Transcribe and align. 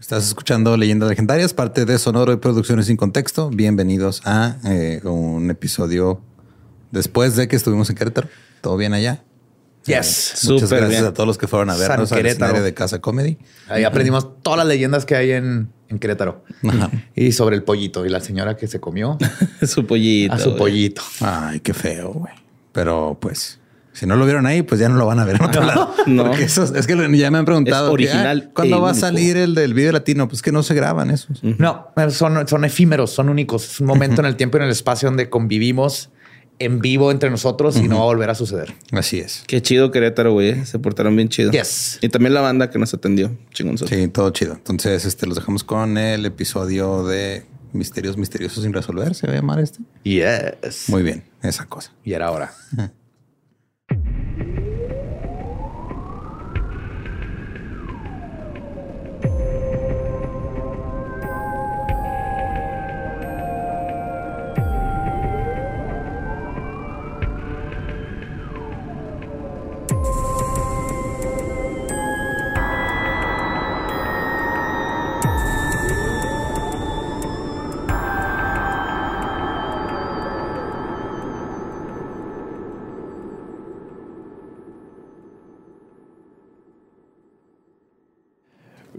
Estás 0.00 0.26
escuchando 0.26 0.78
Leyendas 0.78 1.10
Legendarias, 1.10 1.52
parte 1.52 1.84
de 1.84 1.98
Sonoro 1.98 2.32
y 2.32 2.38
Producciones 2.38 2.86
sin 2.86 2.96
Contexto. 2.96 3.50
Bienvenidos 3.50 4.22
a 4.24 4.56
eh, 4.64 5.02
un 5.04 5.50
episodio 5.50 6.22
después 6.90 7.36
de 7.36 7.48
que 7.48 7.54
estuvimos 7.54 7.90
en 7.90 7.96
Querétaro. 7.96 8.26
¿Todo 8.62 8.78
bien 8.78 8.94
allá? 8.94 9.22
Yes. 9.84 10.46
Muchas 10.48 10.70
gracias 10.70 11.02
a 11.02 11.12
todos 11.12 11.26
los 11.26 11.36
que 11.36 11.46
fueron 11.46 11.68
a 11.68 11.76
vernos 11.76 12.10
al 12.12 12.24
escenario 12.24 12.62
de 12.62 12.72
Casa 12.72 13.02
Comedy. 13.02 13.36
Ahí 13.68 13.84
aprendimos 13.84 14.42
todas 14.42 14.56
las 14.56 14.66
leyendas 14.68 15.04
que 15.04 15.16
hay 15.16 15.32
en, 15.32 15.70
Querétaro. 16.00 16.44
Y 17.14 17.32
sobre 17.32 17.56
el 17.56 17.62
pollito 17.62 18.06
y 18.06 18.08
la 18.08 18.20
señora 18.20 18.56
que 18.56 18.68
se 18.68 18.80
comió 18.80 19.18
su 19.66 19.86
pollito. 19.86 20.32
A 20.32 20.38
su 20.38 20.56
pollito. 20.56 21.02
Ay, 21.20 21.60
qué 21.60 21.74
feo, 21.74 22.14
güey. 22.14 22.32
Pero 22.72 23.18
pues, 23.20 23.59
si 23.92 24.06
no 24.06 24.16
lo 24.16 24.24
vieron 24.24 24.46
ahí, 24.46 24.62
pues 24.62 24.80
ya 24.80 24.88
no 24.88 24.96
lo 24.96 25.06
van 25.06 25.18
a 25.18 25.24
ver 25.24 25.36
en 25.36 25.42
otro 25.42 25.62
lado. 25.62 25.94
No. 26.06 26.24
Porque 26.24 26.44
eso 26.44 26.64
es 26.74 26.86
que 26.86 26.96
ya 27.18 27.30
me 27.30 27.38
han 27.38 27.44
preguntado. 27.44 27.88
Es 27.88 27.92
original. 27.92 28.50
¿Cuándo 28.54 28.80
va 28.80 28.90
a 28.90 28.94
salir 28.94 29.36
el 29.36 29.54
del 29.54 29.74
video 29.74 29.92
latino? 29.92 30.28
Pues 30.28 30.40
que 30.40 30.50
no 30.50 30.62
se 30.62 30.74
graban 30.74 31.10
esos. 31.10 31.42
No, 31.42 31.88
son, 32.10 32.48
son 32.48 32.64
efímeros, 32.64 33.10
son 33.10 33.28
únicos. 33.28 33.64
Es 33.64 33.80
un 33.80 33.86
momento 33.86 34.22
en 34.22 34.26
el 34.26 34.36
tiempo 34.36 34.56
y 34.56 34.60
en 34.60 34.64
el 34.66 34.70
espacio 34.70 35.08
donde 35.08 35.28
convivimos 35.28 36.10
en 36.60 36.78
vivo 36.78 37.10
entre 37.10 37.30
nosotros 37.30 37.76
y 37.76 37.88
no 37.88 37.96
va 37.96 38.02
a 38.02 38.06
volver 38.06 38.30
a 38.30 38.34
suceder. 38.34 38.74
Así 38.92 39.18
es. 39.18 39.42
Qué 39.46 39.62
chido 39.62 39.90
Querétaro, 39.90 40.32
güey. 40.32 40.50
¿eh? 40.50 40.66
Se 40.66 40.78
portaron 40.78 41.16
bien 41.16 41.28
chido. 41.28 41.50
Yes. 41.50 41.98
Y 42.02 42.08
también 42.10 42.34
la 42.34 42.42
banda 42.42 42.70
que 42.70 42.78
nos 42.78 42.92
atendió. 42.94 43.36
Chingón. 43.52 43.78
Sí, 43.78 44.08
todo 44.08 44.30
chido. 44.30 44.52
Entonces, 44.52 45.04
este 45.06 45.26
los 45.26 45.36
dejamos 45.36 45.64
con 45.64 45.96
el 45.96 46.26
episodio 46.26 47.04
de 47.04 47.46
Misterios 47.72 48.18
Misteriosos 48.18 48.62
sin 48.62 48.74
resolver. 48.74 49.14
¿Se 49.14 49.26
va 49.26 49.32
a 49.32 49.36
llamar 49.36 49.58
este? 49.58 49.80
Yes. 50.04 50.84
Muy 50.88 51.02
bien. 51.02 51.24
Esa 51.42 51.64
cosa. 51.64 51.92
Y 52.04 52.12
era 52.12 52.26
ahora. 52.26 52.52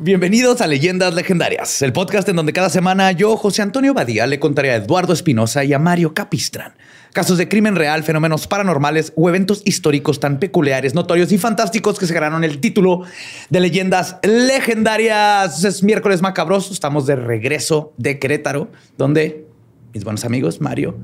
Bienvenidos 0.03 0.61
a 0.61 0.65
Leyendas 0.65 1.13
Legendarias, 1.13 1.83
el 1.83 1.93
podcast 1.93 2.27
en 2.27 2.35
donde 2.35 2.53
cada 2.53 2.71
semana 2.71 3.11
yo, 3.11 3.37
José 3.37 3.61
Antonio 3.61 3.93
Badía, 3.93 4.25
le 4.25 4.39
contaré 4.39 4.71
a 4.71 4.77
Eduardo 4.77 5.13
Espinosa 5.13 5.63
y 5.63 5.73
a 5.73 5.79
Mario 5.79 6.15
Capistrán 6.15 6.73
casos 7.13 7.37
de 7.37 7.47
crimen 7.47 7.75
real, 7.75 8.03
fenómenos 8.03 8.47
paranormales 8.47 9.13
o 9.15 9.29
eventos 9.29 9.61
históricos 9.63 10.19
tan 10.19 10.39
peculiares, 10.39 10.95
notorios 10.95 11.31
y 11.31 11.37
fantásticos 11.37 11.99
que 11.99 12.07
se 12.07 12.15
ganaron 12.15 12.43
el 12.43 12.59
título 12.59 13.03
de 13.51 13.59
Leyendas 13.59 14.17
Legendarias. 14.23 15.63
Es 15.63 15.83
miércoles 15.83 16.23
macabroso, 16.23 16.73
estamos 16.73 17.05
de 17.05 17.15
regreso 17.15 17.93
de 17.97 18.17
Querétaro, 18.17 18.71
donde 18.97 19.45
mis 19.93 20.03
buenos 20.03 20.25
amigos 20.25 20.61
Mario 20.61 20.97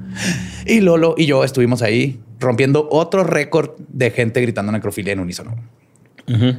y 0.66 0.80
Lolo 0.80 1.14
y 1.20 1.28
yo 1.28 1.44
estuvimos 1.44 1.84
ahí 1.84 2.20
rompiendo 2.40 2.88
otro 2.90 3.24
récord 3.24 3.78
de 3.90 4.10
gente 4.10 4.42
gritando 4.42 4.72
necrofilia 4.72 5.14
en 5.14 5.20
unísono. 5.20 5.77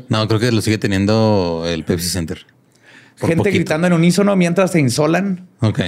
No, 0.08 0.26
creo 0.28 0.40
que 0.40 0.50
lo 0.50 0.60
sigue 0.60 0.78
teniendo 0.78 1.64
el 1.66 1.84
Pepsi 1.84 2.08
Center. 2.08 2.46
Gente 3.16 3.50
gritando 3.50 3.86
en 3.86 3.92
unísono 3.92 4.36
mientras 4.36 4.70
se 4.70 4.80
insolan. 4.80 5.48
Ok. 5.60 5.80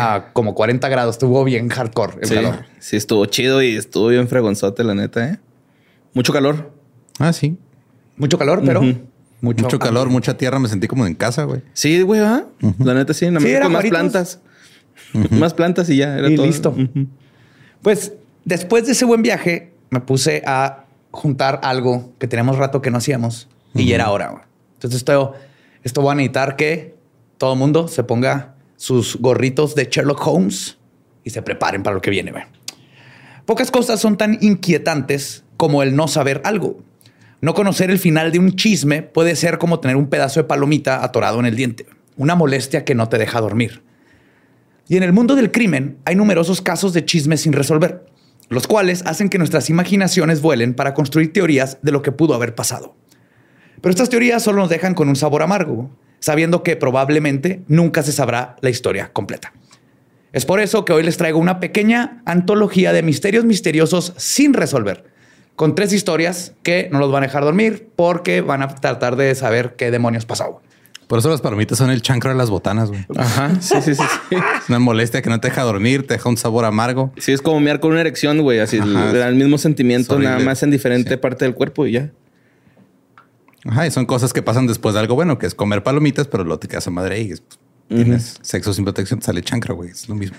A 0.00 0.30
como 0.32 0.54
40 0.54 0.88
grados. 0.88 1.14
Estuvo 1.14 1.44
bien 1.44 1.68
hardcore 1.68 2.14
el 2.20 2.28
sí, 2.28 2.34
calor. 2.34 2.64
Sí, 2.80 2.96
estuvo 2.96 3.24
chido 3.26 3.62
y 3.62 3.76
estuvo 3.76 4.08
bien 4.08 4.28
fregonzote, 4.28 4.82
la 4.82 4.94
neta, 4.94 5.28
¿eh? 5.28 5.38
Mucho 6.14 6.32
calor. 6.32 6.72
Ah, 7.18 7.32
sí. 7.32 7.56
Mucho 8.16 8.38
calor, 8.38 8.62
pero 8.64 8.82
mucho, 9.40 9.78
calor, 9.78 10.08
mucha 10.08 10.36
tierra. 10.36 10.58
Me 10.58 10.68
sentí 10.68 10.88
como 10.88 11.06
en 11.06 11.14
casa, 11.14 11.44
güey. 11.44 11.62
Sí, 11.72 12.02
güey, 12.02 12.20
¿ah? 12.20 12.46
La 12.80 12.94
neta, 12.94 13.14
sí. 13.14 13.30
Nada 13.30 13.40
más 13.40 13.62
con 13.62 13.72
más 13.72 13.84
plantas. 13.84 14.40
más 15.30 15.54
plantas 15.54 15.88
y 15.90 15.98
ya. 15.98 16.18
Era 16.18 16.28
y 16.28 16.36
listo. 16.36 16.74
Pues 17.82 18.14
después 18.44 18.86
de 18.86 18.92
ese 18.92 19.04
buen 19.04 19.22
viaje, 19.22 19.72
me 19.90 20.00
puse 20.00 20.42
a 20.44 20.86
juntar 21.10 21.60
algo 21.62 22.12
que 22.18 22.28
tenemos 22.28 22.58
rato 22.58 22.82
que 22.82 22.90
no 22.90 22.98
hacíamos 22.98 23.48
y 23.74 23.92
era 23.92 24.10
hora. 24.10 24.46
Entonces 24.74 24.98
esto, 24.98 25.34
esto 25.82 26.02
va 26.02 26.12
a 26.12 26.14
necesitar 26.14 26.56
que 26.56 26.96
todo 27.38 27.52
el 27.54 27.58
mundo 27.58 27.88
se 27.88 28.04
ponga 28.04 28.54
sus 28.76 29.16
gorritos 29.16 29.74
de 29.74 29.88
Sherlock 29.90 30.26
Holmes 30.26 30.78
y 31.24 31.30
se 31.30 31.42
preparen 31.42 31.82
para 31.82 31.94
lo 31.94 32.00
que 32.00 32.10
viene. 32.10 32.32
Pocas 33.44 33.70
cosas 33.70 34.00
son 34.00 34.16
tan 34.16 34.38
inquietantes 34.40 35.44
como 35.56 35.82
el 35.82 35.96
no 35.96 36.08
saber 36.08 36.40
algo. 36.44 36.80
No 37.40 37.54
conocer 37.54 37.90
el 37.90 37.98
final 37.98 38.32
de 38.32 38.38
un 38.38 38.56
chisme 38.56 39.02
puede 39.02 39.36
ser 39.36 39.58
como 39.58 39.80
tener 39.80 39.96
un 39.96 40.08
pedazo 40.08 40.40
de 40.40 40.44
palomita 40.44 41.04
atorado 41.04 41.38
en 41.40 41.46
el 41.46 41.56
diente, 41.56 41.86
una 42.16 42.34
molestia 42.34 42.84
que 42.84 42.94
no 42.94 43.08
te 43.08 43.18
deja 43.18 43.40
dormir. 43.40 43.82
Y 44.88 44.96
en 44.96 45.02
el 45.02 45.12
mundo 45.12 45.36
del 45.36 45.52
crimen 45.52 45.98
hay 46.04 46.16
numerosos 46.16 46.60
casos 46.60 46.92
de 46.92 47.04
chismes 47.04 47.42
sin 47.42 47.52
resolver 47.52 48.07
los 48.48 48.66
cuales 48.66 49.02
hacen 49.06 49.28
que 49.28 49.38
nuestras 49.38 49.70
imaginaciones 49.70 50.40
vuelen 50.40 50.74
para 50.74 50.94
construir 50.94 51.32
teorías 51.32 51.78
de 51.82 51.92
lo 51.92 52.02
que 52.02 52.12
pudo 52.12 52.34
haber 52.34 52.54
pasado. 52.54 52.94
Pero 53.80 53.90
estas 53.90 54.08
teorías 54.08 54.42
solo 54.42 54.58
nos 54.58 54.68
dejan 54.68 54.94
con 54.94 55.08
un 55.08 55.16
sabor 55.16 55.42
amargo, 55.42 55.90
sabiendo 56.18 56.62
que 56.62 56.76
probablemente 56.76 57.62
nunca 57.68 58.02
se 58.02 58.12
sabrá 58.12 58.56
la 58.60 58.70
historia 58.70 59.12
completa. 59.12 59.52
Es 60.32 60.44
por 60.44 60.60
eso 60.60 60.84
que 60.84 60.92
hoy 60.92 61.02
les 61.02 61.16
traigo 61.16 61.38
una 61.38 61.60
pequeña 61.60 62.22
antología 62.26 62.92
de 62.92 63.02
misterios 63.02 63.44
misteriosos 63.44 64.12
sin 64.16 64.52
resolver, 64.52 65.04
con 65.56 65.74
tres 65.74 65.92
historias 65.92 66.52
que 66.62 66.88
no 66.92 66.98
los 66.98 67.10
van 67.10 67.22
a 67.22 67.26
dejar 67.26 67.44
dormir 67.44 67.88
porque 67.96 68.40
van 68.40 68.62
a 68.62 68.68
tratar 68.74 69.16
de 69.16 69.34
saber 69.34 69.74
qué 69.76 69.90
demonios 69.90 70.26
pasó. 70.26 70.60
Por 71.08 71.18
eso 71.18 71.30
las 71.30 71.40
palomitas 71.40 71.78
son 71.78 71.90
el 71.90 72.02
chancro 72.02 72.30
de 72.30 72.36
las 72.36 72.50
botanas, 72.50 72.90
güey. 72.90 73.06
Ajá. 73.16 73.58
Sí, 73.60 73.76
sí, 73.82 73.94
sí, 73.94 74.02
Es 74.30 74.40
una 74.68 74.78
molestia 74.78 75.22
que 75.22 75.30
no 75.30 75.40
te 75.40 75.48
deja 75.48 75.62
dormir, 75.62 76.06
te 76.06 76.14
deja 76.14 76.28
un 76.28 76.36
sabor 76.36 76.66
amargo. 76.66 77.12
Sí, 77.16 77.32
es 77.32 77.40
como 77.40 77.58
mirar 77.60 77.80
con 77.80 77.92
una 77.92 78.02
erección, 78.02 78.42
güey. 78.42 78.60
Así, 78.60 78.76
el, 78.76 79.34
mismo 79.34 79.56
sentimiento, 79.56 80.18
nada 80.18 80.38
más 80.38 80.62
en 80.62 80.70
diferente 80.70 81.16
parte 81.16 81.46
del 81.46 81.54
cuerpo 81.54 81.86
y 81.86 81.92
ya. 81.92 82.10
Ajá, 83.64 83.86
y 83.86 83.90
son 83.90 84.04
cosas 84.04 84.34
que 84.34 84.42
pasan 84.42 84.66
después 84.66 84.94
de 84.94 85.00
algo 85.00 85.14
bueno, 85.14 85.38
que 85.38 85.46
es 85.46 85.54
comer 85.54 85.82
palomitas, 85.82 86.28
pero 86.28 86.44
luego 86.44 86.58
te 86.58 86.68
quedas 86.68 86.86
a 86.86 86.90
madre 86.90 87.20
y 87.20 87.34
tienes 87.88 88.38
sexo 88.42 88.74
sin 88.74 88.84
protección, 88.84 89.18
te 89.18 89.26
sale 89.26 89.40
chancro, 89.42 89.76
güey. 89.76 89.90
Es 89.90 90.10
lo 90.10 90.14
mismo. 90.14 90.36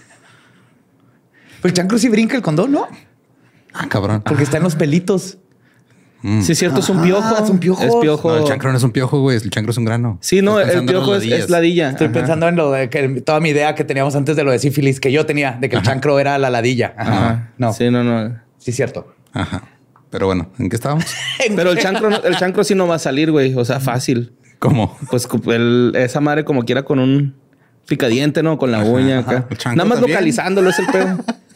Pero 1.61 1.71
el 1.71 1.73
chancro 1.73 1.97
sí 1.97 2.09
brinca 2.09 2.35
el 2.35 2.43
condón, 2.43 2.71
¿no? 2.71 2.87
Ah, 3.73 3.87
cabrón. 3.89 4.21
Porque 4.23 4.43
está 4.43 4.57
en 4.57 4.63
los 4.63 4.75
pelitos. 4.75 5.39
Mm. 6.21 6.41
Sí, 6.41 6.51
es 6.51 6.59
cierto, 6.59 6.79
es 6.79 6.89
un 6.89 7.01
piojo. 7.01 7.41
es 7.41 7.49
un 7.49 7.59
piojo. 7.59 7.83
Es 7.83 7.95
piojo. 7.95 8.37
el 8.37 8.43
chancro 8.43 8.71
no 8.71 8.77
es 8.77 8.83
un 8.83 8.91
piojo, 8.91 9.21
güey. 9.21 9.37
El 9.37 9.49
chancro 9.49 9.71
es 9.71 9.77
un 9.77 9.85
grano. 9.85 10.17
Sí, 10.21 10.41
no, 10.41 10.59
el 10.59 10.85
piojo 10.85 11.15
es, 11.15 11.49
ladilla. 11.49 11.89
Estoy 11.89 12.09
pensando 12.09 12.47
en 12.47 12.55
lo 12.55 12.71
de 12.71 12.89
que 12.89 13.21
toda 13.21 13.39
mi 13.39 13.49
idea 13.49 13.75
que 13.75 13.83
teníamos 13.83 14.15
antes 14.15 14.35
de 14.35 14.43
lo 14.43 14.51
de 14.51 14.59
sífilis 14.59 14.99
que 14.99 15.11
yo 15.11 15.25
tenía, 15.25 15.57
de 15.59 15.69
que 15.69 15.77
el 15.77 15.81
chancro 15.81 16.19
era 16.19 16.37
la 16.37 16.49
ladilla. 16.49 16.93
Ajá. 16.97 17.51
No. 17.57 17.73
Sí, 17.73 17.89
no, 17.89 18.03
no. 18.03 18.35
Sí, 18.57 18.71
cierto. 18.71 19.13
Ajá. 19.33 19.63
Pero 20.09 20.25
bueno, 20.25 20.49
¿en 20.57 20.69
qué 20.69 20.75
estábamos? 20.75 21.05
Pero 21.55 21.71
el 21.71 21.77
chancro, 21.77 22.23
el 22.23 22.35
chancro 22.35 22.63
sí 22.63 22.75
no 22.75 22.87
va 22.87 22.95
a 22.95 22.99
salir, 22.99 23.31
güey. 23.31 23.53
O 23.55 23.63
sea, 23.63 23.79
fácil. 23.79 24.33
¿Cómo? 24.59 24.97
Pues 25.09 25.27
esa 25.95 26.19
madre 26.19 26.43
como 26.43 26.63
quiera 26.65 26.83
con 26.83 26.99
un 26.99 27.35
picadiente, 27.87 28.43
¿no? 28.43 28.57
Con 28.57 28.71
la 28.71 28.83
uña 28.83 29.19
acá. 29.19 29.47
Nada 29.73 29.85
más 29.85 30.01
localizándolo 30.01 30.69
es 30.69 30.79
el 30.79 30.87
pedo. 30.87 31.17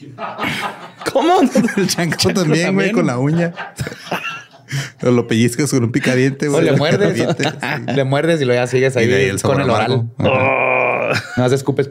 ¿Cómo? 1.12 1.40
El 1.76 1.86
chancro 1.88 2.32
también, 2.32 2.74
güey, 2.74 2.92
con 2.92 3.06
la 3.06 3.18
uña. 3.18 3.52
Lo 5.02 5.26
pellizcas 5.26 5.70
con 5.70 5.82
un 5.82 5.92
picadiente, 5.92 6.46
güey. 6.48 6.60
O 6.60 6.62
le 6.62 6.76
muerdes. 6.76 7.18
Le 7.94 8.04
muerdes 8.04 8.40
y 8.40 8.44
luego 8.44 8.62
ya 8.62 8.66
sigues 8.68 8.96
ahí, 8.96 9.10
el 9.10 9.42
con 9.42 9.60
el 9.60 9.68
oral. 9.68 10.08
Oh. 10.18 11.12
No 11.36 11.44
haces 11.44 11.60
escupes. 11.60 11.90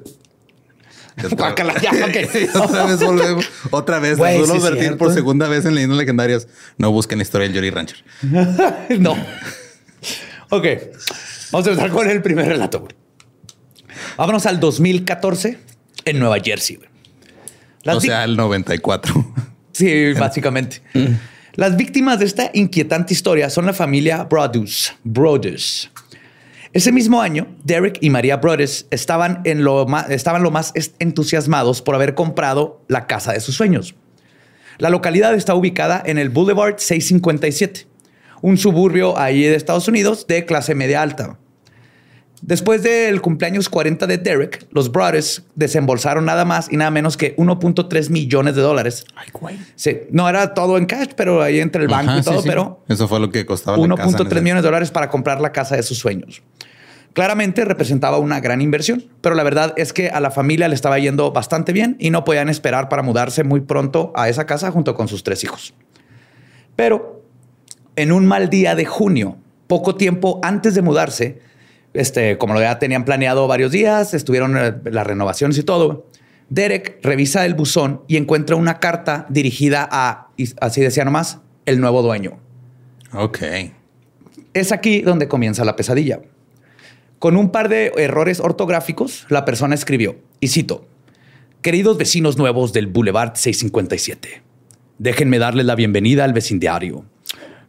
otra 2.55 2.85
vez 2.85 2.99
volvemos. 3.01 3.49
Otra 3.71 3.99
vez. 3.99 4.17
Nos 4.17 4.97
por 4.97 5.13
segunda 5.13 5.49
vez 5.49 5.65
en 5.65 5.75
Leyendas 5.75 5.97
Legendarias. 5.97 6.47
No 6.77 6.91
busquen 6.91 7.19
historia 7.19 7.47
del 7.49 7.55
Jolly 7.55 7.69
Rancher. 7.69 7.97
no. 8.99 9.17
Ok. 10.49 10.65
Vamos 11.51 11.67
a 11.67 11.71
empezar 11.71 11.91
con 11.91 12.09
el 12.09 12.21
primer 12.21 12.47
relato. 12.47 12.87
Vámonos 14.15 14.45
al 14.45 14.61
2014 14.61 15.59
en 16.05 16.19
Nueva 16.19 16.37
Jersey. 16.39 16.77
Güey 16.77 16.98
o 17.85 18.01
sea, 18.01 18.23
el 18.23 18.35
94. 18.35 19.33
Sí, 19.71 20.11
básicamente. 20.11 20.81
Las 21.53 21.77
víctimas 21.77 22.19
de 22.19 22.25
esta 22.25 22.51
inquietante 22.53 23.13
historia 23.13 23.49
son 23.49 23.65
la 23.65 23.71
familia 23.71 24.25
Brothers. 24.25 24.93
Brothers. 25.05 25.89
Ese 26.73 26.91
mismo 26.91 27.21
año, 27.21 27.47
Derek 27.63 27.97
y 28.01 28.09
María 28.09 28.37
Brothers 28.37 28.87
estaban, 28.91 29.41
en 29.45 29.63
lo 29.63 29.87
más, 29.87 30.09
estaban 30.09 30.43
lo 30.43 30.51
más 30.51 30.73
entusiasmados 30.99 31.81
por 31.81 31.95
haber 31.95 32.13
comprado 32.13 32.83
la 32.89 33.07
casa 33.07 33.31
de 33.31 33.39
sus 33.39 33.55
sueños. 33.55 33.95
La 34.77 34.89
localidad 34.89 35.33
está 35.33 35.55
ubicada 35.55 36.01
en 36.05 36.17
el 36.17 36.29
Boulevard 36.29 36.75
657, 36.77 37.87
un 38.41 38.57
suburbio 38.57 39.17
ahí 39.17 39.43
de 39.43 39.55
Estados 39.55 39.87
Unidos 39.87 40.27
de 40.27 40.45
clase 40.45 40.75
media 40.75 41.01
alta. 41.01 41.39
Después 42.41 42.83
del 42.83 43.21
cumpleaños 43.21 43.69
40 43.69 44.07
de 44.07 44.17
Derek, 44.17 44.67
los 44.71 44.91
Brothers 44.91 45.43
desembolsaron 45.55 46.25
nada 46.25 46.45
más 46.45 46.71
y 46.71 46.77
nada 46.77 46.89
menos 46.89 47.17
que 47.17 47.35
1.3 47.35 48.09
millones 48.09 48.55
de 48.55 48.61
dólares. 48.61 49.05
Ay, 49.15 49.27
güey. 49.33 49.57
Sí, 49.75 50.01
no 50.11 50.29
era 50.29 50.53
todo 50.53 50.77
en 50.77 50.85
cash, 50.85 51.09
pero 51.15 51.41
ahí 51.41 51.59
entre 51.59 51.81
el 51.81 51.89
banco 51.89 52.17
y 52.17 52.21
todo, 52.21 52.41
pero... 52.43 52.83
Eso 52.87 53.07
fue 53.07 53.19
lo 53.19 53.29
que 53.29 53.45
costaba 53.45 53.77
1.3 53.77 54.41
millones 54.41 54.63
de 54.63 54.67
dólares 54.67 54.91
para 54.91 55.09
comprar 55.09 55.41
la 55.41 55.51
casa 55.51 55.75
de 55.75 55.83
sus 55.83 55.97
sueños. 55.97 56.41
Claramente 57.13 57.65
representaba 57.65 58.19
una 58.19 58.39
gran 58.39 58.61
inversión, 58.61 59.03
pero 59.21 59.35
la 59.35 59.43
verdad 59.43 59.73
es 59.75 59.93
que 59.93 60.09
a 60.09 60.19
la 60.19 60.31
familia 60.31 60.67
le 60.67 60.75
estaba 60.75 60.99
yendo 60.99 61.31
bastante 61.31 61.73
bien 61.73 61.97
y 61.99 62.11
no 62.11 62.23
podían 62.23 62.49
esperar 62.49 62.87
para 62.87 63.01
mudarse 63.01 63.43
muy 63.43 63.61
pronto 63.61 64.13
a 64.15 64.29
esa 64.29 64.45
casa 64.45 64.71
junto 64.71 64.95
con 64.95 65.07
sus 65.07 65.23
tres 65.23 65.43
hijos. 65.43 65.73
Pero 66.75 67.23
en 67.95 68.11
un 68.11 68.25
mal 68.25 68.49
día 68.49 68.75
de 68.75 68.85
junio, 68.85 69.37
poco 69.67 69.95
tiempo 69.95 70.39
antes 70.43 70.75
de 70.75 70.81
mudarse, 70.81 71.41
este, 71.93 72.37
como 72.37 72.53
lo 72.53 72.61
ya 72.61 72.79
tenían 72.79 73.05
planeado 73.05 73.47
varios 73.47 73.71
días, 73.71 74.13
estuvieron 74.13 74.57
eh, 74.57 74.73
las 74.85 75.05
renovaciones 75.05 75.57
y 75.57 75.63
todo. 75.63 76.07
Derek 76.49 76.99
revisa 77.03 77.45
el 77.45 77.53
buzón 77.53 78.01
y 78.07 78.17
encuentra 78.17 78.55
una 78.55 78.79
carta 78.79 79.25
dirigida 79.29 79.87
a, 79.91 80.29
así 80.61 80.81
decía 80.81 81.05
nomás, 81.05 81.39
el 81.65 81.79
nuevo 81.79 82.01
dueño. 82.01 82.39
Ok. 83.13 83.39
Es 84.53 84.71
aquí 84.71 85.01
donde 85.01 85.27
comienza 85.27 85.63
la 85.63 85.75
pesadilla. 85.75 86.21
Con 87.19 87.35
un 87.35 87.51
par 87.51 87.69
de 87.69 87.91
errores 87.97 88.39
ortográficos, 88.39 89.25
la 89.29 89.45
persona 89.45 89.75
escribió, 89.75 90.17
y 90.39 90.47
cito, 90.47 90.87
Queridos 91.61 91.97
vecinos 91.97 92.37
nuevos 92.37 92.71
del 92.71 92.87
Boulevard 92.87 93.35
657, 93.35 94.41
déjenme 94.97 95.39
darles 95.39 95.65
la 95.65 95.75
bienvenida 95.75 96.23
al 96.23 96.31
vecindario. 96.31 97.03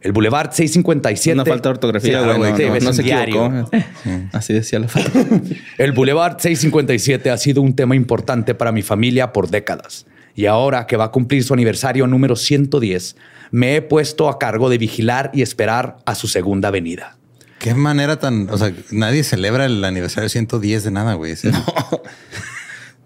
El 0.01 0.13
Boulevard 0.13 0.51
657. 0.51 1.33
Una 1.33 1.45
falta 1.45 1.69
de 1.69 1.73
ortografía, 1.73 2.21
güey. 2.21 2.81
no, 2.81 2.93
se 2.93 3.01
equivocó. 3.03 3.69
Así 4.31 4.53
decía 4.53 4.79
la 4.79 4.87
falta. 4.87 5.11
El 5.77 5.91
Boulevard 5.91 6.39
657 6.39 7.29
ha 7.29 7.37
sido 7.37 7.61
un 7.61 7.75
tema 7.75 7.95
importante 7.95 8.55
para 8.55 8.71
mi 8.71 8.81
familia 8.81 9.31
por 9.31 9.49
décadas. 9.49 10.07
Y 10.35 10.47
ahora 10.47 10.87
que 10.87 10.97
va 10.97 11.05
a 11.05 11.11
cumplir 11.11 11.43
su 11.43 11.53
aniversario 11.53 12.07
número 12.07 12.35
110, 12.35 13.15
me 13.51 13.75
he 13.75 13.81
puesto 13.81 14.27
a 14.29 14.39
cargo 14.39 14.69
de 14.69 14.77
vigilar 14.77 15.29
y 15.33 15.43
esperar 15.43 15.97
a 16.05 16.15
su 16.15 16.27
segunda 16.27 16.71
venida. 16.71 17.17
Qué 17.59 17.75
manera 17.75 18.17
tan. 18.17 18.49
O 18.49 18.57
sea, 18.57 18.73
nadie 18.89 19.23
celebra 19.23 19.65
el 19.65 19.83
aniversario 19.85 20.29
110 20.29 20.83
de 20.83 20.91
nada, 20.91 21.13
güey. 21.13 21.35
No. 21.43 21.63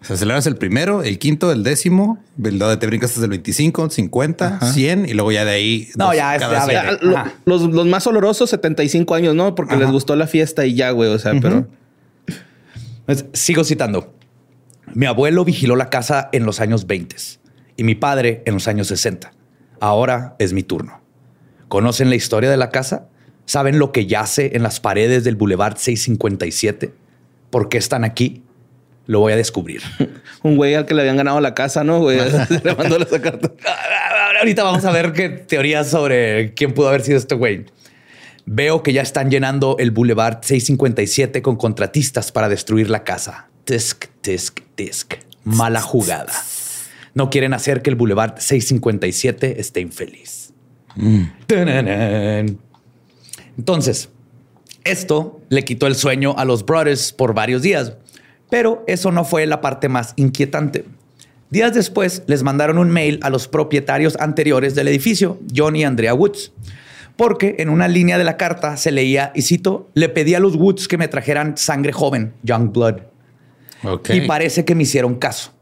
O 0.05 0.07
sea, 0.07 0.17
celebras 0.17 0.45
el 0.45 0.55
primero, 0.55 1.01
el 1.01 1.17
quinto, 1.17 1.51
el 1.51 1.63
décimo, 1.63 2.19
el 2.43 2.59
donde 2.59 2.77
te 2.77 2.85
brincas 2.85 3.09
hasta 3.09 3.23
el 3.23 3.31
25, 3.31 3.89
50, 3.89 4.59
100 4.61 5.09
y 5.09 5.13
luego 5.13 5.31
ya 5.31 5.45
de 5.45 5.51
ahí. 5.51 5.89
No, 5.97 6.13
ya, 6.13 6.35
es, 6.35 6.43
los, 7.45 7.63
los, 7.63 7.87
más 7.87 8.05
olorosos, 8.05 8.51
75 8.51 9.15
años, 9.15 9.33
¿no? 9.33 9.55
Porque 9.55 9.75
les 9.75 9.89
gustó 9.89 10.15
la 10.15 10.27
fiesta 10.27 10.63
y 10.67 10.75
ya, 10.75 10.91
güey. 10.91 11.09
O 11.09 11.17
sea, 11.17 11.33
pero. 11.41 11.67
Pues, 13.07 13.25
sigo 13.33 13.63
citando. 13.63 14.13
Mi 14.93 15.07
abuelo 15.07 15.43
vigiló 15.43 15.75
la 15.75 15.89
casa 15.89 16.29
en 16.33 16.45
los 16.45 16.59
años 16.59 16.85
20 16.85 17.15
y 17.75 17.83
mi 17.83 17.95
padre 17.95 18.43
en 18.45 18.53
los 18.53 18.67
años 18.67 18.85
60. 18.87 19.33
Ahora 19.79 20.35
es 20.37 20.53
mi 20.53 20.61
turno. 20.61 21.01
¿Conocen 21.67 22.09
la 22.09 22.15
historia 22.15 22.51
de 22.51 22.57
la 22.57 22.69
casa? 22.69 23.07
¿Saben 23.45 23.79
lo 23.79 23.91
que 23.91 24.05
yace 24.05 24.55
en 24.55 24.61
las 24.61 24.79
paredes 24.79 25.23
del 25.23 25.35
Boulevard 25.35 25.77
657? 25.77 26.93
¿Por 27.49 27.69
qué 27.69 27.79
están 27.79 28.03
aquí? 28.03 28.43
Lo 29.07 29.19
voy 29.19 29.33
a 29.33 29.35
descubrir. 29.35 29.81
Un 30.43 30.55
güey 30.55 30.75
al 30.75 30.85
que 30.85 30.93
le 30.93 31.01
habían 31.01 31.17
ganado 31.17 31.39
la 31.39 31.53
casa, 31.53 31.83
¿no? 31.83 31.99
Güey, 31.99 32.19
le 32.63 32.75
mandó 32.75 32.97
esa 32.97 33.21
carta. 33.21 33.51
Ahorita 34.39 34.63
vamos 34.63 34.83
a 34.85 34.91
ver 34.91 35.13
qué 35.13 35.29
teorías 35.29 35.89
sobre 35.89 36.53
quién 36.53 36.73
pudo 36.73 36.89
haber 36.89 37.01
sido 37.01 37.17
este 37.17 37.35
güey. 37.35 37.65
Veo 38.45 38.83
que 38.83 38.93
ya 38.93 39.01
están 39.01 39.31
llenando 39.31 39.77
el 39.79 39.91
Boulevard 39.91 40.39
657 40.41 41.41
con 41.41 41.55
contratistas 41.55 42.31
para 42.31 42.49
destruir 42.49 42.89
la 42.89 43.03
casa. 43.03 43.47
Tisk, 43.63 44.05
tisk, 44.21 44.59
tisk. 44.75 45.15
Mala 45.43 45.81
jugada. 45.81 46.33
No 47.15 47.29
quieren 47.29 47.53
hacer 47.53 47.81
que 47.81 47.89
el 47.89 47.95
Boulevard 47.95 48.37
657 48.37 49.59
esté 49.59 49.79
infeliz. 49.79 50.53
Mm. 50.95 51.23
Entonces, 53.57 54.09
esto 54.83 55.41
le 55.49 55.63
quitó 55.63 55.87
el 55.87 55.95
sueño 55.95 56.35
a 56.37 56.45
los 56.45 56.65
brothers 56.65 57.11
por 57.11 57.33
varios 57.33 57.61
días, 57.61 57.93
pero 58.49 58.83
eso 58.87 59.11
no 59.11 59.23
fue 59.23 59.45
la 59.45 59.61
parte 59.61 59.89
más 59.89 60.13
inquietante. 60.15 60.85
Días 61.49 61.73
después 61.73 62.23
les 62.27 62.43
mandaron 62.43 62.77
un 62.77 62.89
mail 62.89 63.19
a 63.21 63.29
los 63.29 63.47
propietarios 63.47 64.17
anteriores 64.19 64.75
del 64.75 64.87
edificio, 64.87 65.39
John 65.55 65.75
y 65.75 65.83
Andrea 65.83 66.13
Woods, 66.13 66.51
porque 67.15 67.55
en 67.59 67.69
una 67.69 67.87
línea 67.87 68.17
de 68.17 68.23
la 68.23 68.37
carta 68.37 68.77
se 68.77 68.91
leía, 68.91 69.31
y 69.35 69.43
cito, 69.43 69.89
le 69.93 70.09
pedí 70.09 70.35
a 70.35 70.39
los 70.39 70.55
Woods 70.55 70.87
que 70.87 70.97
me 70.97 71.07
trajeran 71.07 71.55
sangre 71.57 71.93
joven, 71.93 72.33
young 72.43 72.73
blood. 72.73 72.95
Y 74.09 74.21
parece 74.21 74.65
que 74.65 74.75
me 74.75 74.83
hicieron 74.83 75.15
caso. 75.15 75.53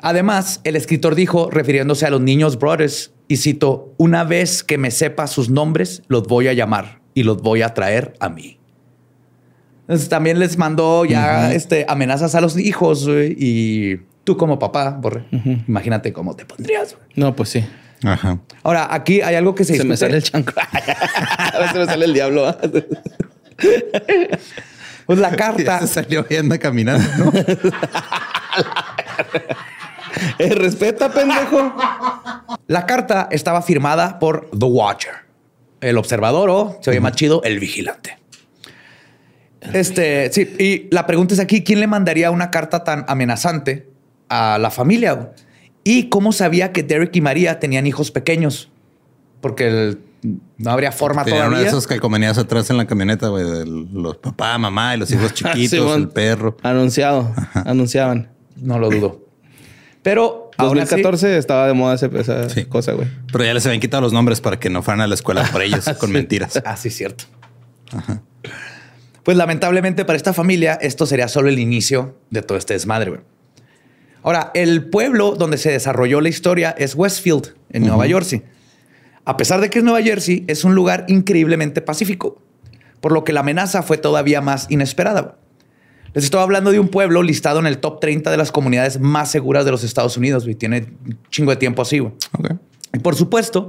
Además, 0.00 0.60
el 0.64 0.74
escritor 0.74 1.14
dijo, 1.14 1.48
refiriéndose 1.48 2.04
a 2.04 2.10
los 2.10 2.20
niños 2.20 2.58
brothers, 2.58 3.12
y 3.28 3.36
cito, 3.36 3.94
una 3.96 4.24
vez 4.24 4.64
que 4.64 4.76
me 4.76 4.90
sepa 4.90 5.28
sus 5.28 5.48
nombres, 5.48 6.02
los 6.08 6.24
voy 6.24 6.48
a 6.48 6.52
llamar 6.52 7.00
y 7.14 7.22
los 7.22 7.40
voy 7.40 7.62
a 7.62 7.72
traer 7.72 8.14
a 8.18 8.28
mí. 8.28 8.58
Entonces, 9.92 10.08
también 10.08 10.38
les 10.38 10.56
mandó 10.56 11.04
ya 11.04 11.52
este, 11.52 11.84
amenazas 11.86 12.34
a 12.34 12.40
los 12.40 12.56
hijos 12.58 13.06
y 13.06 13.96
tú 14.24 14.38
como 14.38 14.58
papá, 14.58 14.96
Borre, 14.98 15.26
imagínate 15.68 16.14
cómo 16.14 16.34
te 16.34 16.46
pondrías. 16.46 16.96
No, 17.14 17.36
pues 17.36 17.50
sí. 17.50 17.62
Ajá. 18.02 18.38
Ahora, 18.62 18.88
aquí 18.90 19.20
hay 19.20 19.34
algo 19.34 19.54
que 19.54 19.64
se 19.64 19.76
Se 19.76 19.84
me 19.84 19.98
sale 19.98 20.16
el 20.16 20.22
chancro. 20.22 20.56
a 20.72 21.58
veces 21.58 21.76
me 21.76 21.84
sale 21.84 22.06
el 22.06 22.14
diablo. 22.14 22.56
pues 25.04 25.18
la 25.18 25.36
carta... 25.36 25.80
se 25.86 25.88
salió 25.88 26.24
y 26.30 26.36
anda 26.36 26.56
caminando, 26.56 27.06
¿no? 27.18 27.32
Eh, 30.38 30.54
respeta, 30.54 31.12
pendejo. 31.12 31.74
La 32.66 32.86
carta 32.86 33.28
estaba 33.30 33.60
firmada 33.60 34.18
por 34.18 34.48
The 34.58 34.64
Watcher, 34.64 35.14
el 35.82 35.98
observador 35.98 36.48
o, 36.48 36.78
se 36.80 36.90
oye 36.90 37.00
más 37.00 37.12
chido, 37.12 37.42
el 37.44 37.60
vigilante. 37.60 38.21
Este, 39.72 40.32
sí, 40.32 40.54
y 40.58 40.94
la 40.94 41.06
pregunta 41.06 41.34
es 41.34 41.40
aquí, 41.40 41.62
¿quién 41.62 41.80
le 41.80 41.86
mandaría 41.86 42.30
una 42.30 42.50
carta 42.50 42.84
tan 42.84 43.04
amenazante 43.08 43.88
a 44.28 44.58
la 44.58 44.70
familia? 44.70 45.32
¿Y 45.84 46.08
cómo 46.08 46.32
sabía 46.32 46.72
que 46.72 46.82
Derek 46.82 47.14
y 47.16 47.20
María 47.20 47.58
tenían 47.58 47.86
hijos 47.86 48.10
pequeños? 48.10 48.70
Porque 49.40 49.96
no 50.58 50.70
habría 50.70 50.92
forma 50.92 51.24
Tenían 51.24 51.40
todavía. 51.40 51.58
Uno 51.58 51.64
de 51.64 51.68
esos 51.68 51.86
calcomanías 51.86 52.38
atrás 52.38 52.70
en 52.70 52.76
la 52.76 52.86
camioneta, 52.86 53.28
güey, 53.28 53.44
de 53.44 53.66
los 53.66 54.16
papá, 54.18 54.56
mamá 54.58 54.94
y 54.94 54.98
los 54.98 55.10
hijos 55.10 55.34
chiquitos, 55.34 55.96
el 55.96 56.08
perro. 56.08 56.56
Anunciado, 56.62 57.32
anunciaban. 57.54 58.30
No 58.56 58.78
lo 58.78 58.90
dudo. 58.90 59.26
Pero 60.02 60.50
2014 60.58 61.38
estaba 61.38 61.66
de 61.66 61.74
moda 61.74 61.94
esa, 61.94 62.08
cosa, 62.68 62.92
güey. 62.92 63.08
Pero 63.30 63.44
ya 63.44 63.54
les 63.54 63.64
habían 63.66 63.80
quitado 63.80 64.02
los 64.02 64.12
nombres 64.12 64.40
para 64.40 64.58
que 64.58 64.70
no 64.70 64.82
fueran 64.82 65.00
a 65.00 65.06
la 65.06 65.14
escuela 65.14 65.44
por 65.50 65.62
ellos 65.62 65.84
con 65.98 66.12
mentiras. 66.12 66.60
Ah, 66.64 66.76
sí, 66.76 66.90
cierto. 66.90 67.24
Pues 69.22 69.36
lamentablemente 69.36 70.04
para 70.04 70.16
esta 70.16 70.32
familia 70.32 70.78
esto 70.80 71.06
sería 71.06 71.28
solo 71.28 71.48
el 71.48 71.58
inicio 71.58 72.16
de 72.30 72.42
todo 72.42 72.58
este 72.58 72.74
desmadre. 72.74 73.10
Güey. 73.10 73.22
Ahora, 74.22 74.50
el 74.54 74.84
pueblo 74.88 75.34
donde 75.36 75.58
se 75.58 75.70
desarrolló 75.70 76.20
la 76.20 76.28
historia 76.28 76.74
es 76.78 76.94
Westfield, 76.94 77.54
en 77.70 77.86
Nueva 77.86 78.06
Jersey. 78.06 78.42
A 79.24 79.36
pesar 79.36 79.60
de 79.60 79.70
que 79.70 79.78
es 79.78 79.84
Nueva 79.84 80.02
Jersey, 80.02 80.44
es 80.46 80.64
un 80.64 80.74
lugar 80.74 81.04
increíblemente 81.08 81.80
pacífico, 81.82 82.40
por 83.00 83.12
lo 83.12 83.24
que 83.24 83.32
la 83.32 83.40
amenaza 83.40 83.82
fue 83.82 83.98
todavía 83.98 84.40
más 84.40 84.66
inesperada. 84.70 85.38
Les 86.14 86.24
estoy 86.24 86.40
hablando 86.40 86.70
de 86.70 86.78
un 86.78 86.88
pueblo 86.88 87.22
listado 87.22 87.58
en 87.58 87.66
el 87.66 87.78
top 87.78 88.00
30 88.00 88.30
de 88.30 88.36
las 88.36 88.52
comunidades 88.52 89.00
más 89.00 89.30
seguras 89.30 89.64
de 89.64 89.70
los 89.70 89.82
Estados 89.82 90.16
Unidos. 90.16 90.46
Y 90.46 90.54
tiene 90.54 90.86
un 91.06 91.18
chingo 91.30 91.50
de 91.52 91.56
tiempo 91.56 91.82
así. 91.82 92.02
Y 92.92 92.98
por 92.98 93.16
supuesto, 93.16 93.68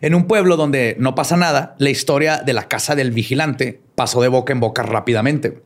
en 0.00 0.14
un 0.14 0.26
pueblo 0.26 0.56
donde 0.56 0.96
no 1.00 1.16
pasa 1.16 1.36
nada, 1.36 1.74
la 1.78 1.90
historia 1.90 2.38
de 2.38 2.52
la 2.52 2.68
casa 2.68 2.94
del 2.94 3.10
vigilante 3.10 3.80
pasó 4.00 4.22
de 4.22 4.28
boca 4.28 4.54
en 4.54 4.60
boca 4.60 4.82
rápidamente. 4.82 5.62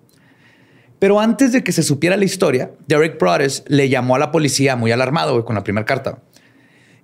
Pero 0.98 1.20
antes 1.20 1.52
de 1.52 1.62
que 1.62 1.70
se 1.70 1.84
supiera 1.84 2.16
la 2.16 2.24
historia, 2.24 2.72
Derek 2.88 3.16
Brothers 3.16 3.62
le 3.68 3.88
llamó 3.88 4.16
a 4.16 4.18
la 4.18 4.32
policía 4.32 4.74
muy 4.74 4.90
alarmado 4.90 5.44
con 5.44 5.54
la 5.54 5.62
primera 5.62 5.86
carta. 5.86 6.18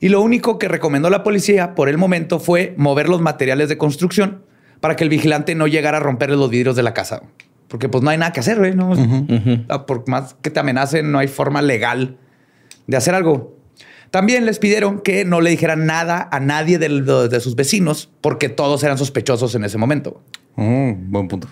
Y 0.00 0.08
lo 0.08 0.22
único 0.22 0.58
que 0.58 0.66
recomendó 0.66 1.08
la 1.08 1.22
policía 1.22 1.76
por 1.76 1.88
el 1.88 1.98
momento 1.98 2.40
fue 2.40 2.74
mover 2.76 3.08
los 3.08 3.20
materiales 3.20 3.68
de 3.68 3.78
construcción 3.78 4.42
para 4.80 4.96
que 4.96 5.04
el 5.04 5.10
vigilante 5.10 5.54
no 5.54 5.68
llegara 5.68 5.98
a 5.98 6.00
romper 6.00 6.30
los 6.30 6.50
vidrios 6.50 6.74
de 6.74 6.82
la 6.82 6.94
casa 6.94 7.22
porque 7.68 7.88
pues 7.88 8.02
no 8.02 8.10
hay 8.10 8.18
nada 8.18 8.32
que 8.32 8.40
hacer, 8.40 8.58
güey. 8.58 8.74
¿no? 8.74 8.92
Ah, 9.68 9.86
por 9.86 10.08
más 10.08 10.34
que 10.42 10.50
te 10.50 10.58
amenacen, 10.58 11.12
no 11.12 11.20
hay 11.20 11.28
forma 11.28 11.62
legal 11.62 12.16
de 12.88 12.96
hacer 12.96 13.14
algo. 13.14 13.56
También 14.10 14.44
les 14.44 14.58
pidieron 14.58 15.00
que 15.00 15.24
no 15.24 15.40
le 15.40 15.50
dijeran 15.50 15.86
nada 15.86 16.28
a 16.32 16.40
nadie 16.40 16.78
de, 16.78 17.40
sus 17.40 17.54
vecinos 17.54 18.10
porque 18.20 18.48
todos 18.48 18.82
eran 18.82 18.98
sospechosos 18.98 19.54
en 19.54 19.64
ese 19.64 19.78
momento. 19.78 20.20
Oh, 20.56 20.94
buen 20.96 21.28
punto. 21.28 21.48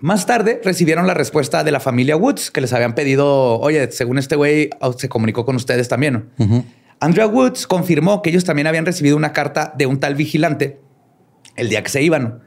Más 0.00 0.26
tarde 0.26 0.60
recibieron 0.64 1.06
la 1.06 1.14
respuesta 1.14 1.64
de 1.64 1.70
la 1.70 1.80
familia 1.80 2.16
Woods 2.16 2.50
que 2.50 2.60
les 2.60 2.72
habían 2.72 2.94
pedido, 2.94 3.58
oye, 3.58 3.90
según 3.92 4.18
este 4.18 4.36
güey 4.36 4.70
oh, 4.80 4.92
se 4.92 5.08
comunicó 5.08 5.44
con 5.44 5.56
ustedes 5.56 5.88
también. 5.88 6.30
Andrea 7.00 7.26
Woods 7.26 7.66
confirmó 7.66 8.22
que 8.22 8.30
ellos 8.30 8.44
también 8.44 8.66
habían 8.66 8.86
recibido 8.86 9.16
una 9.16 9.32
carta 9.32 9.72
de 9.76 9.86
un 9.86 10.00
tal 10.00 10.14
vigilante 10.14 10.80
el 11.56 11.68
día 11.68 11.82
que 11.82 11.90
se 11.90 12.02
iban 12.02 12.42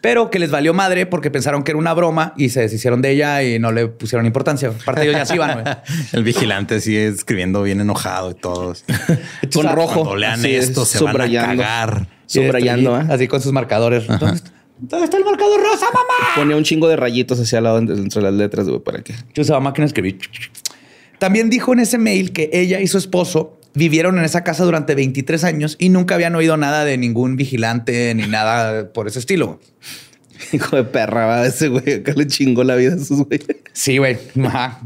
pero 0.00 0.30
que 0.30 0.38
les 0.38 0.50
valió 0.50 0.72
madre 0.74 1.06
porque 1.06 1.30
pensaron 1.30 1.62
que 1.62 1.72
era 1.72 1.78
una 1.78 1.92
broma 1.92 2.32
y 2.36 2.48
se 2.48 2.60
deshicieron 2.60 3.02
de 3.02 3.10
ella 3.10 3.42
y 3.42 3.58
no 3.58 3.72
le 3.72 3.88
pusieron 3.88 4.26
importancia. 4.26 4.68
Aparte 4.68 5.02
ellos 5.02 5.14
ya 5.14 5.26
se 5.26 5.34
iban. 5.34 5.62
El 6.12 6.24
vigilante 6.24 6.80
sigue 6.80 7.08
escribiendo 7.08 7.62
bien 7.62 7.80
enojado 7.80 8.30
y 8.30 8.34
todos. 8.34 8.84
con 9.52 9.68
rojo. 9.68 10.00
Cuando 10.00 10.16
lean 10.16 10.44
esto 10.44 10.84
se 10.84 11.02
van 11.02 11.20
a 11.20 11.30
cagar. 11.30 12.06
Subrayando, 12.26 12.98
¿eh? 12.98 13.06
así 13.10 13.26
con 13.26 13.40
sus 13.40 13.52
marcadores. 13.52 14.04
¿Dónde 14.80 15.04
está 15.04 15.18
el 15.18 15.24
marcador 15.24 15.60
rosa, 15.60 15.86
mamá? 15.92 16.34
Ponía 16.36 16.56
un 16.56 16.64
chingo 16.64 16.88
de 16.88 16.96
rayitos 16.96 17.38
hacia 17.38 17.58
el 17.58 17.64
lado 17.64 17.78
entre 17.78 18.22
las 18.22 18.32
letras, 18.32 18.68
güey, 18.68 18.80
para 18.80 19.02
que. 19.02 19.14
Yo 19.34 19.42
usaba 19.42 19.60
máquina 19.60 19.84
de 19.84 19.88
escribir. 19.88 20.18
También 21.18 21.50
dijo 21.50 21.72
en 21.72 21.80
ese 21.80 21.98
mail 21.98 22.32
que 22.32 22.48
ella 22.52 22.80
y 22.80 22.86
su 22.86 22.96
esposo 22.96 23.58
vivieron 23.74 24.18
en 24.18 24.24
esa 24.24 24.42
casa 24.42 24.64
durante 24.64 24.94
23 24.94 25.44
años 25.44 25.76
y 25.78 25.90
nunca 25.90 26.14
habían 26.14 26.34
oído 26.34 26.56
nada 26.56 26.84
de 26.84 26.96
ningún 26.96 27.36
vigilante 27.36 28.14
ni 28.14 28.26
nada 28.26 28.92
por 28.92 29.06
ese 29.06 29.18
estilo. 29.18 29.60
Hijo 30.52 30.76
de 30.76 30.84
perra, 30.84 31.26
¿va? 31.26 31.46
ese 31.46 31.68
güey 31.68 31.94
acá 31.94 32.14
le 32.16 32.26
chingó 32.26 32.64
la 32.64 32.74
vida 32.76 32.94
a 32.94 32.98
sus 32.98 33.26
güeyes. 33.26 33.46
Sí, 33.72 33.98
güey. 33.98 34.16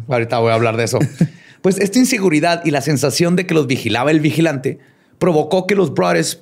Ahorita 0.09 0.39
voy 0.39 0.51
a 0.51 0.55
hablar 0.55 0.77
de 0.77 0.85
eso. 0.85 0.99
Pues 1.63 1.81
esta 1.81 1.99
inseguridad 1.99 2.61
y 2.67 2.73
la 2.73 2.83
sensación 2.83 3.37
de 3.37 3.47
que 3.47 3.55
los 3.55 3.67
vigilaba 3.67 4.11
el 4.11 4.21
vigilante 4.21 4.81
provocó 5.19 5.67
que 5.67 5.75
los 5.75 5.95
brothers 5.95 6.39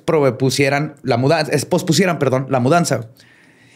la 1.03 1.15
mudanza, 1.15 1.51
pospusieran, 1.69 2.19
perdón, 2.19 2.47
la 2.49 2.59
mudanza. 2.59 3.07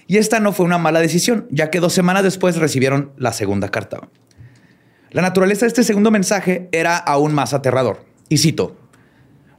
Y 0.08 0.18
esta 0.18 0.40
no 0.40 0.54
fue 0.54 0.66
una 0.66 0.78
mala 0.78 1.02
decisión, 1.02 1.48
ya 1.52 1.70
que 1.70 1.82
dos 1.82 1.94
semanas 1.94 2.24
después 2.24 2.56
recibieron 2.56 3.12
la 3.18 3.34
segunda 3.34 3.70
carta. 3.70 4.00
La 5.12 5.22
naturaleza 5.22 5.66
de 5.66 5.68
este 5.68 5.84
segundo 5.84 6.12
mensaje 6.12 6.70
era 6.72 6.98
aún 6.98 7.34
más 7.34 7.54
aterrador. 7.54 8.06
Y 8.30 8.38
cito, 8.38 8.76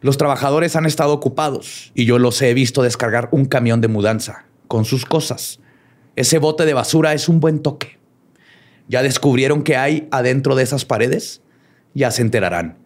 los 0.01 0.17
trabajadores 0.17 0.77
han 0.77 0.87
estado 0.87 1.13
ocupados 1.13 1.93
y 1.95 2.05
yo 2.05 2.19
los 2.19 2.41
he 2.41 2.55
visto 2.55 2.83
descargar 2.83 3.29
un 3.33 3.45
camión 3.45 3.81
de 3.81 3.89
mudanza 3.89 4.47
con 4.69 4.85
sus 4.85 5.05
cosas. 5.05 5.61
Ese 6.17 6.39
bote 6.39 6.65
de 6.65 6.75
basura 6.75 7.15
es 7.15 7.29
un 7.29 7.41
buen 7.41 7.61
toque. 7.61 7.99
¿Ya 8.89 9.03
descubrieron 9.03 9.63
qué 9.63 9.77
hay 9.77 10.09
adentro 10.11 10.55
de 10.55 10.63
esas 10.63 10.85
paredes? 10.85 11.43
Ya 11.95 12.11
se 12.11 12.23
enterarán. 12.23 12.79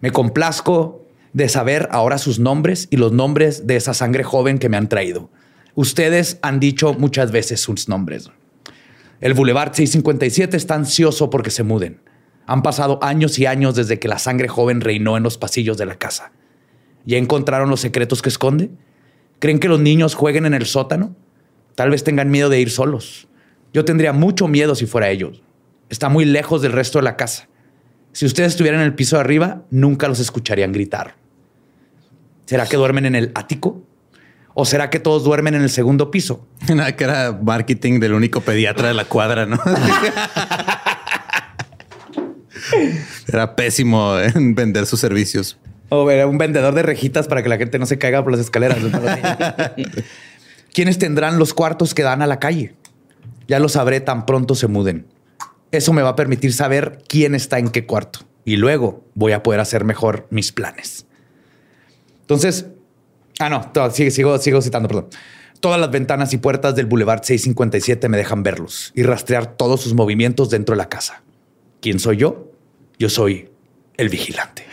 Me 0.00 0.12
complazco 0.12 1.06
de 1.32 1.48
saber 1.48 1.88
ahora 1.90 2.18
sus 2.18 2.38
nombres 2.38 2.88
y 2.90 2.96
los 2.96 3.12
nombres 3.12 3.66
de 3.66 3.76
esa 3.76 3.94
sangre 3.94 4.22
joven 4.22 4.58
que 4.58 4.68
me 4.68 4.76
han 4.76 4.88
traído. 4.88 5.30
Ustedes 5.74 6.38
han 6.42 6.60
dicho 6.60 6.94
muchas 6.94 7.30
veces 7.30 7.60
sus 7.60 7.88
nombres. 7.88 8.30
El 9.20 9.34
Boulevard 9.34 9.74
657 9.74 10.56
está 10.56 10.74
ansioso 10.74 11.30
porque 11.30 11.50
se 11.50 11.62
muden. 11.62 12.00
Han 12.46 12.62
pasado 12.62 12.98
años 13.02 13.38
y 13.38 13.46
años 13.46 13.74
desde 13.74 13.98
que 13.98 14.08
la 14.08 14.18
sangre 14.18 14.48
joven 14.48 14.80
reinó 14.80 15.16
en 15.16 15.22
los 15.22 15.38
pasillos 15.38 15.76
de 15.76 15.86
la 15.86 15.96
casa. 15.96 16.32
¿Ya 17.04 17.18
encontraron 17.18 17.70
los 17.70 17.80
secretos 17.80 18.22
que 18.22 18.28
esconde? 18.28 18.70
¿Creen 19.38 19.60
que 19.60 19.68
los 19.68 19.80
niños 19.80 20.14
jueguen 20.14 20.46
en 20.46 20.54
el 20.54 20.66
sótano? 20.66 21.14
Tal 21.74 21.90
vez 21.90 22.02
tengan 22.02 22.30
miedo 22.30 22.48
de 22.48 22.60
ir 22.60 22.70
solos. 22.70 23.28
Yo 23.72 23.84
tendría 23.84 24.12
mucho 24.12 24.48
miedo 24.48 24.74
si 24.74 24.86
fuera 24.86 25.10
ellos. 25.10 25.42
Está 25.88 26.08
muy 26.08 26.24
lejos 26.24 26.62
del 26.62 26.72
resto 26.72 26.98
de 26.98 27.04
la 27.04 27.16
casa. 27.16 27.48
Si 28.12 28.26
ustedes 28.26 28.52
estuvieran 28.52 28.80
en 28.80 28.86
el 28.86 28.94
piso 28.94 29.16
de 29.16 29.20
arriba, 29.20 29.62
nunca 29.70 30.08
los 30.08 30.18
escucharían 30.18 30.72
gritar. 30.72 31.14
¿Será 32.46 32.66
que 32.66 32.76
duermen 32.76 33.06
en 33.06 33.14
el 33.14 33.32
ático? 33.34 33.82
¿O 34.54 34.64
será 34.64 34.90
que 34.90 34.98
todos 34.98 35.24
duermen 35.24 35.54
en 35.54 35.62
el 35.62 35.70
segundo 35.70 36.10
piso? 36.10 36.46
Nada, 36.68 36.96
que 36.96 37.04
era 37.04 37.32
marketing 37.32 38.00
del 38.00 38.14
único 38.14 38.40
pediatra 38.40 38.88
de 38.88 38.94
la 38.94 39.04
cuadra, 39.04 39.46
¿no? 39.46 39.60
era 43.28 43.56
pésimo 43.56 44.18
en 44.18 44.54
vender 44.54 44.86
sus 44.86 45.00
servicios. 45.00 45.58
O 45.88 46.10
era 46.10 46.26
un 46.26 46.38
vendedor 46.38 46.74
de 46.74 46.82
rejitas 46.82 47.26
para 47.26 47.42
que 47.42 47.48
la 47.48 47.58
gente 47.58 47.78
no 47.78 47.86
se 47.86 47.98
caiga 47.98 48.22
por 48.22 48.32
las 48.32 48.40
escaleras. 48.40 48.78
¿Quiénes 50.72 50.98
tendrán 50.98 51.38
los 51.38 51.52
cuartos 51.52 51.94
que 51.94 52.02
dan 52.02 52.22
a 52.22 52.26
la 52.26 52.38
calle? 52.38 52.74
Ya 53.48 53.58
lo 53.58 53.68
sabré 53.68 54.00
tan 54.00 54.24
pronto 54.24 54.54
se 54.54 54.68
muden. 54.68 55.06
Eso 55.72 55.92
me 55.92 56.02
va 56.02 56.10
a 56.10 56.16
permitir 56.16 56.52
saber 56.52 57.02
quién 57.08 57.34
está 57.34 57.58
en 57.58 57.70
qué 57.70 57.86
cuarto. 57.86 58.20
Y 58.44 58.56
luego 58.56 59.04
voy 59.14 59.32
a 59.32 59.42
poder 59.42 59.60
hacer 59.60 59.84
mejor 59.84 60.26
mis 60.30 60.52
planes. 60.52 61.06
Entonces, 62.20 62.66
ah, 63.40 63.48
no, 63.48 63.90
sigo, 63.90 64.38
sigo 64.38 64.62
citando, 64.62 64.88
perdón. 64.88 65.08
Todas 65.60 65.78
las 65.78 65.90
ventanas 65.90 66.32
y 66.32 66.38
puertas 66.38 66.74
del 66.74 66.86
Boulevard 66.86 67.22
657 67.22 68.08
me 68.08 68.16
dejan 68.16 68.42
verlos 68.42 68.92
y 68.94 69.02
rastrear 69.02 69.56
todos 69.56 69.82
sus 69.82 69.92
movimientos 69.92 70.48
dentro 70.48 70.74
de 70.74 70.78
la 70.78 70.88
casa. 70.88 71.22
¿Quién 71.80 71.98
soy 71.98 72.16
yo? 72.16 72.52
Yo 72.98 73.10
soy 73.10 73.50
el 73.96 74.08
vigilante. 74.08 74.64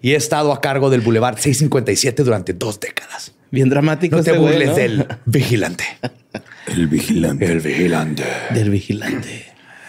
Y 0.00 0.12
he 0.12 0.16
estado 0.16 0.52
a 0.52 0.60
cargo 0.60 0.88
del 0.88 1.00
Boulevard 1.00 1.36
657 1.36 2.22
durante 2.22 2.52
dos 2.54 2.80
décadas. 2.80 3.34
Bien 3.50 3.68
dramático. 3.68 4.16
No 4.16 4.22
te 4.22 4.32
burles 4.32 4.76
del 4.76 5.06
vigilante. 5.24 5.84
El 6.66 6.86
vigilante. 6.86 7.46
El 7.46 7.60
vigilante. 7.60 8.24
Del 8.50 8.70
vigilante. 8.70 9.46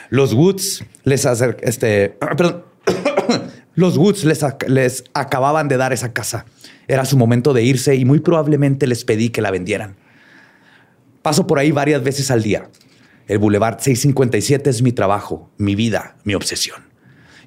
Los 0.09 0.33
Woods 0.33 0.83
les 1.03 1.25
acercan, 1.25 1.67
este, 1.67 2.09
perdón, 2.19 2.63
los 3.75 3.97
Woods 3.97 4.23
les, 4.23 4.45
les 4.67 5.03
acababan 5.13 5.67
de 5.67 5.77
dar 5.77 5.93
esa 5.93 6.13
casa. 6.13 6.45
Era 6.87 7.05
su 7.05 7.17
momento 7.17 7.53
de 7.53 7.63
irse 7.63 7.95
y 7.95 8.05
muy 8.05 8.19
probablemente 8.19 8.87
les 8.87 9.03
pedí 9.03 9.29
que 9.29 9.41
la 9.41 9.51
vendieran. 9.51 9.97
Paso 11.21 11.45
por 11.45 11.59
ahí 11.59 11.71
varias 11.71 12.01
veces 12.03 12.31
al 12.31 12.43
día. 12.43 12.69
El 13.27 13.39
Boulevard 13.39 13.79
657 13.79 14.69
es 14.69 14.81
mi 14.81 14.93
trabajo, 14.93 15.51
mi 15.57 15.75
vida, 15.75 16.15
mi 16.23 16.33
obsesión. 16.33 16.83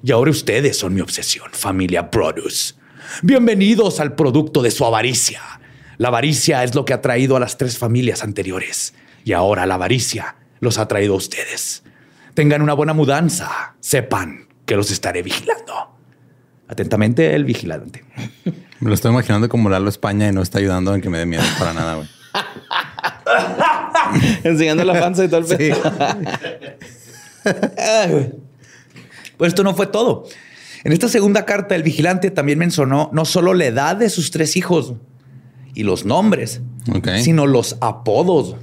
Y 0.03 0.11
ahora 0.11 0.29
ustedes 0.29 0.77
son 0.77 0.93
mi 0.93 1.01
obsesión, 1.01 1.47
familia 1.51 2.11
Produce. 2.11 2.75
Bienvenidos 3.23 3.99
al 3.99 4.13
producto 4.15 4.61
de 4.61 4.69
su 4.69 4.85
avaricia. 4.85 5.41
La 5.97 6.09
avaricia 6.09 6.63
es 6.63 6.75
lo 6.75 6.85
que 6.85 6.93
ha 6.93 7.01
traído 7.01 7.35
a 7.35 7.39
las 7.39 7.57
tres 7.57 7.77
familias 7.77 8.23
anteriores. 8.23 8.93
Y 9.23 9.33
ahora 9.33 9.65
la 9.65 9.75
avaricia 9.75 10.35
los 10.59 10.77
ha 10.77 10.87
traído 10.87 11.15
a 11.15 11.17
ustedes. 11.17 11.83
Tengan 12.35 12.61
una 12.61 12.73
buena 12.73 12.93
mudanza. 12.93 13.75
Sepan 13.79 14.47
que 14.65 14.75
los 14.75 14.91
estaré 14.91 15.23
vigilando. 15.23 15.97
Atentamente, 16.71 17.35
el 17.35 17.43
vigilante. 17.43 18.05
Me 18.79 18.87
lo 18.87 18.93
estoy 18.93 19.11
imaginando 19.11 19.49
como 19.49 19.69
Lalo 19.69 19.89
España 19.89 20.29
y 20.29 20.31
no 20.31 20.41
está 20.41 20.59
ayudando 20.59 20.95
en 20.95 21.01
que 21.01 21.09
me 21.09 21.17
dé 21.19 21.27
miedo 21.27 21.43
para 21.59 21.73
nada, 21.73 21.95
güey. 21.95 22.07
Enseñando 24.43 24.83
la 24.83 24.99
panza 24.99 25.23
y 25.25 25.27
todo 25.27 25.41
el 25.41 25.45
sí. 25.45 25.69
pues 29.37 29.49
esto 29.49 29.63
no 29.63 29.75
fue 29.75 29.85
todo. 29.85 30.25
En 30.83 30.93
esta 30.93 31.07
segunda 31.09 31.45
carta, 31.45 31.75
el 31.75 31.83
vigilante 31.83 32.31
también 32.31 32.57
mencionó 32.57 33.11
no 33.13 33.25
solo 33.25 33.53
la 33.53 33.65
edad 33.65 33.95
de 33.97 34.09
sus 34.09 34.31
tres 34.31 34.55
hijos 34.55 34.95
y 35.75 35.83
los 35.83 36.05
nombres, 36.05 36.61
sino 37.21 37.45
los 37.45 37.77
apodos 37.81 38.55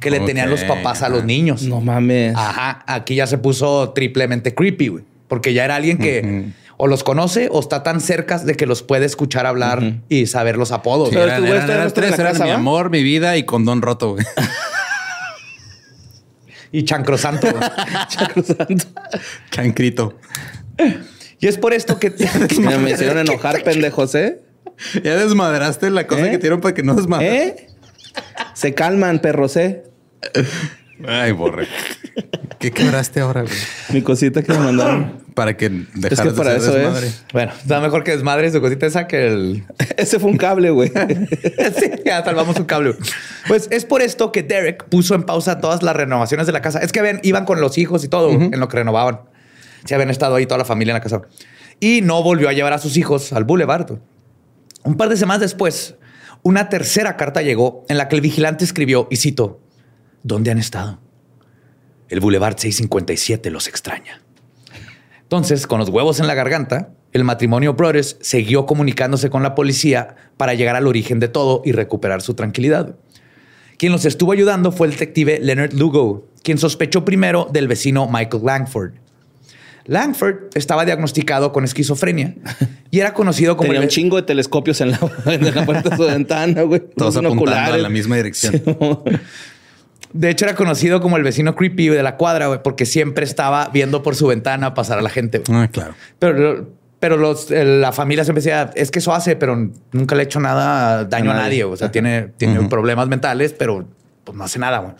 que 0.00 0.10
le 0.10 0.20
tenían 0.20 0.48
los 0.48 0.64
papás 0.64 1.02
a 1.02 1.10
los 1.10 1.24
niños. 1.24 1.64
No 1.64 1.82
mames. 1.82 2.34
Ajá. 2.36 2.82
Aquí 2.86 3.16
ya 3.16 3.26
se 3.26 3.36
puso 3.36 3.90
triplemente 3.90 4.54
creepy, 4.54 4.88
güey. 4.88 5.04
Porque 5.26 5.52
ya 5.52 5.66
era 5.66 5.76
alguien 5.76 5.98
que 5.98 6.54
o 6.78 6.86
los 6.86 7.04
conoce 7.04 7.48
o 7.50 7.60
está 7.60 7.82
tan 7.82 8.00
cerca 8.00 8.38
de 8.38 8.54
que 8.54 8.64
los 8.64 8.82
puede 8.82 9.04
eschar 9.04 9.46
hablar 9.46 10.00
y 10.08 10.26
saber 10.26 10.56
los 10.56 10.72
apodos. 10.72 11.10
Pero 11.10 11.24
eran, 11.24 11.44
eran, 11.44 11.92
tres, 11.92 12.40
mi 12.40 12.50
amor, 12.50 12.88
mi 12.88 13.02
vida 13.02 13.36
y 13.36 13.42
condón 13.42 13.82
roto, 13.82 14.12
güey. 14.12 14.24
y 16.72 16.84
chancrosanto. 16.84 17.48
chancrosanto. 18.08 18.86
Chancrito. 19.50 20.18
Y 21.40 21.48
es 21.48 21.58
por 21.58 21.72
esto 21.72 21.98
que 21.98 22.10
me 22.80 22.92
hicieron 22.92 23.18
enojar, 23.18 23.64
pendejos, 23.64 24.14
¿eh? 24.14 24.40
Ya 25.02 25.16
desmadraste 25.16 25.90
la 25.90 26.06
cosa 26.06 26.28
¿Eh? 26.28 26.30
que 26.30 26.38
dieron 26.38 26.60
para 26.60 26.74
que 26.74 26.84
no 26.84 26.94
desmadraste. 26.94 27.44
¿Eh? 27.44 27.68
Se 28.54 28.74
calman, 28.74 29.18
perros, 29.18 29.56
¿eh? 29.56 29.82
Ay, 31.06 31.32
borre. 31.32 31.66
¿Qué 32.58 32.70
quebraste 32.70 33.20
ahora, 33.20 33.42
güey? 33.42 33.54
Mi 33.92 34.02
cosita 34.02 34.42
que 34.42 34.52
me 34.52 34.58
mandaron. 34.58 35.28
Para 35.34 35.56
que 35.56 35.68
dejaras 35.68 36.18
es 36.18 36.20
que 36.20 36.30
para 36.36 36.56
eso 36.56 36.72
desmadre. 36.72 37.12
Bueno, 37.32 37.52
está 37.56 37.80
mejor 37.80 38.02
que 38.02 38.10
desmadre 38.10 38.50
su 38.50 38.60
cosita 38.60 38.86
esa 38.86 39.06
que 39.06 39.28
el... 39.28 39.64
Ese 39.96 40.18
fue 40.18 40.30
un 40.30 40.36
cable, 40.36 40.70
güey. 40.70 40.88
sí, 41.78 41.90
ya 42.04 42.24
salvamos 42.24 42.56
un 42.58 42.64
cable. 42.64 42.96
Pues 43.46 43.68
es 43.70 43.84
por 43.84 44.02
esto 44.02 44.32
que 44.32 44.42
Derek 44.42 44.84
puso 44.88 45.14
en 45.14 45.22
pausa 45.22 45.60
todas 45.60 45.82
las 45.82 45.94
renovaciones 45.94 46.46
de 46.46 46.52
la 46.52 46.60
casa. 46.60 46.80
Es 46.80 46.90
que 46.90 47.02
ven, 47.02 47.20
iban 47.22 47.44
con 47.44 47.60
los 47.60 47.78
hijos 47.78 48.02
y 48.02 48.08
todo 48.08 48.30
en 48.30 48.58
lo 48.58 48.68
que 48.68 48.78
renovaban. 48.78 49.20
Sí, 49.84 49.94
habían 49.94 50.10
estado 50.10 50.34
ahí 50.34 50.46
toda 50.46 50.58
la 50.58 50.64
familia 50.64 50.92
en 50.92 50.96
la 50.96 51.02
casa. 51.02 51.22
Y 51.78 52.00
no 52.00 52.22
volvió 52.22 52.48
a 52.48 52.52
llevar 52.52 52.72
a 52.72 52.78
sus 52.78 52.96
hijos 52.96 53.32
al 53.32 53.44
boulevard. 53.44 53.98
Un 54.82 54.96
par 54.96 55.08
de 55.08 55.16
semanas 55.16 55.40
después, 55.40 55.94
una 56.42 56.68
tercera 56.68 57.16
carta 57.16 57.42
llegó 57.42 57.84
en 57.88 57.96
la 57.96 58.08
que 58.08 58.16
el 58.16 58.22
vigilante 58.22 58.64
escribió, 58.64 59.06
y 59.10 59.16
cito, 59.16 59.60
¿dónde 60.22 60.50
han 60.50 60.58
estado? 60.58 61.00
El 62.08 62.20
Boulevard 62.20 62.56
657 62.58 63.50
los 63.50 63.68
extraña. 63.68 64.22
Entonces, 65.22 65.66
con 65.66 65.78
los 65.78 65.90
huevos 65.90 66.20
en 66.20 66.26
la 66.26 66.34
garganta, 66.34 66.90
el 67.12 67.24
matrimonio 67.24 67.74
Brothers 67.74 68.16
siguió 68.20 68.66
comunicándose 68.66 69.30
con 69.30 69.42
la 69.42 69.54
policía 69.54 70.16
para 70.36 70.54
llegar 70.54 70.76
al 70.76 70.86
origen 70.86 71.20
de 71.20 71.28
todo 71.28 71.62
y 71.64 71.72
recuperar 71.72 72.22
su 72.22 72.34
tranquilidad. 72.34 72.96
Quien 73.76 73.92
los 73.92 74.04
estuvo 74.04 74.32
ayudando 74.32 74.72
fue 74.72 74.86
el 74.86 74.94
detective 74.94 75.38
Leonard 75.40 75.72
Lugo, 75.74 76.26
quien 76.42 76.58
sospechó 76.58 77.04
primero 77.04 77.48
del 77.52 77.68
vecino 77.68 78.08
Michael 78.10 78.42
Langford. 78.44 78.92
Langford 79.86 80.50
estaba 80.54 80.84
diagnosticado 80.84 81.52
con 81.52 81.64
esquizofrenia 81.64 82.34
y 82.90 83.00
era 83.00 83.14
conocido 83.14 83.56
como... 83.56 83.68
Tenía 83.68 83.82
un 83.82 83.88
chingo 83.88 84.16
de 84.16 84.22
telescopios 84.22 84.80
en 84.82 84.90
la, 84.90 84.98
puerta 84.98 85.90
de 85.90 85.96
su 85.96 86.04
ventana, 86.04 86.62
güey. 86.62 86.82
Todos 86.94 87.16
apuntando 87.16 87.74
en 87.74 87.82
la 87.82 87.88
misma 87.88 88.16
dirección. 88.16 88.62
De 90.12 90.30
hecho, 90.30 90.44
era 90.44 90.54
conocido 90.54 91.00
como 91.00 91.16
el 91.16 91.22
vecino 91.22 91.54
creepy 91.54 91.88
de 91.88 92.02
la 92.02 92.16
cuadra, 92.16 92.46
güey, 92.46 92.62
porque 92.62 92.86
siempre 92.86 93.24
estaba 93.24 93.68
viendo 93.72 94.02
por 94.02 94.16
su 94.16 94.26
ventana 94.26 94.74
pasar 94.74 94.98
a 94.98 95.02
la 95.02 95.10
gente. 95.10 95.42
Ah, 95.50 95.68
claro. 95.70 95.94
Pero, 96.18 96.68
pero 96.98 97.16
los, 97.16 97.50
la 97.50 97.92
familia 97.92 98.24
siempre 98.24 98.42
decía, 98.42 98.70
es 98.74 98.90
que 98.90 98.98
eso 99.00 99.12
hace, 99.12 99.36
pero 99.36 99.70
nunca 99.92 100.14
le 100.14 100.22
ha 100.22 100.24
hecho 100.24 100.40
nada 100.40 101.04
daño 101.04 101.30
a 101.30 101.34
nadie. 101.34 101.64
O 101.64 101.76
sea, 101.76 101.90
tiene, 101.92 102.32
tiene 102.36 102.68
problemas 102.68 103.08
mentales, 103.08 103.52
pero 103.52 103.86
pues, 104.24 104.36
no 104.36 104.44
hace 104.44 104.58
nada. 104.58 104.78
Güey. 104.78 104.94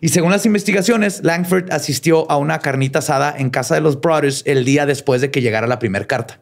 Y 0.00 0.08
según 0.08 0.32
las 0.32 0.44
investigaciones, 0.46 1.22
Langford 1.22 1.70
asistió 1.70 2.28
a 2.28 2.36
una 2.36 2.58
carnita 2.58 2.98
asada 2.98 3.32
en 3.38 3.50
casa 3.50 3.76
de 3.76 3.82
los 3.82 4.00
Brothers 4.00 4.42
el 4.46 4.64
día 4.64 4.84
después 4.84 5.20
de 5.20 5.30
que 5.30 5.40
llegara 5.42 5.68
la 5.68 5.78
primera 5.78 6.06
carta. 6.06 6.40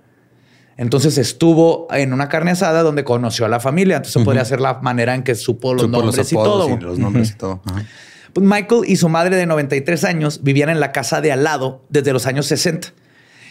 Entonces 0.77 1.19
estuvo 1.19 1.89
en 1.91 2.13
una 2.13 2.29
carne 2.29 2.53
asada 2.53 2.83
donde 2.83 3.05
conoció 3.05 3.45
a 3.45 3.49
la 3.49 3.61
familia. 3.61 3.97
Entonces 3.97 4.23
podría 4.25 4.45
ser 4.45 4.61
la 4.61 4.81
manera 4.81 5.15
en 5.15 5.23
que 5.23 5.35
supo 5.35 5.75
los 5.75 5.89
nombres 5.89 6.33
y 6.33 6.35
todo. 6.35 6.77
los 6.77 6.99
nombres 6.99 7.31
y 7.31 7.35
todo. 7.35 7.63
Pues 8.33 8.47
Michael 8.47 8.83
y 8.87 8.97
su 8.97 9.09
madre 9.09 9.37
de 9.37 9.47
93 9.47 10.05
años 10.05 10.41
vivían 10.43 10.71
en 10.71 10.81
la 10.81 10.93
casa 10.93 11.21
de 11.21 11.33
al 11.33 11.45
lado 11.45 11.85
desde 11.89 12.13
los 12.13 12.27
años 12.27 12.47
60. 12.47 12.89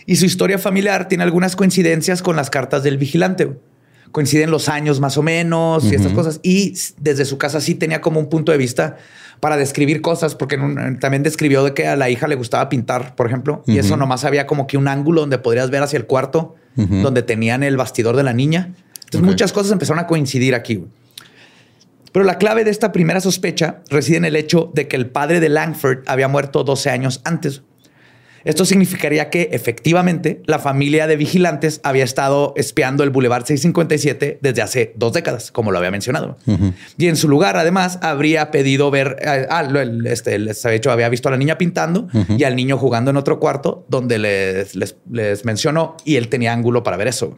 Y 0.05 0.15
su 0.15 0.25
historia 0.25 0.57
familiar 0.57 1.07
tiene 1.07 1.23
algunas 1.23 1.55
coincidencias 1.55 2.21
con 2.21 2.35
las 2.35 2.49
cartas 2.49 2.81
del 2.83 2.97
vigilante. 2.97 3.57
Coinciden 4.11 4.49
los 4.49 4.69
años 4.69 4.99
más 4.99 5.17
o 5.17 5.21
menos 5.21 5.83
y 5.85 5.93
estas 5.93 6.13
cosas. 6.13 6.39
Y 6.41 6.73
desde 6.97 7.25
su 7.25 7.38
casa 7.38 7.61
sí 7.61 7.75
tenía 7.75 8.01
como 8.01 8.19
un 8.19 8.27
punto 8.27 8.51
de 8.51 8.57
vista 8.57 8.97
para 9.39 9.55
describir 9.55 10.01
cosas, 10.01 10.35
porque 10.35 10.57
también 10.99 11.23
describió 11.23 11.63
de 11.63 11.73
que 11.73 11.88
a 11.88 11.95
la 11.95 12.09
hija 12.09 12.27
le 12.27 12.35
gustaba 12.35 12.69
pintar, 12.69 13.15
por 13.15 13.27
ejemplo, 13.27 13.63
y 13.65 13.77
eso 13.77 13.97
nomás 13.97 14.25
había 14.25 14.45
como 14.47 14.67
que 14.67 14.77
un 14.77 14.88
ángulo 14.88 15.21
donde 15.21 15.38
podrías 15.38 15.69
ver 15.69 15.83
hacia 15.83 15.97
el 15.97 16.05
cuarto, 16.05 16.55
donde 16.88 17.24
tenían 17.24 17.63
el 17.63 17.77
bastidor 17.77 18.15
de 18.15 18.24
la 18.24 18.33
niña. 18.33 18.74
Entonces 19.05 19.21
muchas 19.21 19.51
cosas 19.51 19.71
empezaron 19.71 20.00
a 20.00 20.07
coincidir 20.07 20.55
aquí. 20.55 20.86
Pero 22.12 22.25
la 22.25 22.38
clave 22.38 22.63
de 22.63 22.71
esta 22.71 22.91
primera 22.91 23.21
sospecha 23.21 23.81
reside 23.89 24.17
en 24.17 24.25
el 24.25 24.36
hecho 24.36 24.71
de 24.74 24.88
que 24.88 24.95
el 24.95 25.07
padre 25.07 25.39
de 25.39 25.50
Langford 25.50 26.00
había 26.07 26.27
muerto 26.27 26.63
12 26.63 26.89
años 26.89 27.21
antes. 27.24 27.62
Esto 28.46 28.65
significaría 28.65 29.29
que 29.29 29.50
efectivamente 29.51 30.41
la 30.46 30.60
familia 30.60 31.08
de 31.08 31.17
vigilantes 31.17 31.81
había 31.84 32.03
estado 32.03 32.53
espiando 32.55 33.03
el 33.03 33.10
Boulevard 33.10 33.46
657 33.46 34.39
desde 34.41 34.62
hace 34.62 34.93
dos 34.96 35.13
décadas, 35.13 35.51
como 35.51 35.72
lo 35.72 35.77
había 35.77 35.91
mencionado. 35.91 36.38
Y 36.98 37.08
en 37.08 37.15
su 37.15 37.27
lugar, 37.27 37.58
además, 37.58 38.00
habría 38.01 38.51
pedido 38.51 38.91
ver, 38.91 39.17
eh, 39.22 39.48
ah, 39.50 39.67
este, 40.05 40.39
les 40.39 40.65
había 40.65 40.77
hecho, 40.77 40.91
había 40.91 41.10
visto 41.10 41.27
a 41.27 41.31
la 41.31 41.38
niña 41.38 41.58
pintando 41.58 42.08
y 42.29 42.43
al 42.43 42.55
niño 42.55 42.77
jugando 42.77 43.12
en 43.12 43.17
otro 43.17 43.39
cuarto 43.39 43.86
donde 43.89 44.17
les, 44.19 44.75
les, 44.75 45.46
mencionó 45.46 45.98
y 46.05 46.15
él 46.15 46.29
tenía 46.29 46.53
ángulo 46.53 46.84
para 46.84 46.98
ver 46.98 47.08
eso. 47.08 47.38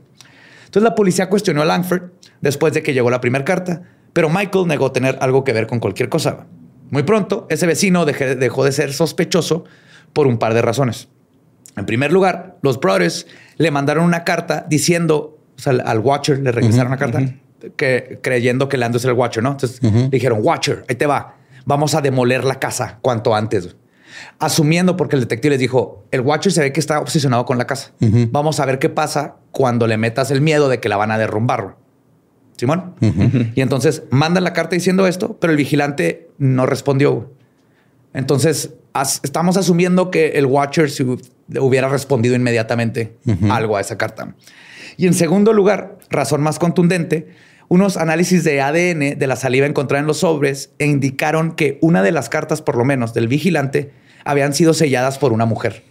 Entonces 0.66 0.84
la 0.84 0.96
policía 0.96 1.30
cuestionó 1.30 1.62
a 1.62 1.66
Langford 1.66 2.12
después 2.42 2.74
de 2.74 2.84
que 2.84 2.94
llegó 2.94 3.10
la 3.10 3.22
primera 3.22 3.44
carta, 3.44 3.82
pero 4.14 4.30
Michael 4.30 4.68
negó 4.68 4.92
tener 4.92 5.18
algo 5.22 5.44
que 5.44 5.54
ver 5.54 5.68
con 5.68 5.80
cualquier 5.80 6.10
cosa. 6.10 6.46
Muy 6.90 7.04
pronto, 7.04 7.48
ese 7.50 7.68
vecino 7.68 8.06
dejó 8.06 8.66
de 8.66 8.72
ser 8.72 8.94
sospechoso 8.94 9.64
por 10.14 10.28
un 10.28 10.38
par 10.38 10.54
de 10.54 10.62
razones. 10.62 11.10
En 11.78 11.86
primer 11.86 12.12
lugar, 12.12 12.58
los 12.62 12.80
brothers 12.80 13.28
le 13.58 13.72
mandaron 13.72 14.06
una 14.06 14.24
carta 14.24 14.66
diciendo, 14.70 15.40
o 15.58 15.60
sea, 15.60 15.74
al 15.86 16.00
Watcher 16.00 16.40
le 16.40 16.52
regresaron 16.52 16.88
una 16.88 16.98
carta 16.98 17.22
que, 17.76 18.20
creyendo 18.22 18.68
que 18.68 18.78
Lando 18.78 18.98
es 18.98 19.06
el 19.06 19.14
Watcher, 19.14 19.44
¿no? 19.44 19.52
Entonces 19.52 19.82
le 19.82 20.10
dijeron, 20.10 20.40
Watcher, 20.42 20.84
ahí 20.90 20.96
te 20.96 21.06
va, 21.06 21.36
vamos 21.66 21.96
a 21.96 22.02
demoler 22.02 22.44
la 22.44 22.60
casa 22.60 23.00
cuanto 23.02 23.36
antes. 23.36 23.76
Asumiendo, 24.40 24.98
porque 24.98 25.16
el 25.16 25.22
detective 25.22 25.52
les 25.52 25.60
dijo, 25.60 26.06
el 26.12 26.22
Watcher 26.22 26.52
se 26.52 26.62
ve 26.62 26.74
que 26.74 26.82
está 26.82 27.00
obsesionado 27.00 27.46
con 27.46 27.58
la 27.58 27.66
casa. 27.66 27.92
Vamos 28.00 28.60
a 28.60 28.66
ver 28.66 28.78
qué 28.78 28.90
pasa 28.90 29.36
cuando 29.52 29.88
le 29.88 29.98
metas 29.98 30.32
el 30.32 30.42
miedo 30.42 30.68
de 30.68 30.80
que 30.80 30.90
la 30.90 30.98
van 30.98 31.12
a 31.12 31.18
derrumbar. 31.18 31.78
Simón. 32.58 32.96
Y 33.56 33.62
entonces 33.62 34.04
mandan 34.12 34.44
la 34.44 34.54
carta 34.54 34.76
diciendo 34.76 35.08
esto, 35.08 35.38
pero 35.40 35.52
el 35.52 35.58
vigilante 35.58 36.30
no 36.38 36.66
respondió. 36.66 37.32
Entonces 38.14 38.74
estamos 39.24 39.58
asumiendo 39.58 40.12
que 40.12 40.30
el 40.30 40.46
Watcher 40.46 40.90
hubiera 41.60 41.90
respondido 41.90 42.36
inmediatamente 42.36 43.18
algo 43.50 43.78
a 43.78 43.82
esa 43.82 43.98
carta. 43.98 44.36
Y 44.98 45.08
en 45.08 45.14
segundo 45.14 45.54
lugar, 45.54 45.98
razón 46.10 46.42
más 46.42 46.60
contundente, 46.60 47.30
unos 47.70 47.96
análisis 47.96 48.44
de 48.44 48.62
ADN 48.62 49.18
de 49.18 49.28
la 49.28 49.36
saliva 49.36 49.66
encontrada 49.66 50.02
en 50.02 50.08
los 50.08 50.18
sobres 50.20 50.72
indicaron 50.78 51.54
que 51.54 51.78
una 51.82 52.04
de 52.04 52.12
las 52.12 52.28
cartas, 52.28 52.62
por 52.62 52.76
lo 52.76 52.84
menos 52.84 53.14
del 53.14 53.28
vigilante, 53.28 53.92
habían 54.26 54.54
sido 54.54 54.74
selladas 54.74 55.18
por 55.18 55.32
una 55.32 55.46
mujer. 55.46 55.84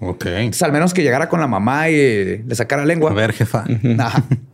Ok. 0.00 0.26
al 0.60 0.72
menos 0.72 0.94
que 0.94 1.02
llegara 1.02 1.28
con 1.28 1.40
la 1.40 1.46
mamá 1.46 1.88
y 1.88 2.42
le 2.42 2.54
sacara 2.54 2.84
lengua. 2.84 3.10
A 3.10 3.14
ver, 3.14 3.32
jefa. 3.32 3.64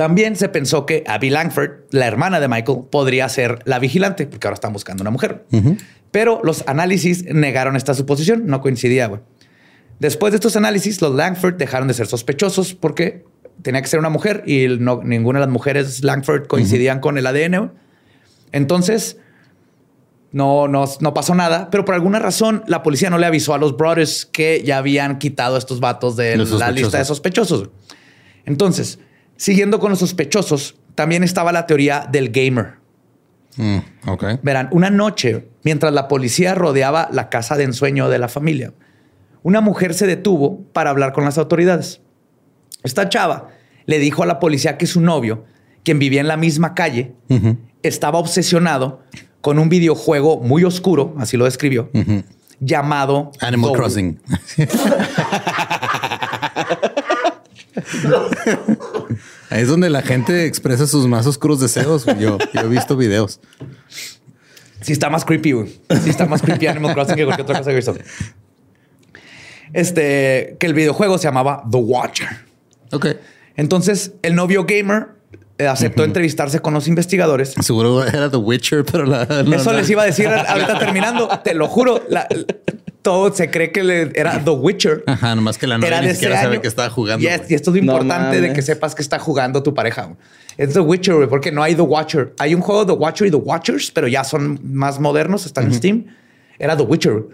También 0.00 0.34
se 0.34 0.48
pensó 0.48 0.86
que 0.86 1.04
Abby 1.06 1.28
Langford, 1.28 1.72
la 1.90 2.06
hermana 2.06 2.40
de 2.40 2.48
Michael, 2.48 2.84
podría 2.90 3.28
ser 3.28 3.58
la 3.66 3.78
vigilante, 3.78 4.26
porque 4.26 4.46
ahora 4.46 4.54
están 4.54 4.72
buscando 4.72 5.02
una 5.02 5.10
mujer. 5.10 5.44
Pero 6.10 6.40
los 6.42 6.64
análisis 6.66 7.26
negaron 7.26 7.76
esta 7.76 7.92
suposición, 7.92 8.46
no 8.46 8.62
coincidía. 8.62 9.20
Después 9.98 10.32
de 10.32 10.36
estos 10.36 10.56
análisis, 10.56 11.02
los 11.02 11.14
Langford 11.14 11.56
dejaron 11.56 11.86
de 11.86 11.92
ser 11.92 12.06
sospechosos 12.06 12.72
porque 12.72 13.26
tenía 13.60 13.82
que 13.82 13.88
ser 13.88 14.00
una 14.00 14.08
mujer 14.08 14.42
y 14.46 14.68
ninguna 14.68 15.38
de 15.38 15.44
las 15.44 15.52
mujeres 15.52 16.02
Langford 16.02 16.46
coincidían 16.46 17.00
con 17.00 17.18
el 17.18 17.26
ADN. 17.26 17.70
Entonces, 18.52 19.18
no, 20.32 20.66
no, 20.66 20.86
no, 21.00 21.12
pasó 21.12 21.34
nada, 21.34 21.68
pero 21.70 21.84
por 21.84 21.94
alguna 21.94 22.20
razón 22.20 22.64
la 22.66 22.82
policía 22.82 23.10
no 23.10 23.18
le 23.18 23.26
avisó 23.26 23.52
a 23.52 23.58
los 23.58 23.76
brothers 23.76 24.24
que 24.24 24.62
ya 24.64 24.78
habían 24.78 25.18
quitado 25.18 25.56
a 25.56 25.58
estos 25.58 25.78
vatos 25.78 26.16
de 26.16 26.38
la 26.38 26.70
lista 26.70 26.96
de 26.96 27.04
sospechosos. 27.04 27.68
Entonces, 28.46 28.98
Siguiendo 29.40 29.80
con 29.80 29.88
los 29.88 30.00
sospechosos, 30.00 30.76
también 30.94 31.24
estaba 31.24 31.50
la 31.50 31.64
teoría 31.64 32.06
del 32.12 32.28
gamer. 32.28 32.74
Mm, 33.56 33.78
Verán, 34.42 34.68
una 34.70 34.90
noche, 34.90 35.48
mientras 35.64 35.94
la 35.94 36.08
policía 36.08 36.54
rodeaba 36.54 37.08
la 37.10 37.30
casa 37.30 37.56
de 37.56 37.64
ensueño 37.64 38.10
de 38.10 38.18
la 38.18 38.28
familia, 38.28 38.74
una 39.42 39.62
mujer 39.62 39.94
se 39.94 40.06
detuvo 40.06 40.60
para 40.74 40.90
hablar 40.90 41.14
con 41.14 41.24
las 41.24 41.38
autoridades. 41.38 42.02
Esta 42.82 43.08
chava 43.08 43.48
le 43.86 43.98
dijo 43.98 44.22
a 44.22 44.26
la 44.26 44.40
policía 44.40 44.76
que 44.76 44.86
su 44.86 45.00
novio, 45.00 45.46
quien 45.84 45.98
vivía 45.98 46.20
en 46.20 46.28
la 46.28 46.36
misma 46.36 46.74
calle, 46.74 47.14
estaba 47.82 48.18
obsesionado 48.18 49.04
con 49.40 49.58
un 49.58 49.70
videojuego 49.70 50.42
muy 50.42 50.64
oscuro, 50.64 51.14
así 51.16 51.38
lo 51.38 51.46
describió, 51.46 51.90
llamado 52.60 53.32
Animal 53.40 53.72
Crossing. 53.72 54.20
Ahí 59.50 59.62
es 59.62 59.68
donde 59.68 59.90
la 59.90 60.02
gente 60.02 60.46
expresa 60.46 60.86
sus 60.86 61.06
más 61.06 61.26
oscuros 61.26 61.60
deseos. 61.60 62.06
Yo, 62.18 62.38
he 62.52 62.66
visto 62.66 62.96
videos. 62.96 63.40
Sí 64.80 64.92
está 64.92 65.10
más 65.10 65.24
creepy, 65.24 65.52
güey. 65.52 65.80
Sí 66.02 66.10
está 66.10 66.26
más 66.26 66.42
creepy 66.42 66.66
Animal 66.66 66.94
Crossing 66.94 67.16
que 67.16 67.24
cualquier 67.24 67.44
otra 67.44 67.58
cosa 67.58 67.70
que 67.70 67.72
he 67.72 67.76
visto. 67.76 67.94
Este, 69.72 70.56
que 70.58 70.66
el 70.66 70.74
videojuego 70.74 71.18
se 71.18 71.24
llamaba 71.24 71.62
The 71.70 71.78
Watcher. 71.78 72.28
Ok. 72.92 73.06
Entonces, 73.56 74.12
el 74.22 74.34
novio 74.34 74.64
gamer 74.64 75.19
eh, 75.60 75.66
aceptó 75.66 76.04
entrevistarse 76.04 76.60
con 76.60 76.72
los 76.72 76.88
investigadores. 76.88 77.54
Seguro 77.60 78.02
era 78.04 78.30
The 78.30 78.38
Witcher, 78.38 78.84
pero 78.84 79.04
la... 79.04 79.22
Eso 79.22 79.72
les 79.72 79.90
iba 79.90 80.02
a 80.02 80.06
decir 80.06 80.26
ahorita 80.48 80.78
terminando. 80.78 81.28
Te 81.44 81.54
lo 81.54 81.68
juro. 81.68 82.02
La, 82.08 82.26
todo 83.02 83.32
se 83.32 83.50
cree 83.50 83.72
que 83.72 83.82
le, 83.82 84.10
era 84.14 84.42
The 84.42 84.50
Witcher. 84.50 85.04
Ajá, 85.06 85.34
nomás 85.34 85.58
que 85.58 85.66
la 85.66 85.78
novia 85.78 86.00
ni 86.00 86.12
siquiera 86.12 86.40
sabe 86.40 86.60
que 86.60 86.68
está 86.68 86.88
jugando. 86.90 87.24
y 87.24 87.54
esto 87.54 87.70
es 87.70 87.76
importante 87.76 88.40
de 88.40 88.52
que 88.52 88.62
sepas 88.62 88.94
que 88.94 89.02
está 89.02 89.18
jugando 89.18 89.62
tu 89.62 89.74
pareja. 89.74 90.16
Es 90.56 90.72
The 90.72 90.80
Witcher, 90.80 91.28
porque 91.28 91.52
no 91.52 91.62
hay 91.62 91.74
The 91.74 91.82
Watcher. 91.82 92.34
Hay 92.38 92.54
un 92.54 92.60
juego 92.60 92.86
The 92.86 92.92
Watcher 92.92 93.26
y 93.28 93.30
The 93.30 93.36
Watchers, 93.36 93.90
pero 93.90 94.08
ya 94.08 94.24
son 94.24 94.60
más 94.62 94.98
modernos, 94.98 95.46
están 95.46 95.66
en 95.66 95.74
Steam. 95.74 96.06
Era 96.58 96.76
The 96.76 96.82
Witcher. 96.82 97.24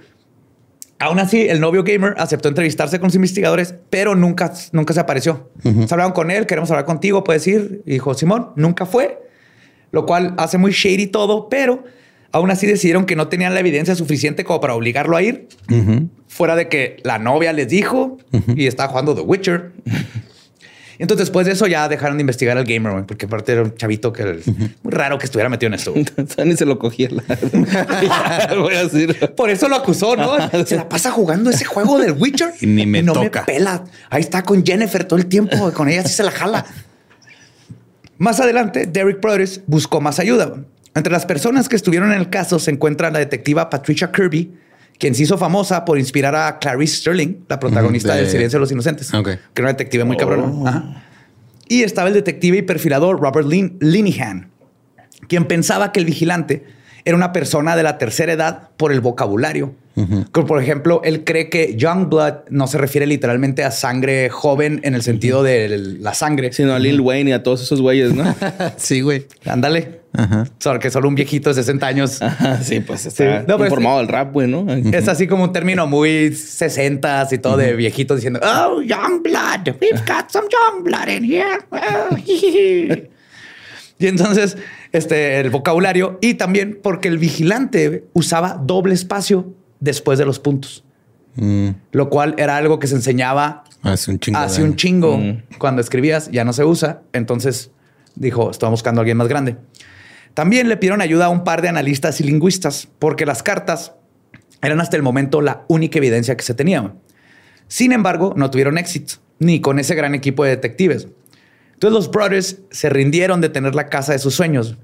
Aún 0.98 1.18
así, 1.18 1.42
el 1.42 1.60
novio 1.60 1.84
gamer 1.84 2.14
aceptó 2.16 2.48
entrevistarse 2.48 2.98
con 2.98 3.08
los 3.08 3.14
investigadores, 3.14 3.74
pero 3.90 4.14
nunca, 4.14 4.52
nunca 4.72 4.94
se 4.94 5.00
apareció. 5.00 5.50
Se 5.62 5.92
hablaron 5.92 6.12
con 6.12 6.30
él, 6.30 6.46
queremos 6.46 6.70
hablar 6.70 6.86
contigo, 6.86 7.22
puedes 7.22 7.46
ir. 7.46 7.82
Y 7.84 7.92
dijo, 7.92 8.14
Simón, 8.14 8.52
nunca 8.56 8.86
fue. 8.86 9.22
Lo 9.92 10.06
cual 10.06 10.34
hace 10.38 10.58
muy 10.58 10.72
shady 10.72 11.08
todo, 11.08 11.48
pero 11.48 11.84
Aún 12.36 12.50
así 12.50 12.66
decidieron 12.66 13.06
que 13.06 13.16
no 13.16 13.28
tenían 13.28 13.54
la 13.54 13.60
evidencia 13.60 13.94
suficiente 13.94 14.44
como 14.44 14.60
para 14.60 14.74
obligarlo 14.74 15.16
a 15.16 15.22
ir. 15.22 15.48
Fuera 16.28 16.54
de 16.54 16.68
que 16.68 16.98
la 17.02 17.18
novia 17.18 17.50
les 17.54 17.66
dijo 17.66 18.18
y 18.54 18.66
estaba 18.66 18.90
jugando 18.90 19.14
The 19.14 19.22
Witcher. 19.22 19.72
Entonces, 20.98 21.26
después 21.26 21.46
de 21.46 21.52
eso, 21.52 21.66
ya 21.66 21.88
dejaron 21.88 22.16
de 22.16 22.22
investigar 22.22 22.56
al 22.56 22.64
gamer, 22.64 23.04
porque 23.06 23.26
aparte 23.26 23.52
era 23.52 23.62
un 23.62 23.74
chavito 23.74 24.12
que 24.12 24.22
era 24.22 24.32
muy 24.82 24.92
raro 24.92 25.18
que 25.18 25.26
estuviera 25.26 25.48
metido 25.48 25.68
en 25.68 25.74
esto. 25.74 25.94
Ni 26.44 26.56
se 26.56 26.64
lo 26.64 26.78
cogía. 26.78 27.08
Por 29.36 29.50
eso 29.50 29.68
lo 29.68 29.76
acusó, 29.76 30.16
¿no? 30.16 30.36
Se 30.66 30.76
la 30.76 30.88
pasa 30.88 31.10
jugando 31.10 31.50
ese 31.50 31.64
juego 31.64 31.98
del 31.98 32.12
Witcher 32.12 32.52
y 32.60 32.66
ni 32.66 32.86
me 32.86 33.02
no 33.02 33.12
toca. 33.12 33.40
me 33.40 33.46
pela. 33.46 33.84
Ahí 34.10 34.20
está 34.20 34.42
con 34.42 34.64
Jennifer 34.64 35.04
todo 35.04 35.18
el 35.18 35.26
tiempo. 35.26 35.72
Con 35.72 35.88
ella 35.88 36.02
sí 36.02 36.14
se 36.14 36.22
la 36.22 36.30
jala. 36.30 36.66
Más 38.18 38.40
adelante, 38.40 38.86
Derek 38.86 39.20
Brothers 39.20 39.60
buscó 39.66 40.00
más 40.00 40.18
ayuda. 40.18 40.54
Entre 40.94 41.12
las 41.12 41.26
personas 41.26 41.68
que 41.68 41.76
estuvieron 41.76 42.12
en 42.12 42.18
el 42.18 42.30
caso 42.30 42.58
se 42.58 42.70
encuentra 42.70 43.10
la 43.10 43.18
detectiva 43.18 43.68
Patricia 43.68 44.10
Kirby, 44.10 44.54
quien 44.98 45.14
se 45.14 45.24
hizo 45.24 45.38
famosa 45.38 45.84
por 45.84 45.98
inspirar 45.98 46.34
a 46.34 46.58
Clarice 46.58 46.96
Sterling, 46.96 47.44
la 47.48 47.60
protagonista 47.60 48.14
de... 48.14 48.22
del 48.22 48.30
Silencio 48.30 48.58
de 48.58 48.60
los 48.60 48.72
Inocentes, 48.72 49.10
que 49.10 49.16
era 49.18 49.40
una 49.58 49.68
detective 49.68 50.04
muy 50.04 50.16
cabrona. 50.16 50.94
Oh. 50.96 51.02
Y 51.68 51.82
estaba 51.82 52.08
el 52.08 52.14
detective 52.14 52.58
y 52.58 52.62
perfilador 52.62 53.20
Robert 53.20 53.48
Lin 53.48 53.76
Linehan, 53.80 54.50
quien 55.28 55.46
pensaba 55.46 55.92
que 55.92 56.00
el 56.00 56.06
vigilante 56.06 56.64
era 57.04 57.16
una 57.16 57.32
persona 57.32 57.76
de 57.76 57.82
la 57.82 57.98
tercera 57.98 58.32
edad 58.32 58.70
por 58.76 58.92
el 58.92 59.00
vocabulario. 59.00 59.74
Por 60.32 60.62
ejemplo, 60.62 61.00
él 61.04 61.24
cree 61.24 61.48
que 61.48 61.74
young 61.74 62.10
blood 62.10 62.34
no 62.50 62.66
se 62.66 62.76
refiere 62.76 63.06
literalmente 63.06 63.64
a 63.64 63.70
sangre 63.70 64.28
joven 64.28 64.80
en 64.84 64.94
el 64.94 65.02
sentido 65.02 65.42
de 65.42 65.96
la 66.00 66.12
sangre, 66.12 66.52
sino 66.52 66.74
a 66.74 66.78
Lil 66.78 67.00
Wayne 67.00 67.30
y 67.30 67.32
a 67.32 67.42
todos 67.42 67.62
esos 67.62 67.80
güeyes, 67.80 68.14
¿no? 68.14 68.34
sí, 68.76 69.00
güey. 69.00 69.26
Ándale. 69.46 70.00
Solo 70.58 70.78
que 70.80 70.90
solo 70.90 71.08
un 71.08 71.14
viejito 71.14 71.50
de 71.50 71.54
60 71.54 71.86
años. 71.86 72.20
sí, 72.62 72.80
pues 72.80 73.06
está 73.06 73.44
informado 73.58 73.98
del 73.98 74.08
rap, 74.08 74.32
güey, 74.32 74.48
¿no? 74.48 74.66
Es 74.92 75.08
así 75.08 75.26
como 75.26 75.44
un 75.44 75.52
término 75.52 75.86
muy 75.86 76.34
60 76.34 77.28
y 77.30 77.38
todo 77.38 77.56
de 77.56 77.74
viejitos 77.74 78.18
diciendo, 78.18 78.40
oh, 78.42 78.82
young 78.82 79.22
blood, 79.22 79.74
we've 79.80 80.02
got 80.06 80.30
some 80.30 80.46
young 80.50 80.84
blood 80.84 81.08
in 81.08 81.24
here. 81.24 81.58
y 83.98 84.06
entonces, 84.06 84.58
este, 84.92 85.40
el 85.40 85.50
vocabulario 85.50 86.18
y 86.20 86.34
también 86.34 86.80
porque 86.82 87.08
el 87.08 87.18
vigilante 87.18 88.04
usaba 88.12 88.60
doble 88.62 88.94
espacio 88.94 89.54
después 89.80 90.18
de 90.18 90.26
los 90.26 90.38
puntos. 90.38 90.84
Mm. 91.36 91.70
Lo 91.92 92.08
cual 92.08 92.34
era 92.38 92.56
algo 92.56 92.78
que 92.78 92.86
se 92.86 92.94
enseñaba 92.94 93.64
hace 93.82 94.10
un 94.10 94.18
chingo. 94.18 94.38
Hace 94.38 94.62
un 94.62 94.76
chingo. 94.76 95.18
Mm. 95.18 95.42
Cuando 95.58 95.80
escribías 95.80 96.30
ya 96.30 96.44
no 96.44 96.52
se 96.52 96.64
usa. 96.64 97.02
Entonces 97.12 97.70
dijo, 98.14 98.50
estaba 98.50 98.70
buscando 98.70 99.00
a 99.00 99.02
alguien 99.02 99.16
más 99.16 99.28
grande. 99.28 99.56
También 100.34 100.68
le 100.68 100.76
pidieron 100.76 101.00
ayuda 101.00 101.26
a 101.26 101.28
un 101.28 101.44
par 101.44 101.62
de 101.62 101.68
analistas 101.68 102.20
y 102.20 102.24
lingüistas 102.24 102.88
porque 102.98 103.24
las 103.24 103.42
cartas 103.42 103.92
eran 104.62 104.80
hasta 104.80 104.96
el 104.96 105.02
momento 105.02 105.40
la 105.40 105.64
única 105.68 105.98
evidencia 105.98 106.36
que 106.36 106.42
se 106.42 106.54
tenía. 106.54 106.94
Sin 107.68 107.92
embargo, 107.92 108.34
no 108.36 108.50
tuvieron 108.50 108.78
éxito, 108.78 109.14
ni 109.38 109.60
con 109.60 109.78
ese 109.78 109.94
gran 109.94 110.14
equipo 110.14 110.44
de 110.44 110.50
detectives. 110.50 111.08
Entonces 111.72 111.94
los 111.94 112.10
Brothers 112.10 112.58
se 112.70 112.88
rindieron 112.88 113.40
de 113.40 113.48
tener 113.48 113.74
la 113.74 113.88
casa 113.88 114.12
de 114.12 114.18
sus 114.18 114.34
sueños. 114.34 114.76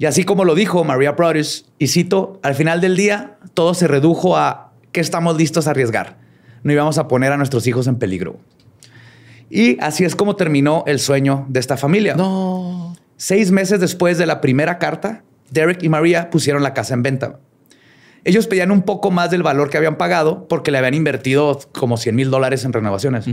Y 0.00 0.06
así 0.06 0.24
como 0.24 0.46
lo 0.46 0.54
dijo 0.54 0.82
Maria 0.82 1.12
Brothers, 1.12 1.66
y 1.78 1.88
cito, 1.88 2.40
al 2.42 2.54
final 2.54 2.80
del 2.80 2.96
día 2.96 3.36
todo 3.52 3.74
se 3.74 3.86
redujo 3.86 4.34
a 4.34 4.72
que 4.92 5.00
estamos 5.02 5.36
listos 5.36 5.66
a 5.66 5.72
arriesgar. 5.72 6.16
No 6.62 6.72
íbamos 6.72 6.96
a 6.96 7.06
poner 7.06 7.32
a 7.32 7.36
nuestros 7.36 7.66
hijos 7.66 7.86
en 7.86 7.96
peligro. 7.96 8.38
Y 9.50 9.78
así 9.78 10.04
es 10.06 10.16
como 10.16 10.36
terminó 10.36 10.84
el 10.86 11.00
sueño 11.00 11.44
de 11.50 11.60
esta 11.60 11.76
familia. 11.76 12.14
No. 12.14 12.96
Seis 13.18 13.50
meses 13.50 13.78
después 13.78 14.16
de 14.16 14.24
la 14.24 14.40
primera 14.40 14.78
carta, 14.78 15.22
Derek 15.50 15.82
y 15.82 15.90
María 15.90 16.30
pusieron 16.30 16.62
la 16.62 16.72
casa 16.72 16.94
en 16.94 17.02
venta. 17.02 17.38
Ellos 18.24 18.46
pedían 18.46 18.70
un 18.70 18.80
poco 18.80 19.10
más 19.10 19.30
del 19.30 19.42
valor 19.42 19.68
que 19.68 19.76
habían 19.76 19.98
pagado 19.98 20.48
porque 20.48 20.70
le 20.70 20.78
habían 20.78 20.94
invertido 20.94 21.60
como 21.72 21.98
100 21.98 22.16
mil 22.16 22.30
dólares 22.30 22.64
en 22.64 22.72
renovaciones. 22.72 23.26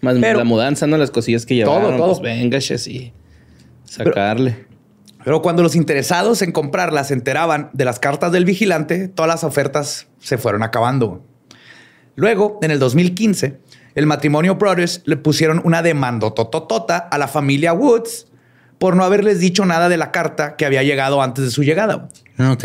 Más 0.00 0.16
la 0.16 0.44
mudanza, 0.44 0.86
¿no? 0.86 0.96
Las 0.96 1.10
cosillas 1.10 1.44
que 1.44 1.54
llevaron. 1.54 1.82
Todo, 1.82 1.96
todo. 1.98 2.20
Pues 2.20 2.22
venga, 2.22 2.56
y 2.56 3.12
sacarle. 3.84 4.52
Pero, 4.52 4.71
cuando 5.42 5.62
los 5.62 5.76
interesados 5.76 6.42
en 6.42 6.52
comprarlas 6.52 7.08
se 7.08 7.14
enteraban 7.14 7.70
de 7.72 7.84
las 7.84 7.98
cartas 7.98 8.32
del 8.32 8.44
vigilante, 8.44 9.08
todas 9.08 9.28
las 9.28 9.44
ofertas 9.44 10.08
se 10.18 10.38
fueron 10.38 10.62
acabando. 10.62 11.24
Luego, 12.14 12.58
en 12.62 12.70
el 12.70 12.78
2015, 12.78 13.58
el 13.94 14.06
matrimonio 14.06 14.56
Brothers 14.56 15.02
le 15.04 15.16
pusieron 15.16 15.60
una 15.64 15.82
demanda 15.82 16.30
tototota 16.30 16.98
a 16.98 17.18
la 17.18 17.28
familia 17.28 17.72
Woods 17.72 18.26
por 18.78 18.96
no 18.96 19.04
haberles 19.04 19.38
dicho 19.38 19.64
nada 19.64 19.88
de 19.88 19.96
la 19.96 20.10
carta 20.10 20.56
que 20.56 20.66
había 20.66 20.82
llegado 20.82 21.22
antes 21.22 21.44
de 21.44 21.50
su 21.50 21.62
llegada. 21.62 22.08
Ok. 22.38 22.64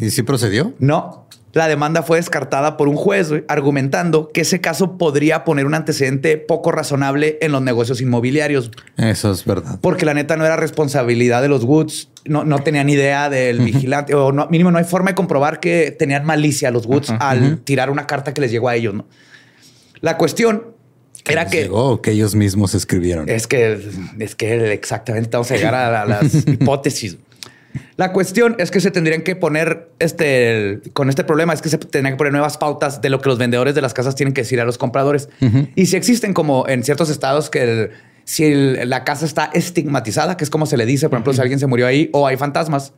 ¿Y 0.00 0.10
si 0.10 0.22
procedió? 0.22 0.74
No. 0.78 1.19
La 1.52 1.66
demanda 1.66 2.02
fue 2.02 2.18
descartada 2.18 2.76
por 2.76 2.88
un 2.88 2.96
juez 2.96 3.30
argumentando 3.48 4.30
que 4.32 4.42
ese 4.42 4.60
caso 4.60 4.96
podría 4.98 5.44
poner 5.44 5.66
un 5.66 5.74
antecedente 5.74 6.36
poco 6.36 6.70
razonable 6.70 7.38
en 7.40 7.52
los 7.52 7.62
negocios 7.62 8.00
inmobiliarios. 8.00 8.70
Eso 8.96 9.32
es 9.32 9.44
verdad. 9.44 9.78
Porque 9.80 10.04
la 10.04 10.14
neta 10.14 10.36
no 10.36 10.46
era 10.46 10.56
responsabilidad 10.56 11.42
de 11.42 11.48
los 11.48 11.64
Woods. 11.64 12.08
No, 12.24 12.44
no 12.44 12.60
tenían 12.60 12.88
idea 12.88 13.30
del 13.30 13.60
vigilante 13.60 14.14
o 14.14 14.30
no, 14.30 14.46
mínimo 14.48 14.70
no 14.70 14.78
hay 14.78 14.84
forma 14.84 15.10
de 15.10 15.14
comprobar 15.14 15.58
que 15.58 15.90
tenían 15.98 16.24
malicia 16.24 16.70
los 16.70 16.86
Woods 16.86 17.12
al 17.18 17.58
tirar 17.58 17.90
una 17.90 18.06
carta 18.06 18.32
que 18.34 18.40
les 18.40 18.50
llegó 18.50 18.68
a 18.68 18.76
ellos. 18.76 18.94
¿no? 18.94 19.06
La 20.00 20.16
cuestión 20.16 20.64
era 21.26 21.46
que, 21.46 21.70
que 22.02 22.10
ellos 22.10 22.34
mismos 22.34 22.74
escribieron. 22.74 23.28
Es 23.28 23.46
que 23.46 23.78
es 24.18 24.34
que 24.34 24.72
exactamente 24.72 25.30
vamos 25.32 25.50
a 25.50 25.56
llegar 25.56 25.74
a, 25.74 26.04
las 26.06 26.34
hipótesis. 26.46 27.18
La 27.96 28.12
cuestión 28.12 28.56
es 28.58 28.70
que 28.70 28.80
se 28.80 28.90
tendrían 28.90 29.22
que 29.22 29.36
poner 29.36 29.90
este 29.98 30.80
con 30.92 31.08
este 31.08 31.24
problema 31.24 31.52
es 31.52 31.62
que 31.62 31.68
se 31.68 31.78
tendrían 31.78 32.14
que 32.14 32.18
poner 32.18 32.32
nuevas 32.32 32.58
pautas 32.58 33.00
de 33.00 33.10
lo 33.10 33.20
que 33.20 33.28
los 33.28 33.38
vendedores 33.38 33.74
de 33.74 33.80
las 33.80 33.94
casas 33.94 34.14
tienen 34.14 34.34
que 34.34 34.42
decir 34.42 34.60
a 34.60 34.64
los 34.64 34.78
compradores. 34.78 35.28
Y 35.74 35.86
si 35.86 35.96
existen 35.96 36.34
como 36.34 36.68
en 36.68 36.82
ciertos 36.82 37.10
estados 37.10 37.50
que 37.50 37.90
si 38.24 38.54
la 38.54 39.04
casa 39.04 39.24
está 39.24 39.50
estigmatizada, 39.52 40.36
que 40.36 40.44
es 40.44 40.50
como 40.50 40.66
se 40.66 40.76
le 40.76 40.86
dice, 40.86 41.08
por 41.08 41.16
ejemplo, 41.16 41.32
si 41.32 41.40
alguien 41.40 41.58
se 41.58 41.66
murió 41.66 41.86
ahí 41.86 42.10
o 42.12 42.26
hay 42.26 42.36
fantasmas, 42.36 42.92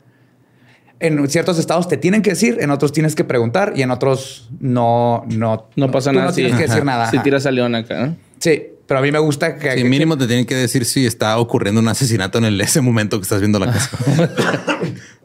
en 1.01 1.29
ciertos 1.29 1.59
estados 1.59 1.89
te 1.89 1.97
tienen 1.97 2.23
que 2.23 2.31
decir, 2.31 2.59
en 2.61 2.71
otros 2.71 2.93
tienes 2.93 3.15
que 3.15 3.25
preguntar 3.25 3.73
y 3.75 3.83
en 3.83 3.91
otros 3.91 4.49
no, 4.61 5.25
no, 5.29 5.69
no 5.75 5.91
pasa 5.91 6.13
nada. 6.13 6.27
No 6.27 6.33
tienes 6.33 6.55
que 6.55 6.69
decir 6.69 6.85
nada. 6.85 7.11
Si 7.11 7.19
tiras 7.19 7.45
a 7.47 7.51
león 7.51 7.75
acá. 7.75 8.15
Sí, 8.39 8.72
pero 8.92 8.98
a 8.98 9.02
mí 9.02 9.11
me 9.11 9.20
gusta 9.20 9.57
que. 9.57 9.72
Sí, 9.72 9.85
mínimo 9.85 10.18
te 10.18 10.26
tienen 10.26 10.44
que 10.44 10.55
decir 10.55 10.85
si 10.85 11.07
está 11.07 11.38
ocurriendo 11.38 11.81
un 11.81 11.88
asesinato 11.88 12.37
en 12.37 12.61
ese 12.61 12.83
momento 12.83 13.16
que 13.16 13.22
estás 13.22 13.40
viendo 13.40 13.59
la 13.59 13.72
casa. 13.72 13.88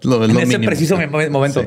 en 0.04 0.40
ese 0.40 0.60
preciso 0.60 0.98
momento. 1.30 1.66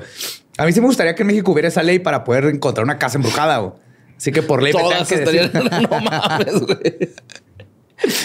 A 0.56 0.64
mí 0.64 0.72
sí 0.72 0.80
me 0.80 0.86
gustaría 0.86 1.14
que 1.14 1.24
en 1.24 1.26
México 1.26 1.52
hubiera 1.52 1.68
esa 1.68 1.82
ley 1.82 1.98
para 1.98 2.24
poder 2.24 2.46
encontrar 2.46 2.84
una 2.84 2.96
casa 2.96 3.18
embrujada. 3.18 3.74
Así 4.16 4.32
que 4.32 4.40
por 4.40 4.62
ley 4.62 4.72
Todas 4.72 5.06
que 5.06 5.16
estarían... 5.16 5.50
no 5.52 6.00
mames, 6.00 6.60
güey. 6.60 7.10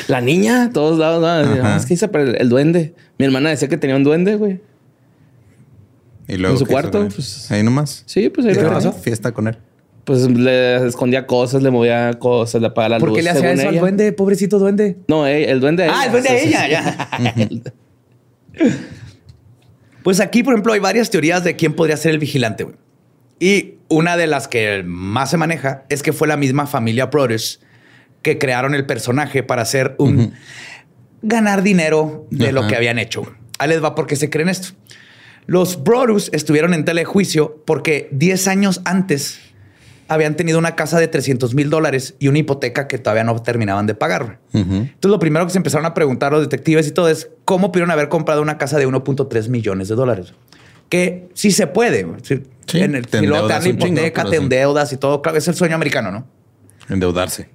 La 0.08 0.22
niña, 0.22 0.70
todos 0.72 0.98
lados. 0.98 1.50
Es 1.76 1.86
que 1.86 1.96
hice 1.96 2.10
el, 2.14 2.38
el 2.40 2.48
duende. 2.48 2.94
Mi 3.18 3.26
hermana 3.26 3.50
decía 3.50 3.68
que 3.68 3.76
tenía 3.76 3.98
un 3.98 4.06
duende, 4.06 4.38
güey. 4.38 4.62
¿Y 6.30 6.38
luego 6.38 6.56
en 6.56 6.60
su 6.60 6.66
cuarto. 6.66 7.10
Pues, 7.14 7.52
ahí 7.52 7.62
nomás. 7.62 8.04
Sí, 8.06 8.30
pues 8.30 8.48
ahí 8.48 8.56
¿Qué 8.56 8.64
pasó? 8.64 8.94
Fiesta 8.94 9.34
con 9.34 9.50
él. 9.50 9.58
Pues 10.06 10.30
le 10.30 10.88
escondía 10.88 11.26
cosas, 11.26 11.64
le 11.64 11.72
movía 11.72 12.14
cosas, 12.20 12.62
le 12.62 12.68
apagaba 12.68 12.90
la 12.90 13.00
luz. 13.00 13.10
¿Por 13.10 13.18
qué 13.18 13.24
le 13.24 13.32
hacía 13.32 13.52
eso 13.52 13.68
al 13.68 13.80
duende, 13.80 14.14
pobrecito 14.14 14.60
duende? 14.60 14.98
No, 15.08 15.26
eh, 15.28 15.50
el 15.50 15.60
duende 15.60 15.88
Ah, 15.92 16.06
el 16.06 16.12
duende 16.12 16.30
a 16.30 16.38
ella, 16.38 16.68
ya. 16.68 17.10
pues 20.04 20.20
aquí, 20.20 20.44
por 20.44 20.54
ejemplo, 20.54 20.74
hay 20.74 20.80
varias 20.80 21.10
teorías 21.10 21.44
de 21.44 21.56
quién 21.56 21.74
podría 21.74 21.98
ser 21.98 22.12
el 22.12 22.20
vigilante. 22.20 22.68
Y 23.40 23.76
una 23.90 24.16
de 24.16 24.28
las 24.28 24.48
que 24.48 24.84
más 24.86 25.32
se 25.32 25.38
maneja 25.38 25.86
es 25.90 26.04
que 26.04 26.14
fue 26.14 26.28
la 26.28 26.38
misma 26.38 26.68
familia 26.68 27.08
Brothers 27.08 27.60
que 28.22 28.38
crearon 28.38 28.74
el 28.74 28.86
personaje 28.86 29.44
para 29.44 29.64
hacer 29.64 29.96
un 30.00 30.34
ganar 31.22 31.64
dinero 31.64 32.28
de 32.30 32.52
lo 32.52 32.68
que 32.68 32.76
habían 32.76 33.00
hecho. 33.00 33.24
Ahí 33.58 33.70
les 33.70 33.84
va 33.84 33.96
porque 33.96 34.16
se 34.16 34.30
creen 34.30 34.50
esto. 34.50 34.70
Los 35.48 35.84
Brodus 35.84 36.30
estuvieron 36.34 36.74
en 36.74 36.86
telejuicio 36.86 37.64
porque 37.66 38.10
10 38.12 38.48
años 38.48 38.82
antes 38.84 39.40
habían 40.08 40.36
tenido 40.36 40.60
una 40.60 40.76
casa 40.76 41.00
de 41.00 41.08
300 41.08 41.56
mil 41.56 41.70
dólares 41.70 42.16
y 42.20 42.28
una 42.28 42.40
hipoteca 42.40 42.88
que 42.88 42.98
todavía 42.98 43.24
no 43.24 43.42
terminaban 43.42 43.88
de 43.88 43.96
pagar. 43.96 44.40
Entonces, 44.54 45.12
lo 45.12 45.20
primero 45.20 45.46
que 45.46 45.52
se 45.52 45.58
empezaron 45.58 45.86
a 45.86 45.94
preguntar 45.94 46.32
los 46.32 46.42
detectives 46.42 46.88
y 46.88 46.92
todo 46.92 47.10
es 47.10 47.30
cómo 47.44 47.72
pudieron 47.72 47.92
haber 47.92 48.10
comprado 48.10 48.42
una 48.42 48.58
casa 48.58 48.78
de 48.78 48.88
1.3 48.88 49.50
millones 49.50 49.88
de 49.88 49.96
dólares. 49.96 50.34
Que 50.90 51.30
sí 51.34 51.52
se 51.52 51.68
puede. 51.68 52.06
Sí, 52.22 52.44
en 52.74 52.96
el, 52.96 53.08
te 53.08 53.20
si 53.20 53.26
luego 53.26 53.48
te 53.48 53.54
dan 53.54 53.68
hipoteca, 53.68 54.26
te 54.26 54.36
endeudas 54.36 54.94
y 54.94 54.98
todo. 54.98 55.22
Es 55.34 55.48
el 55.48 55.56
sueño 55.56 55.76
americano, 55.76 56.12
¿no? 56.12 56.28
Endeudarse. 56.90 57.50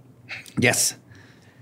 Yes. 0.59 0.99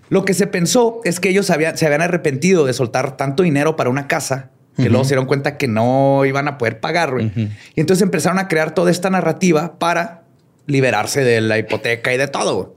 Lo 0.09 0.25
que 0.25 0.33
se 0.33 0.47
pensó 0.47 1.01
es 1.05 1.21
que 1.21 1.29
ellos 1.29 1.47
se 1.47 1.53
habían 1.53 2.03
arrepentido 2.03 2.65
de 2.65 2.73
soltar 2.73 3.17
tanto 3.17 3.43
dinero 3.43 3.77
para 3.77 3.91
una 3.91 4.09
casa 4.09 4.51
que 4.83 4.89
luego 4.89 5.05
se 5.05 5.11
dieron 5.11 5.27
cuenta 5.27 5.57
que 5.57 5.67
no 5.67 6.25
iban 6.25 6.47
a 6.47 6.57
poder 6.57 6.79
pagar. 6.79 7.15
Y 7.21 7.81
entonces 7.81 8.03
empezaron 8.03 8.39
a 8.39 8.49
crear 8.49 8.75
toda 8.75 8.91
esta 8.91 9.11
narrativa 9.11 9.79
para 9.79 10.23
liberarse 10.69 11.25
de 11.25 11.41
la 11.41 11.59
hipoteca 11.59 12.15
y 12.15 12.17
de 12.17 12.29
todo. 12.29 12.77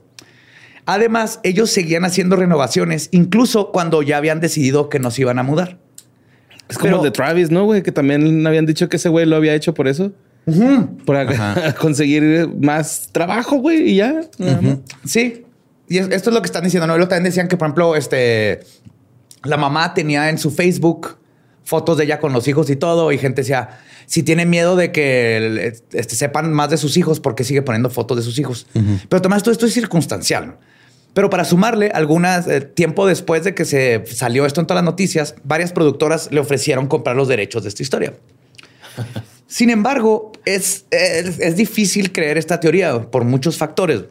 Además, 0.84 1.38
ellos 1.44 1.70
seguían 1.70 2.04
haciendo 2.04 2.34
renovaciones, 2.34 3.08
incluso 3.12 3.70
cuando 3.70 4.02
ya 4.02 4.16
habían 4.16 4.40
decidido 4.40 4.88
que 4.88 4.98
nos 4.98 5.16
iban 5.18 5.38
a 5.38 5.44
mudar. 5.44 5.78
Es 6.68 6.78
como 6.78 6.96
el 6.96 7.02
de 7.02 7.10
Travis, 7.12 7.50
¿no, 7.50 7.64
güey? 7.64 7.82
Que 7.82 7.92
también 7.92 8.44
habían 8.46 8.66
dicho 8.66 8.88
que 8.88 8.96
ese 8.96 9.08
güey 9.08 9.26
lo 9.26 9.36
había 9.36 9.54
hecho 9.54 9.74
por 9.74 9.86
eso. 9.86 10.10
Por 11.04 11.16
conseguir 11.78 12.48
más 12.60 13.10
trabajo, 13.12 13.56
güey, 13.58 13.90
y 13.90 13.96
ya. 13.96 14.22
Sí. 15.04 15.44
Y 15.88 15.98
esto 15.98 16.30
es 16.30 16.34
lo 16.34 16.40
que 16.40 16.46
están 16.46 16.64
diciendo, 16.64 16.86
¿no? 16.86 16.94
Luego 16.96 17.08
también 17.08 17.24
decían 17.24 17.46
que, 17.46 17.56
por 17.56 17.66
ejemplo, 17.66 17.94
este, 17.94 18.60
la 19.44 19.56
mamá 19.56 19.94
tenía 19.94 20.30
en 20.30 20.38
su 20.38 20.50
Facebook 20.50 21.16
fotos 21.64 21.96
de 21.96 22.04
ella 22.04 22.20
con 22.20 22.32
los 22.32 22.48
hijos 22.48 22.68
y 22.70 22.76
todo, 22.76 23.12
y 23.12 23.18
gente 23.18 23.42
decía, 23.42 23.80
si 24.06 24.22
tiene 24.22 24.46
miedo 24.46 24.76
de 24.76 24.92
que 24.92 25.74
este, 25.92 26.16
sepan 26.16 26.52
más 26.52 26.70
de 26.70 26.76
sus 26.76 26.96
hijos, 26.96 27.20
porque 27.20 27.44
sigue 27.44 27.62
poniendo 27.62 27.90
fotos 27.90 28.16
de 28.16 28.22
sus 28.22 28.38
hijos? 28.38 28.66
Pero 29.08 29.22
Tomás, 29.22 29.42
todo 29.42 29.52
esto 29.52 29.66
es 29.66 29.72
circunstancial. 29.72 30.56
Pero 31.14 31.28
para 31.28 31.44
sumarle, 31.44 31.90
algunas 31.90 32.46
eh, 32.46 32.62
tiempo 32.62 33.06
después 33.06 33.44
de 33.44 33.54
que 33.54 33.64
se 33.64 34.02
salió 34.06 34.46
esto 34.46 34.60
en 34.60 34.66
todas 34.66 34.82
las 34.82 34.90
noticias, 34.90 35.34
varias 35.44 35.72
productoras 35.72 36.30
le 36.32 36.40
ofrecieron 36.40 36.86
comprar 36.86 37.16
los 37.16 37.28
derechos 37.28 37.62
de 37.62 37.68
esta 37.68 37.82
historia. 37.82 38.14
Sin 39.46 39.68
embargo, 39.68 40.32
es, 40.46 40.86
es, 40.90 41.56
difícil 41.56 42.10
creer 42.12 42.38
esta 42.38 42.58
teoría 42.58 43.10
por 43.10 43.24
muchos 43.24 43.58
factores. 43.58 44.04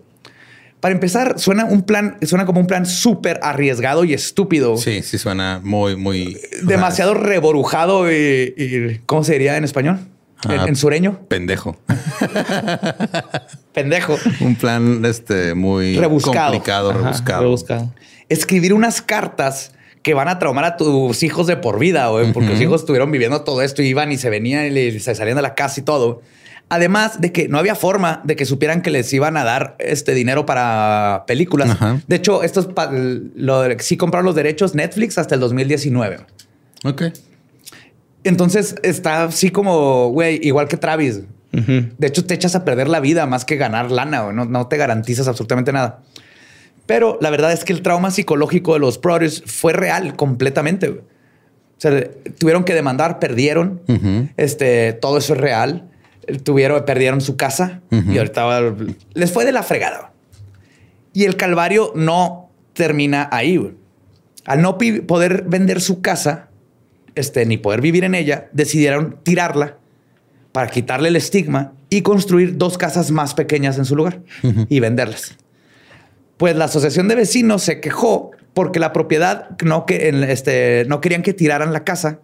Para 0.81 0.95
empezar, 0.95 1.39
suena 1.39 1.65
un 1.65 1.83
plan, 1.83 2.17
suena 2.23 2.47
como 2.47 2.59
un 2.59 2.65
plan 2.65 2.87
súper 2.87 3.39
arriesgado 3.43 4.03
y 4.03 4.15
estúpido. 4.15 4.77
Sí, 4.77 5.03
sí 5.03 5.19
suena 5.19 5.61
muy, 5.63 5.95
muy 5.95 6.41
demasiado 6.63 7.13
reborujado 7.13 8.11
y, 8.11 8.99
¿cómo 9.05 9.23
se 9.23 9.33
diría 9.33 9.57
en 9.57 9.63
español? 9.63 9.99
en, 10.49 10.75
sureño. 10.75 11.19
Pendejo. 11.27 11.77
pendejo. 13.73 14.17
Un 14.39 14.55
plan 14.55 15.05
este 15.05 15.53
muy 15.53 15.97
rebuscado. 15.97 16.51
complicado, 16.51 16.93
rebuscado. 16.93 17.93
Escribir 18.27 18.73
unas 18.73 19.03
cartas 19.03 19.73
que 20.01 20.15
van 20.15 20.29
a 20.29 20.39
traumar 20.39 20.65
a 20.65 20.77
tus 20.77 21.21
hijos 21.21 21.45
de 21.45 21.57
por 21.57 21.77
vida, 21.77 22.07
güey, 22.07 22.33
porque 22.33 22.49
los 22.49 22.61
hijos 22.61 22.81
estuvieron 22.81 23.11
viviendo 23.11 23.41
todo 23.41 23.61
esto, 23.61 23.83
y 23.83 23.87
iban 23.87 24.11
y 24.11 24.17
se 24.17 24.31
venían 24.31 24.75
y 24.75 24.99
se 24.99 25.13
salían 25.13 25.35
de 25.35 25.43
la 25.43 25.53
casa 25.53 25.79
y 25.79 25.83
todo. 25.83 26.23
Además 26.73 27.19
de 27.19 27.33
que 27.33 27.49
no 27.49 27.57
había 27.57 27.75
forma 27.75 28.21
de 28.23 28.37
que 28.37 28.45
supieran 28.45 28.81
que 28.81 28.91
les 28.91 29.11
iban 29.11 29.35
a 29.35 29.43
dar 29.43 29.75
este 29.77 30.13
dinero 30.13 30.45
para 30.45 31.25
películas. 31.27 31.77
De 32.07 32.15
hecho, 32.15 32.43
esto 32.43 32.61
es 32.61 32.67
lo 33.35 33.61
de, 33.61 33.77
sí 33.79 33.97
compraron 33.97 34.25
los 34.25 34.35
derechos 34.35 34.73
Netflix 34.73 35.17
hasta 35.17 35.35
el 35.35 35.41
2019. 35.41 36.19
Ok. 36.85 37.03
Entonces 38.23 38.75
está 38.83 39.25
así 39.25 39.51
como, 39.51 40.11
güey, 40.11 40.39
igual 40.43 40.69
que 40.69 40.77
Travis. 40.77 41.23
De 41.51 42.07
hecho, 42.07 42.23
te 42.23 42.35
echas 42.35 42.55
a 42.55 42.63
perder 42.63 42.87
la 42.87 43.01
vida 43.01 43.25
más 43.25 43.43
que 43.43 43.57
ganar 43.57 43.91
lana, 43.91 44.31
No, 44.31 44.45
no 44.45 44.67
te 44.67 44.77
garantizas 44.77 45.27
absolutamente 45.27 45.73
nada. 45.73 46.03
Pero 46.85 47.17
la 47.19 47.31
verdad 47.31 47.51
es 47.51 47.65
que 47.65 47.73
el 47.73 47.81
trauma 47.81 48.11
psicológico 48.11 48.75
de 48.75 48.79
los 48.79 49.01
brothers 49.01 49.43
fue 49.45 49.73
real 49.73 50.15
completamente. 50.15 50.87
O 50.87 51.03
sea, 51.79 52.09
tuvieron 52.39 52.63
que 52.63 52.73
demandar, 52.73 53.19
perdieron. 53.19 53.81
Este, 54.37 54.93
todo 54.93 55.17
eso 55.17 55.33
es 55.33 55.41
real. 55.41 55.90
Tuvieron, 56.43 56.85
perdieron 56.85 57.21
su 57.21 57.35
casa 57.35 57.81
y 57.91 58.17
ahorita 58.17 58.75
les 59.13 59.31
fue 59.31 59.45
de 59.45 59.51
la 59.51 59.63
fregada. 59.63 60.13
Y 61.13 61.25
el 61.25 61.35
calvario 61.35 61.91
no 61.95 62.49
termina 62.73 63.27
ahí. 63.31 63.75
Al 64.45 64.61
no 64.61 64.77
poder 64.77 65.43
vender 65.47 65.81
su 65.81 66.01
casa, 66.01 66.49
este, 67.15 67.45
ni 67.45 67.57
poder 67.57 67.81
vivir 67.81 68.03
en 68.03 68.15
ella, 68.15 68.49
decidieron 68.53 69.17
tirarla 69.23 69.77
para 70.51 70.69
quitarle 70.69 71.09
el 71.09 71.15
estigma 71.15 71.73
y 71.89 72.01
construir 72.01 72.57
dos 72.57 72.77
casas 72.77 73.11
más 73.11 73.33
pequeñas 73.33 73.77
en 73.77 73.85
su 73.85 73.95
lugar 73.95 74.21
y 74.69 74.79
venderlas. 74.79 75.37
Pues 76.37 76.55
la 76.55 76.65
asociación 76.65 77.07
de 77.07 77.15
vecinos 77.15 77.63
se 77.63 77.81
quejó 77.81 78.31
porque 78.53 78.79
la 78.79 78.93
propiedad 78.93 79.57
no, 79.63 79.85
que, 79.85 80.09
este, 80.29 80.85
no 80.87 81.01
querían 81.01 81.21
que 81.21 81.33
tiraran 81.33 81.73
la 81.73 81.83
casa, 81.83 82.19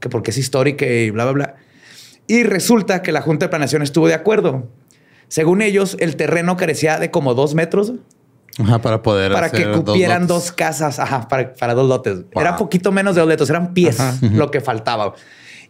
que 0.00 0.08
porque 0.08 0.30
es 0.30 0.38
histórica 0.38 0.86
y 0.86 1.10
bla, 1.10 1.24
bla, 1.24 1.32
bla. 1.32 1.56
Y 2.28 2.44
resulta 2.44 3.02
que 3.02 3.10
la 3.10 3.22
Junta 3.22 3.46
de 3.46 3.50
Planeación 3.50 3.82
estuvo 3.82 4.06
de 4.06 4.14
acuerdo. 4.14 4.68
Según 5.28 5.62
ellos, 5.62 5.96
el 5.98 6.14
terreno 6.14 6.56
carecía 6.56 6.98
de 6.98 7.10
como 7.10 7.34
dos 7.34 7.54
metros. 7.54 7.94
para 8.82 9.02
poder. 9.02 9.32
Para 9.32 9.50
que 9.50 9.72
cupieran 9.72 10.26
dos, 10.26 10.52
casas, 10.52 10.98
ajá, 10.98 11.26
para, 11.26 11.74
dos 11.74 11.88
lotes. 11.88 12.20
Era 12.32 12.56
poquito 12.56 12.92
menos 12.92 13.14
de 13.14 13.22
dos 13.22 13.30
lotes, 13.30 13.50
eran 13.50 13.72
pies 13.72 13.98
lo 14.20 14.50
que 14.50 14.60
faltaba. 14.60 15.14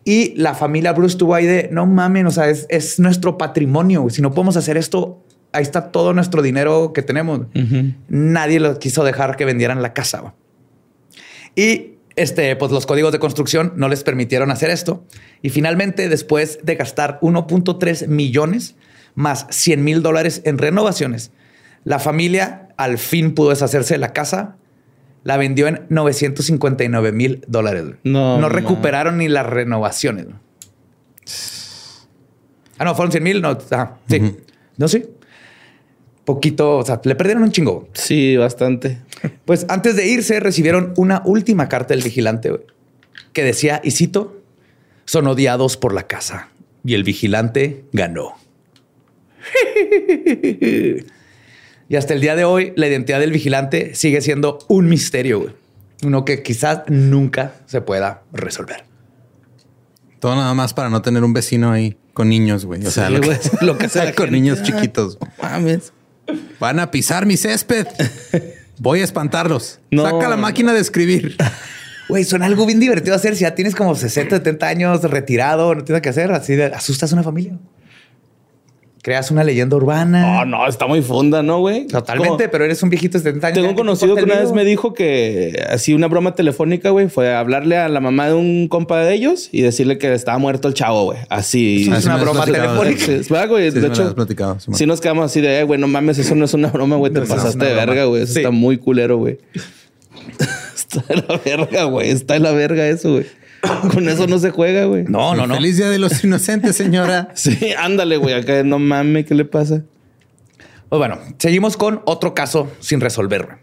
Y 0.04 0.34
la 0.36 0.54
familia 0.54 0.92
Bruce 0.92 1.12
estuvo 1.12 1.34
ahí 1.34 1.46
de 1.46 1.68
no 1.70 1.86
mames, 1.86 2.26
o 2.26 2.30
sea, 2.30 2.48
es, 2.48 2.98
nuestro 2.98 3.38
patrimonio. 3.38 4.08
Si 4.10 4.20
no 4.20 4.32
podemos 4.32 4.56
hacer 4.56 4.76
esto, 4.76 5.22
ahí 5.52 5.62
está 5.62 5.92
todo 5.92 6.12
nuestro 6.12 6.42
dinero 6.42 6.92
que 6.92 7.02
tenemos. 7.02 7.42
Nadie 8.08 8.58
lo 8.58 8.78
quiso 8.80 9.04
dejar 9.04 9.36
que 9.36 9.44
vendieran 9.44 9.80
la 9.80 9.92
casa. 9.92 10.34
Y 11.54 11.97
este, 12.22 12.54
pues 12.56 12.72
los 12.72 12.86
códigos 12.86 13.12
de 13.12 13.18
construcción 13.18 13.72
no 13.76 13.88
les 13.88 14.04
permitieron 14.04 14.50
hacer 14.50 14.70
esto. 14.70 15.04
Y 15.42 15.50
finalmente, 15.50 16.08
después 16.08 16.58
de 16.62 16.76
gastar 16.76 17.18
1.3 17.20 18.06
millones 18.08 18.74
más 19.14 19.46
100 19.50 19.82
mil 19.82 20.02
dólares 20.02 20.42
en 20.44 20.58
renovaciones, 20.58 21.32
la 21.84 21.98
familia 21.98 22.68
al 22.76 22.98
fin 22.98 23.34
pudo 23.34 23.50
deshacerse 23.50 23.94
de 23.94 23.98
la 23.98 24.12
casa 24.12 24.56
la 25.24 25.36
vendió 25.36 25.66
en 25.66 25.84
959 25.88 27.12
mil 27.12 27.44
dólares. 27.48 27.84
No, 28.04 28.38
no 28.38 28.48
recuperaron 28.48 29.18
ni 29.18 29.28
las 29.28 29.44
renovaciones. 29.44 30.26
Ah, 32.78 32.84
no, 32.84 32.94
fueron 32.94 33.10
100 33.10 33.24
mil. 33.24 33.42
No, 33.42 33.58
sí. 34.08 34.36
No, 34.76 34.88
sí. 34.88 35.04
Poquito, 36.28 36.76
o 36.76 36.84
sea, 36.84 37.00
le 37.04 37.14
perdieron 37.14 37.42
un 37.42 37.52
chingo. 37.52 37.88
Sí, 37.94 38.36
bastante. 38.36 38.98
Pues 39.46 39.64
antes 39.70 39.96
de 39.96 40.06
irse, 40.06 40.40
recibieron 40.40 40.92
una 40.98 41.22
última 41.24 41.70
carta 41.70 41.94
del 41.94 42.02
vigilante 42.02 42.52
que 43.32 43.42
decía, 43.42 43.80
y 43.82 43.92
cito, 43.92 44.38
son 45.06 45.26
odiados 45.26 45.78
por 45.78 45.94
la 45.94 46.06
casa 46.06 46.50
y 46.84 46.92
el 46.92 47.02
vigilante 47.02 47.86
ganó. 47.92 48.34
Y 51.90 51.96
hasta 51.96 52.12
el 52.12 52.20
día 52.20 52.36
de 52.36 52.44
hoy, 52.44 52.74
la 52.76 52.86
identidad 52.86 53.20
del 53.20 53.32
vigilante 53.32 53.94
sigue 53.94 54.20
siendo 54.20 54.58
un 54.68 54.86
misterio, 54.86 55.54
Uno 56.04 56.26
que 56.26 56.42
quizás 56.42 56.82
nunca 56.88 57.54
se 57.64 57.80
pueda 57.80 58.24
resolver. 58.34 58.84
Todo 60.20 60.36
nada 60.36 60.52
más 60.52 60.74
para 60.74 60.90
no 60.90 61.00
tener 61.00 61.24
un 61.24 61.32
vecino 61.32 61.72
ahí 61.72 61.96
con 62.12 62.28
niños, 62.28 62.66
güey. 62.66 62.84
O 62.84 62.90
sea, 62.90 63.08
lo, 63.62 63.78
que, 63.78 63.88
sea 63.88 64.14
con 64.14 64.30
niños 64.30 64.62
chiquitos. 64.62 65.16
Mames. 65.40 65.94
Van 66.60 66.78
a 66.80 66.90
pisar 66.90 67.26
mi 67.26 67.36
césped. 67.36 67.86
Voy 68.78 69.00
a 69.00 69.04
espantarlos. 69.04 69.80
Saca 69.94 70.28
la 70.28 70.36
máquina 70.36 70.72
de 70.72 70.80
escribir. 70.80 71.36
Güey, 72.08 72.24
son 72.24 72.42
algo 72.42 72.64
bien 72.64 72.80
divertido 72.80 73.14
hacer. 73.14 73.36
Si 73.36 73.42
ya 73.42 73.54
tienes 73.54 73.74
como 73.74 73.94
60, 73.94 74.36
70 74.36 74.66
años 74.66 75.02
retirado, 75.02 75.74
no 75.74 75.84
tienes 75.84 76.02
que 76.02 76.08
hacer. 76.08 76.32
Así 76.32 76.56
de, 76.56 76.66
asustas 76.66 77.12
a 77.12 77.14
una 77.14 77.22
familia 77.22 77.58
creas 79.02 79.30
una 79.30 79.44
leyenda 79.44 79.76
urbana. 79.76 80.44
No, 80.44 80.44
no, 80.44 80.66
está 80.66 80.86
muy 80.86 81.02
funda, 81.02 81.42
¿no, 81.42 81.60
güey? 81.60 81.86
Totalmente, 81.86 82.48
pero 82.48 82.64
eres 82.64 82.82
un 82.82 82.90
viejito 82.90 83.18
de 83.18 83.24
70 83.24 83.46
años. 83.46 83.54
Tengo 83.56 83.70
un 83.70 83.76
conocido 83.76 84.16
que 84.16 84.24
una 84.24 84.40
vez 84.40 84.52
me 84.52 84.64
dijo 84.64 84.94
que 84.94 85.64
así 85.68 85.94
una 85.94 86.08
broma 86.08 86.34
telefónica, 86.34 86.90
güey, 86.90 87.08
fue 87.08 87.34
hablarle 87.34 87.76
a 87.76 87.88
la 87.88 88.00
mamá 88.00 88.28
de 88.28 88.34
un 88.34 88.68
compa 88.68 89.00
de 89.00 89.14
ellos 89.14 89.48
y 89.52 89.62
decirle 89.62 89.98
que 89.98 90.12
estaba 90.12 90.38
muerto 90.38 90.68
el 90.68 90.74
chavo, 90.74 91.04
güey. 91.04 91.18
Así. 91.28 91.90
Es 91.90 92.04
una 92.04 92.16
broma 92.16 92.44
telefónica. 92.44 93.04
Sí, 93.04 93.22
güey. 93.48 93.70
de 93.70 93.86
hecho, 93.86 94.14
si 94.72 94.86
nos 94.86 95.00
quedamos 95.00 95.26
así 95.26 95.40
de, 95.40 95.62
güey, 95.64 95.80
no 95.80 95.88
mames, 95.88 96.18
eso 96.18 96.34
no 96.34 96.44
es 96.44 96.54
una 96.54 96.68
broma, 96.68 96.96
güey. 96.96 97.12
Te 97.12 97.22
pasaste 97.22 97.64
de 97.64 97.74
verga, 97.74 98.04
güey. 98.04 98.22
Eso 98.22 98.38
está 98.38 98.50
muy 98.50 98.78
culero, 98.78 99.18
güey. 99.18 99.38
está 100.74 101.04
en 101.08 101.24
la 101.28 101.40
verga, 101.44 101.84
güey. 101.84 102.10
Está 102.10 102.36
en 102.36 102.42
la 102.42 102.52
verga 102.52 102.86
eso, 102.86 103.12
güey. 103.12 103.26
Con 103.92 104.08
eso 104.08 104.26
no 104.26 104.38
se 104.38 104.50
juega, 104.50 104.84
güey. 104.84 105.04
No, 105.04 105.34
no, 105.34 105.46
no. 105.46 105.54
Feliz 105.54 105.76
día 105.76 105.88
de 105.88 105.98
los 105.98 106.22
inocentes, 106.22 106.76
señora. 106.76 107.30
sí, 107.34 107.72
ándale, 107.76 108.16
güey. 108.16 108.34
Acá 108.34 108.62
no 108.62 108.78
mames, 108.78 109.26
¿qué 109.26 109.34
le 109.34 109.44
pasa? 109.44 109.82
Pues 110.88 110.98
bueno, 110.98 111.18
seguimos 111.38 111.76
con 111.76 112.02
otro 112.06 112.34
caso 112.34 112.70
sin 112.80 113.00
resolver. 113.00 113.58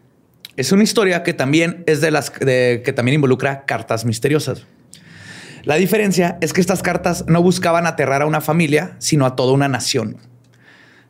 Es 0.58 0.72
una 0.72 0.84
historia 0.84 1.24
que 1.24 1.34
también 1.34 1.84
es 1.88 2.02
de 2.02 2.12
las 2.12 2.30
que 2.30 2.94
también 2.96 3.16
involucra 3.16 3.66
cartas 3.66 4.06
misteriosas. 4.06 4.66
La 5.64 5.76
diferencia 5.76 6.38
es 6.42 6.54
que 6.54 6.62
estas 6.62 6.84
cartas 6.84 7.26
no 7.28 7.42
buscaban 7.42 7.88
aterrar 7.88 8.22
a 8.22 8.28
una 8.28 8.40
familia, 8.40 8.96
sino 9.00 9.26
a 9.26 9.36
toda 9.36 9.54
una 9.54 9.68
nación. 9.68 10.18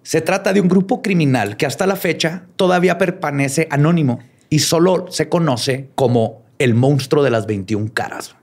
Se 0.02 0.21
trata 0.21 0.54
de 0.54 0.62
un 0.62 0.69
grupo 0.69 1.02
criminal 1.02 1.58
que 1.58 1.65
hasta 1.65 1.86
la 1.86 1.98
fecha 1.98 2.43
todavía 2.56 2.98
permanece 2.98 3.67
anónimo 3.69 4.19
y 4.50 4.60
solo 4.60 5.08
se 5.10 5.28
conoce 5.28 5.89
como 5.95 6.43
el 6.58 6.74
monstruo 6.74 7.24
de 7.24 7.32
las 7.32 7.48
21 7.48 7.91
caras. 7.93 8.36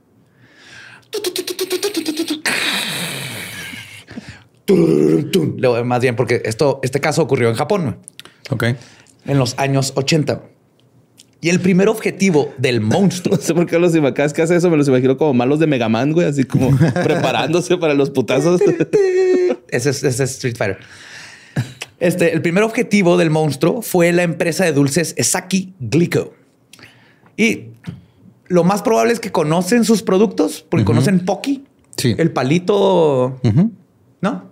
Más 5.84 6.00
bien, 6.00 6.16
porque 6.16 6.42
esto, 6.44 6.80
este 6.82 7.00
caso 7.00 7.22
ocurrió 7.22 7.48
en 7.48 7.54
Japón. 7.54 7.98
Ok. 8.50 8.64
En 9.26 9.38
los 9.38 9.58
años 9.58 9.92
80. 9.96 10.42
Y 11.40 11.50
el 11.50 11.60
primer 11.60 11.88
objetivo 11.88 12.54
del 12.56 12.80
monstruo. 12.80 13.36
No 13.36 13.42
sé 13.42 13.54
por 13.54 13.66
qué 13.66 13.78
los 13.78 13.94
Imacas 13.94 14.32
que 14.32 14.42
hace 14.42 14.56
eso, 14.56 14.70
me 14.70 14.76
los 14.76 14.88
imagino 14.88 15.16
como 15.16 15.34
malos 15.34 15.58
de 15.58 15.66
Mega 15.66 15.88
Man, 15.88 16.12
güey, 16.12 16.26
así 16.28 16.44
como 16.44 16.70
preparándose 17.04 17.76
para 17.76 17.94
los 17.94 18.10
putazos. 18.10 18.60
ese, 19.68 19.90
es, 19.90 20.20
Street 20.20 20.56
Fighter. 20.56 20.78
Este, 21.98 22.32
el 22.32 22.42
primer 22.42 22.64
objetivo 22.64 23.16
del 23.16 23.30
monstruo 23.30 23.82
fue 23.82 24.12
la 24.12 24.22
empresa 24.22 24.64
de 24.64 24.72
dulces 24.72 25.14
Esaki 25.16 25.74
Glico. 25.80 26.32
Y 27.36 27.70
lo 28.52 28.64
más 28.64 28.82
probable 28.82 29.14
es 29.14 29.20
que 29.20 29.32
conocen 29.32 29.84
sus 29.84 30.02
productos 30.02 30.64
porque 30.68 30.84
conocen 30.84 31.24
Pocky. 31.24 31.64
Sí. 31.96 32.14
El 32.18 32.32
palito. 32.32 33.40
¿No? 34.20 34.44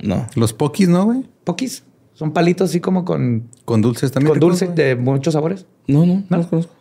No. 0.00 0.26
Los 0.36 0.52
Pokis, 0.52 0.88
¿no, 0.88 1.06
güey? 1.06 1.24
Pokis. 1.42 1.82
Son 2.14 2.32
palitos 2.32 2.70
así 2.70 2.80
como 2.80 3.04
con. 3.04 3.48
Con 3.64 3.82
dulces 3.82 4.12
también. 4.12 4.30
Con 4.30 4.40
dulce 4.40 4.68
de 4.68 4.94
muchos 4.94 5.34
sabores. 5.34 5.66
No, 5.88 6.06
no, 6.06 6.24
no, 6.28 6.36
los 6.36 6.46
conozco. 6.46 6.74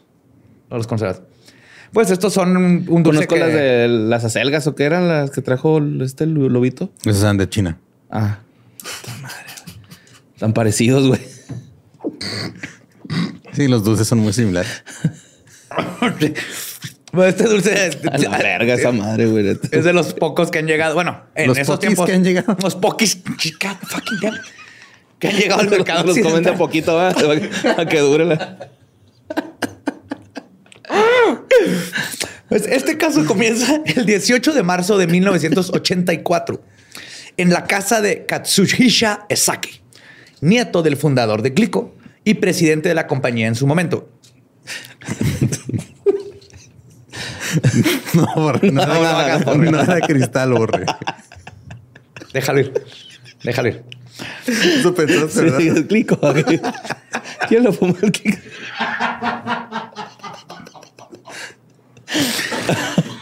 No 0.69 0.77
los 0.77 0.88
conocerás. 0.88 1.21
Pues 1.91 2.12
estos 2.12 2.34
son 2.34 2.55
un, 2.58 2.86
dulce. 2.86 3.25
Conozco 3.25 3.36
las 3.38 3.53
de 3.53 3.88
las 3.88 4.23
acelgas 4.23 4.67
o 4.67 4.75
qué 4.75 4.84
eran 4.84 5.08
las 5.08 5.31
que 5.31 5.41
trajo 5.41 5.79
este 6.01 6.27
lobito. 6.27 6.91
Esas 7.05 7.23
eran 7.23 7.38
de 7.38 7.49
China. 7.49 7.79
Ah. 8.12 8.39
madre. 9.21 9.36
Están 10.36 10.53
parecidos, 10.53 11.08
güey. 11.08 11.21
Sí, 13.53 13.67
los 13.67 13.84
dulces 13.84 14.08
son 14.08 14.19
muy 14.19 14.34
similares. 14.34 14.84
este 17.23 17.43
dulce 17.45 17.88
es 17.88 18.03
la 18.03 18.38
verga 18.38 18.73
esa 18.73 18.91
madre, 18.91 19.25
güey. 19.27 19.57
Es 19.71 19.83
de 19.83 19.93
los 19.93 20.13
pocos 20.13 20.51
que 20.51 20.59
han 20.59 20.67
llegado. 20.67 20.95
Bueno, 20.95 21.21
en 21.35 21.47
los 21.47 21.57
esos 21.57 21.79
tiempos 21.79 22.05
que 22.05 22.13
han 22.13 22.23
llegado. 22.23 22.57
Los 22.61 22.75
pokis. 22.75 23.17
Que 23.39 23.51
que 25.19 25.27
han 25.27 25.35
llegado 25.38 25.61
al 25.61 25.69
mercado. 25.77 26.03
Los 26.03 26.19
comen 26.19 26.47
a 26.47 26.55
poquito, 26.55 26.99
a 26.99 27.13
que 27.89 27.99
dure 27.99 28.25
la. 28.25 28.69
Pues 32.49 32.67
este 32.67 32.97
caso 32.97 33.25
comienza 33.25 33.81
el 33.85 34.05
18 34.05 34.53
de 34.53 34.63
marzo 34.63 34.97
de 34.97 35.07
1984 35.07 36.61
en 37.38 37.49
la 37.49 37.65
casa 37.65 38.01
de 38.01 38.25
Katsuhisa 38.25 39.25
Esaki, 39.29 39.81
nieto 40.41 40.83
del 40.83 40.95
fundador 40.95 41.41
de 41.41 41.49
Glico 41.49 41.95
y 42.23 42.35
presidente 42.35 42.89
de 42.89 42.95
la 42.95 43.07
compañía 43.07 43.47
en 43.47 43.55
su 43.55 43.65
momento. 43.67 44.09
no, 48.13 48.27
borre, 48.35 48.71
no, 48.71 48.85
no, 48.85 49.55
no, 49.55 49.81
era 49.81 49.99
cristal, 50.01 50.53
borre. 50.53 50.85
Déjalo 52.33 52.59
ir. 52.59 52.73
Déjalo 53.43 53.69
ir. 53.69 53.83
Eso 54.47 54.93
pensaste, 54.93 55.41
¿verdad? 55.43 55.59
Sí, 55.59 55.67
el 55.67 55.87
clico. 55.87 56.19
¿Quién 57.47 57.63
lo 57.63 57.73
fumó 57.73 57.95
el 58.01 58.11
clico? 58.11 58.37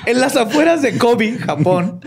en 0.05 0.19
las 0.19 0.35
afueras 0.35 0.81
de 0.81 0.97
Kobe, 0.97 1.37
Japón, 1.37 2.01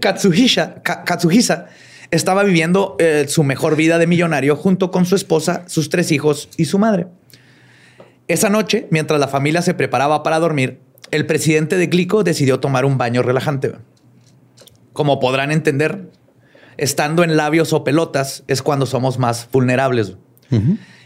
Katsuhisa, 0.00 0.82
Katsuhisa 0.82 1.66
estaba 2.10 2.44
viviendo 2.44 2.96
eh, 2.98 3.24
su 3.28 3.42
mejor 3.42 3.74
vida 3.74 3.98
de 3.98 4.06
millonario 4.06 4.54
junto 4.54 4.90
con 4.90 5.06
su 5.06 5.16
esposa, 5.16 5.64
sus 5.66 5.88
tres 5.88 6.12
hijos 6.12 6.48
y 6.56 6.66
su 6.66 6.78
madre. 6.78 7.06
Esa 8.28 8.50
noche, 8.50 8.86
mientras 8.90 9.18
la 9.18 9.28
familia 9.28 9.62
se 9.62 9.74
preparaba 9.74 10.22
para 10.22 10.38
dormir, 10.38 10.80
el 11.12 11.26
presidente 11.26 11.76
de 11.76 11.86
Glico 11.86 12.24
decidió 12.24 12.58
tomar 12.58 12.84
un 12.84 12.98
baño 12.98 13.22
relajante. 13.22 13.72
Como 14.92 15.20
podrán 15.20 15.52
entender, 15.52 16.10
estando 16.78 17.22
en 17.22 17.36
labios 17.36 17.72
o 17.72 17.84
pelotas 17.84 18.42
es 18.48 18.62
cuando 18.62 18.86
somos 18.86 19.18
más 19.18 19.48
vulnerables. 19.52 20.16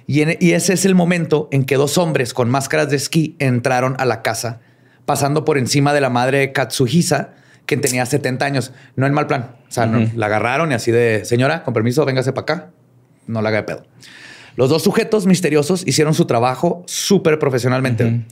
y, 0.07 0.23
y, 0.45 0.53
ese 0.53 0.73
es 0.73 0.85
el 0.85 0.95
momento 0.95 1.49
en 1.53 1.65
que 1.65 1.77
dos 1.77 1.99
hombres 1.99 2.33
con 2.33 2.49
máscaras 2.49 2.89
de 2.89 2.97
esquí 2.97 3.37
entraron 3.39 3.97
a 3.99 4.05
la 4.05 4.23
casa, 4.23 4.61
pasando 5.05 5.45
por 5.45 5.59
encima 5.59 5.93
de 5.93 6.01
la 6.01 6.09
madre 6.09 6.53
Katsuhisa, 6.53 7.35
que 7.67 7.77
tenía 7.77 8.07
70 8.07 8.45
años. 8.45 8.73
No 8.95 9.07
en 9.07 9.13
mal 9.13 9.27
plan. 9.27 9.57
O 9.69 9.73
sea, 9.73 9.87
la 9.87 10.27
agarraron 10.27 10.71
y 10.71 10.75
así 10.75 10.93
de, 10.93 11.25
señora, 11.25 11.65
con 11.65 11.75
permiso, 11.75 12.05
véngase 12.05 12.33
para 12.33 12.43
acá. 12.43 12.71
No 13.27 13.43
la 13.43 13.49
haga 13.49 13.59
de 13.59 13.65
pedo. 13.65 13.83
Los 14.55 14.71
dos 14.71 14.85
sujetos 14.85 15.27
misteriosos 15.27 15.85
hicieron 15.85 16.15
su 16.15 16.27
trabajo 16.27 16.85
súper 16.87 17.41
profesionalmente. 17.41 18.25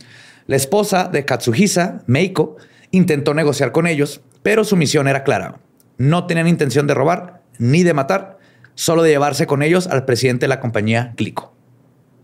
La 0.47 0.57
esposa 0.57 1.09
de 1.09 1.25
Katsuhisa, 1.25 2.03
Meiko, 2.07 2.57
intentó 2.91 3.35
negociar 3.35 3.73
con 3.73 3.87
ellos, 3.87 4.21
pero 4.43 4.65
su 4.65 4.77
misión 4.77 5.09
era 5.09 5.25
clara. 5.25 5.59
No 5.97 6.27
tenían 6.27 6.49
intención 6.49 6.87
de 6.87 6.95
robar 6.95 7.43
ni 7.59 7.83
de 7.83 7.95
matar, 7.95 8.39
solo 8.75 9.03
de 9.03 9.11
llevarse 9.11 9.47
con 9.47 9.63
ellos 9.63 9.87
al 9.87 10.05
presidente 10.05 10.45
de 10.45 10.49
la 10.49 10.61
compañía 10.61 11.15
Glico. 11.17 11.55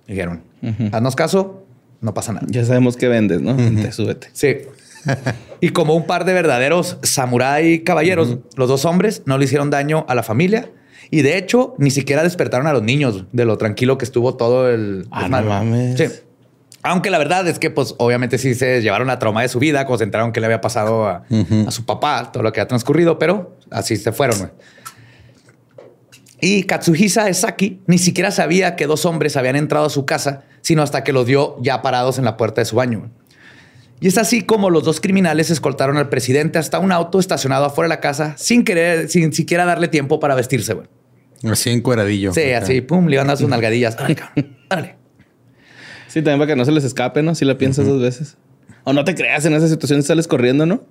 Dijeron, 0.06 0.42
haznos 0.92 1.16
caso, 1.16 1.64
no 2.00 2.14
pasa 2.14 2.33
nada. 2.33 2.46
Ya 2.50 2.64
sabemos 2.64 2.96
que 2.96 3.09
vendes, 3.09 3.40
¿no? 3.40 3.56
Te 3.56 3.92
súbete. 3.92 4.28
Sí. 4.33 4.56
y 5.61 5.70
como 5.70 5.94
un 5.94 6.06
par 6.06 6.24
de 6.24 6.33
verdaderos 6.33 6.98
samurái 7.02 7.85
caballeros, 7.85 8.38
los 8.56 8.68
dos 8.68 8.85
hombres 8.85 9.22
no 9.24 9.38
le 9.38 9.44
hicieron 9.44 9.70
daño 9.70 10.04
a 10.09 10.14
la 10.14 10.22
familia 10.22 10.70
y 11.11 11.22
de 11.22 11.38
hecho 11.38 11.74
ni 11.78 11.90
siquiera 11.90 12.22
despertaron 12.22 12.66
a 12.66 12.72
los 12.72 12.83
niños 12.83 13.24
de 13.33 13.44
lo 13.44 13.56
tranquilo 13.56 13.98
que 13.98 14.04
estuvo 14.04 14.37
todo 14.37 14.68
el. 14.68 15.06
Ah, 15.11 15.28
no 15.28 15.42
mames. 15.42 15.96
Sí. 15.98 16.04
Aunque 16.82 17.10
la 17.10 17.18
verdad 17.18 17.46
es 17.46 17.58
que, 17.58 17.70
pues, 17.70 17.94
obviamente 17.98 18.38
sí 18.38 18.54
se 18.54 18.80
llevaron 18.80 19.08
la 19.08 19.18
trauma 19.18 19.42
de 19.42 19.48
su 19.48 19.58
vida, 19.58 19.84
concentraron 19.84 20.32
que 20.32 20.40
le 20.40 20.46
había 20.46 20.60
pasado 20.60 21.06
a, 21.06 21.24
su 21.68 21.84
papá, 21.84 22.32
todo 22.32 22.42
lo 22.42 22.52
que 22.52 22.60
ha 22.60 22.68
transcurrido, 22.68 23.18
pero 23.18 23.56
así 23.70 23.96
se 23.96 24.12
fueron. 24.12 24.50
Y 26.40 26.62
Katsuhisa 26.62 27.28
Esaki 27.28 27.82
ni 27.86 27.98
siquiera 27.98 28.30
sabía 28.30 28.76
que 28.76 28.86
dos 28.86 29.04
hombres 29.04 29.36
habían 29.36 29.56
entrado 29.56 29.86
a 29.86 29.90
su 29.90 30.06
casa, 30.06 30.44
sino 30.62 30.82
hasta 30.82 31.04
que 31.04 31.12
los 31.12 31.26
dio 31.26 31.56
ya 31.60 31.82
parados 31.82 32.18
en 32.18 32.24
la 32.24 32.38
puerta 32.38 32.62
de 32.62 32.64
su 32.64 32.76
baño. 32.76 33.10
Y 34.00 34.08
es 34.08 34.16
así 34.16 34.40
como 34.40 34.70
los 34.70 34.84
dos 34.84 35.02
criminales 35.02 35.50
escoltaron 35.50 35.98
al 35.98 36.08
presidente 36.08 36.58
hasta 36.58 36.78
un 36.78 36.92
auto 36.92 37.20
estacionado 37.20 37.66
afuera 37.66 37.88
de 37.88 37.96
la 37.96 38.00
casa 38.00 38.34
sin 38.38 38.64
querer, 38.64 39.10
sin 39.10 39.34
siquiera 39.34 39.66
darle 39.66 39.88
tiempo 39.88 40.18
para 40.18 40.34
vestirse. 40.34 40.72
Güey. 40.72 40.86
Así 41.44 41.68
encueradillo. 41.68 42.32
Sí, 42.32 42.52
así, 42.52 42.80
pum, 42.80 43.06
le 43.06 43.16
iban 43.16 43.26
a 43.26 43.32
dar 43.32 43.36
sus 43.36 43.48
nalgadillas. 43.48 43.98
Dale, 44.70 44.96
Sí, 46.12 46.22
también 46.22 46.40
para 46.40 46.48
que 46.48 46.56
no 46.56 46.64
se 46.64 46.72
les 46.72 46.84
escape, 46.84 47.22
¿no? 47.22 47.34
Si 47.34 47.44
la 47.44 47.56
piensas 47.56 47.86
dos 47.86 48.02
veces. 48.02 48.36
O 48.84 48.92
no 48.92 49.04
te 49.04 49.14
creas, 49.14 49.44
en 49.44 49.54
esa 49.54 49.68
situación 49.68 50.02
sales 50.02 50.26
corriendo, 50.26 50.66
¿no? 50.66 50.82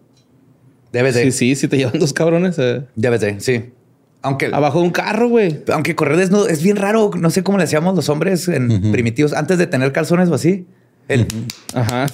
Debe 0.94 1.12
ser. 1.12 1.32
Sí, 1.32 1.32
sí, 1.32 1.56
si 1.56 1.68
te 1.68 1.78
llevan 1.78 2.00
dos 2.00 2.14
cabrones. 2.14 2.56
Eh. 2.58 2.84
Debe 2.96 3.20
ser, 3.20 3.42
sí. 3.42 3.72
Aunque 4.22 4.48
abajo 4.48 4.80
de 4.80 4.86
un 4.86 4.92
carro, 4.92 5.30
güey. 5.30 5.64
Aunque 5.72 5.96
correr 5.96 6.18
desnudo 6.18 6.48
es 6.48 6.62
bien 6.62 6.76
raro. 6.78 7.12
No 7.18 7.30
sé 7.30 7.44
cómo 7.44 7.58
le 7.58 7.66
hacíamos 7.66 7.96
los 7.96 8.10
hombres 8.10 8.48
en 8.48 8.92
primitivos 8.92 9.34
antes 9.34 9.58
de 9.58 9.68
tener 9.68 9.92
calzones 9.92 10.30
o 10.30 10.36
así. 10.36 10.66
Ajá. 11.74 12.08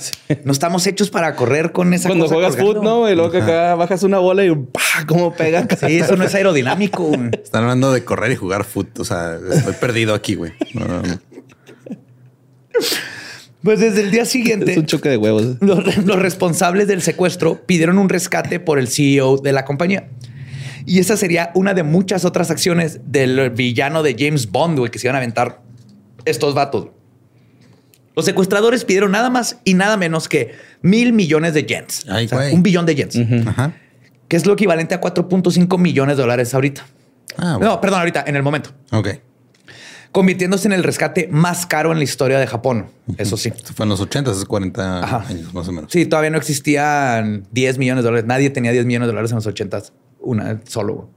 No 0.43 0.51
estamos 0.51 0.87
hechos 0.87 1.09
para 1.09 1.35
correr 1.35 1.71
con 1.71 1.93
esa 1.93 2.09
Cuando 2.09 2.27
juegas 2.27 2.55
fútbol, 2.55 2.83
¿no? 2.83 3.09
Y 3.09 3.15
luego 3.15 3.31
que 3.31 3.39
acá 3.39 3.75
bajas 3.75 4.03
una 4.03 4.19
bola 4.19 4.45
y 4.45 4.55
¡pah! 4.55 5.05
¿Cómo 5.07 5.33
pega? 5.33 5.67
Sí, 5.79 5.97
eso 5.97 6.15
no 6.15 6.23
es 6.23 6.33
aerodinámico. 6.35 7.11
Están 7.43 7.63
hablando 7.63 7.91
de 7.91 8.03
correr 8.05 8.31
y 8.31 8.35
jugar 8.35 8.63
fútbol. 8.63 8.93
O 8.99 9.05
sea, 9.05 9.37
estoy 9.51 9.73
perdido 9.73 10.13
aquí, 10.13 10.35
güey. 10.35 10.53
Pues 13.63 13.79
desde 13.79 14.01
el 14.01 14.11
día 14.11 14.25
siguiente. 14.25 14.71
Es 14.71 14.77
un 14.77 14.85
choque 14.85 15.09
de 15.09 15.17
huevos. 15.17 15.57
Los, 15.59 15.97
los, 16.05 16.19
responsables 16.19 16.87
del 16.87 17.01
secuestro 17.01 17.65
pidieron 17.65 17.97
un 17.97 18.09
rescate 18.09 18.59
por 18.59 18.77
el 18.77 18.87
CEO 18.87 19.37
de 19.37 19.53
la 19.53 19.65
compañía. 19.65 20.09
Y 20.85 20.99
esa 20.99 21.17
sería 21.17 21.51
una 21.55 21.73
de 21.73 21.81
muchas 21.81 22.25
otras 22.25 22.51
acciones 22.51 22.99
del 23.07 23.49
villano 23.49 24.03
de 24.03 24.15
James 24.17 24.51
Bond, 24.51 24.77
güey, 24.77 24.91
que 24.91 24.99
se 24.99 25.07
iban 25.07 25.15
a 25.15 25.17
aventar 25.17 25.61
estos 26.25 26.53
vatos. 26.53 26.89
Los 28.15 28.25
secuestradores 28.25 28.85
pidieron 28.85 29.11
nada 29.11 29.29
más 29.29 29.57
y 29.63 29.73
nada 29.73 29.97
menos 29.97 30.29
que 30.29 30.53
mil 30.81 31.11
millones 31.11 31.53
de 31.53 31.65
yens. 31.65 32.05
un 32.51 32.63
billón 32.63 32.85
de 32.85 32.95
yens. 32.95 33.17
Que 34.27 34.37
es 34.37 34.45
lo 34.45 34.53
equivalente 34.53 34.95
a 34.95 35.01
4.5 35.01 35.77
millones 35.79 36.17
de 36.17 36.23
dólares 36.23 36.53
ahorita. 36.53 36.85
Ah, 37.37 37.57
no, 37.59 37.81
perdón, 37.81 37.99
ahorita, 37.99 38.23
en 38.27 38.35
el 38.35 38.43
momento. 38.43 38.71
Ok. 38.91 39.09
Convirtiéndose 40.15 40.69
en 40.69 40.71
el 40.71 40.81
rescate 40.81 41.27
más 41.29 41.65
caro 41.65 41.91
en 41.91 41.97
la 41.97 42.05
historia 42.05 42.39
de 42.39 42.47
Japón. 42.47 42.85
Eso 43.17 43.35
sí. 43.35 43.51
fue 43.73 43.83
en 43.83 43.89
los 43.89 43.99
80, 43.99 44.31
hace 44.31 44.45
40 44.45 45.27
años 45.27 45.53
más 45.53 45.67
o 45.67 45.73
menos. 45.73 45.91
Sí, 45.91 46.05
todavía 46.05 46.29
no 46.29 46.37
existían 46.37 47.45
10 47.51 47.77
millones 47.77 48.01
de 48.01 48.07
dólares. 48.07 48.25
Nadie 48.25 48.49
tenía 48.49 48.71
10 48.71 48.85
millones 48.85 49.07
de 49.07 49.11
dólares 49.11 49.31
en 49.31 49.35
los 49.35 49.45
80. 49.45 49.83
Una 50.21 50.61
solo. 50.69 51.09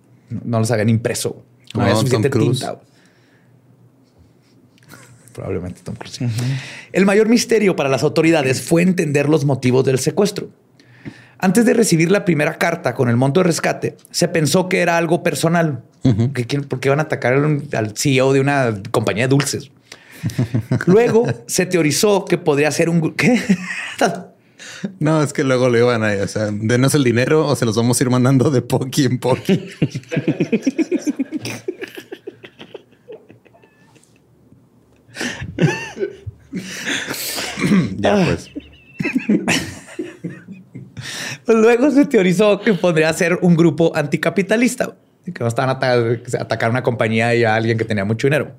No, 0.42 0.58
los 0.58 0.68
habían 0.72 0.88
impreso. 0.88 1.44
No, 1.74 1.82
había 1.82 1.94
suficiente 1.94 2.28
tinta 2.28 2.80
probablemente 5.32 5.82
Tom 5.84 5.94
Cruise. 5.94 6.18
El 6.92 7.06
mayor 7.06 7.28
misterio 7.28 7.76
para 7.76 7.88
las 7.88 8.02
autoridades 8.02 8.60
fue 8.60 8.82
entender 8.82 9.28
los 9.28 9.44
motivos 9.44 9.84
del 9.84 10.00
secuestro. 10.00 10.50
Antes 11.38 11.64
de 11.64 11.74
recibir 11.74 12.10
la 12.10 12.24
primera 12.24 12.58
carta 12.58 12.94
con 12.94 13.08
el 13.08 13.16
monto 13.16 13.38
de 13.38 13.44
rescate, 13.44 13.96
se 14.10 14.26
pensó 14.26 14.68
que 14.68 14.80
era 14.80 14.96
algo 14.96 15.22
personal, 15.22 15.84
porque 16.68 16.88
iban 16.88 17.00
a 17.00 17.04
atacar 17.04 17.34
al 17.34 17.96
CEO 17.96 18.32
de 18.32 18.40
una 18.40 18.82
compañía 18.90 19.24
de 19.24 19.28
dulces. 19.28 19.70
Luego 20.86 21.26
se 21.46 21.66
teorizó 21.66 22.24
que 22.24 22.38
podría 22.38 22.70
ser 22.70 22.88
un... 22.88 23.14
¿Qué? 23.14 23.40
No, 25.00 25.22
es 25.22 25.32
que 25.32 25.44
luego 25.44 25.68
le 25.68 25.78
iban 25.78 26.04
a... 26.04 26.12
O 26.22 26.28
sea, 26.28 26.50
denos 26.52 26.94
el 26.94 27.04
dinero 27.04 27.46
o 27.46 27.56
se 27.56 27.64
los 27.64 27.76
vamos 27.76 28.00
a 28.00 28.04
ir 28.04 28.10
mandando 28.10 28.50
de 28.50 28.62
poqui 28.62 29.04
en 29.04 29.18
poqui. 29.18 29.68
ya 37.96 38.24
pues. 38.24 38.50
Luego 41.46 41.90
se 41.90 42.06
teorizó 42.06 42.60
que 42.60 42.74
podría 42.74 43.12
ser 43.12 43.38
un 43.42 43.56
grupo 43.56 43.96
anticapitalista, 43.96 44.96
que 45.32 45.44
no 45.44 45.48
estaban 45.48 45.70
a 45.70 46.40
atacar 46.40 46.70
una 46.70 46.82
compañía 46.82 47.34
y 47.34 47.44
a 47.44 47.54
alguien 47.54 47.78
que 47.78 47.84
tenía 47.84 48.04
mucho 48.04 48.26
dinero. 48.26 48.52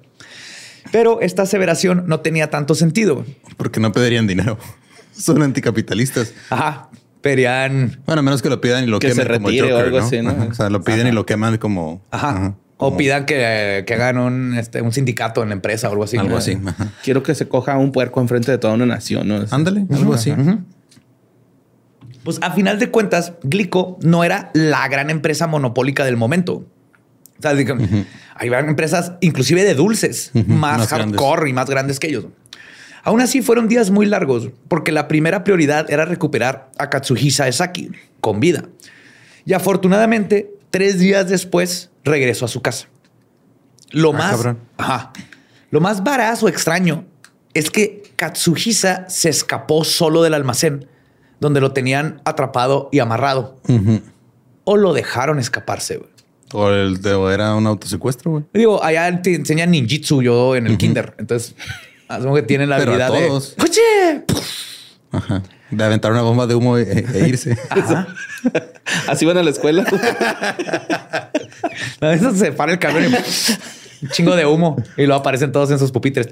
Pero 0.91 1.21
esta 1.21 1.43
aseveración 1.43 2.03
no 2.07 2.21
tenía 2.21 2.49
tanto 2.49 2.75
sentido. 2.75 3.25
Porque 3.57 3.79
no 3.79 3.91
pedirían 3.91 4.27
dinero. 4.27 4.57
Son 5.11 5.41
anticapitalistas. 5.41 6.33
Ajá. 6.49 6.89
Pedían. 7.21 8.01
Bueno, 8.05 8.19
a 8.19 8.23
menos 8.23 8.41
que 8.41 8.49
lo 8.49 8.61
pidan 8.61 8.85
y 8.85 8.87
lo 8.87 8.99
quemen 8.99 9.27
como 9.27 9.49
Joker, 9.49 9.73
o 9.73 9.77
algo 9.77 9.99
así, 9.99 10.21
¿no? 10.21 10.47
O 10.49 10.53
sea, 10.53 10.69
lo 10.69 10.81
piden 10.83 11.07
y 11.07 11.11
lo 11.11 11.25
queman 11.25 11.57
como. 11.57 12.01
Ajá. 12.11 12.55
O 12.77 12.95
pidan 12.95 13.25
que, 13.25 13.83
que 13.85 13.93
hagan 13.93 14.17
un, 14.17 14.57
este, 14.57 14.81
un 14.81 14.93
sindicato 14.93 15.43
en 15.43 15.49
la 15.49 15.55
empresa 15.55 15.89
o 15.89 15.91
algo 15.91 16.05
así. 16.05 16.15
Algo 16.15 16.37
así. 16.37 16.57
Quiero 17.03 17.23
que 17.23 17.35
se 17.35 17.49
coja 17.49 17.77
un 17.77 17.91
puerco 17.91 18.21
enfrente 18.21 18.51
de 18.51 18.57
toda 18.57 18.73
una 18.73 18.85
nación. 18.85 19.27
¿no? 19.27 19.43
Ándale, 19.51 19.85
algo 19.91 20.13
así. 20.13 20.33
Pues 22.29 22.37
a 22.43 22.51
final 22.51 22.77
de 22.77 22.91
cuentas, 22.91 23.33
Glico 23.41 23.97
no 24.03 24.23
era 24.23 24.51
la 24.53 24.87
gran 24.87 25.09
empresa 25.09 25.47
monopólica 25.47 26.05
del 26.05 26.15
momento. 26.15 26.63
O 27.39 27.41
sea, 27.41 27.53
hay 28.35 28.49
empresas 28.49 29.13
inclusive 29.19 29.63
de 29.63 29.73
dulces 29.73 30.29
más, 30.45 30.89
hardcore 30.89 31.49
y 31.49 31.53
más 31.53 31.67
grandes 31.67 31.99
que 31.99 32.05
ellos. 32.05 32.25
Aún 33.01 33.21
así 33.21 33.41
fueron 33.41 33.67
días 33.67 33.89
muy 33.89 34.05
largos 34.05 34.51
porque 34.67 34.91
la 34.91 35.07
primera 35.07 35.43
prioridad 35.43 35.89
era 35.89 36.05
recuperar 36.05 36.69
a 36.77 36.91
Katsuhisa 36.91 37.47
Esaki 37.47 37.89
con 38.21 38.39
vida. 38.39 38.65
Y 39.43 39.53
afortunadamente, 39.53 40.51
tres 40.69 40.99
días 40.99 41.29
después 41.29 41.89
regresó 42.03 42.45
a 42.45 42.47
su 42.47 42.61
casa. 42.61 42.89
Lo 43.89 44.13
ah, 44.13 44.13
más, 44.77 45.15
lo 45.71 45.81
más 45.81 46.03
varaz 46.03 46.43
o 46.43 46.47
extraño 46.47 47.05
es 47.55 47.71
que 47.71 48.03
Katsuhisa 48.17 49.09
se 49.09 49.29
escapó 49.29 49.83
solo 49.83 50.21
del 50.21 50.35
almacén 50.35 50.85
donde 51.39 51.61
lo 51.61 51.71
tenían 51.71 52.21
atrapado 52.25 52.89
y 52.91 52.99
amarrado. 52.99 53.57
O 54.63 54.77
lo 54.77 54.93
dejaron 54.93 55.39
escaparse, 55.39 55.97
güey. 55.97 56.09
O, 56.51 56.69
el, 56.69 56.99
era 57.31 57.55
un 57.55 57.67
autosecuestro, 57.67 58.31
güey. 58.31 58.43
Digo, 58.53 58.83
allá 58.83 59.21
te 59.21 59.35
enseñan 59.35 59.71
ninjitsu 59.71 60.21
yo 60.21 60.55
en 60.55 60.67
el 60.67 60.77
kinder. 60.77 61.13
Entonces, 61.17 61.55
asumo 62.07 62.35
que 62.35 62.41
tienen 62.43 62.69
la 62.69 62.77
habilidad 62.77 63.11
de... 63.11 63.29
¡Oye! 63.29 64.25
Ajá. 65.11 65.43
De 65.71 65.83
aventar 65.83 66.11
una 66.11 66.23
bomba 66.23 66.47
de 66.47 66.55
humo 66.55 66.77
e, 66.77 67.05
e 67.13 67.27
irse. 67.27 67.55
Así 69.07 69.25
van 69.25 69.37
a 69.37 69.43
la 69.43 69.51
escuela. 69.51 69.85
a 72.01 72.07
veces 72.07 72.39
se 72.39 72.51
para 72.51 72.71
el 72.71 72.79
camión 72.79 73.03
y 73.03 73.07
un 74.05 74.09
chingo 74.09 74.35
de 74.35 74.45
humo 74.45 74.77
y 74.97 75.05
luego 75.05 75.19
aparecen 75.19 75.51
todos 75.51 75.69
en 75.69 75.77
sus 75.77 75.91
pupitres. 75.91 76.27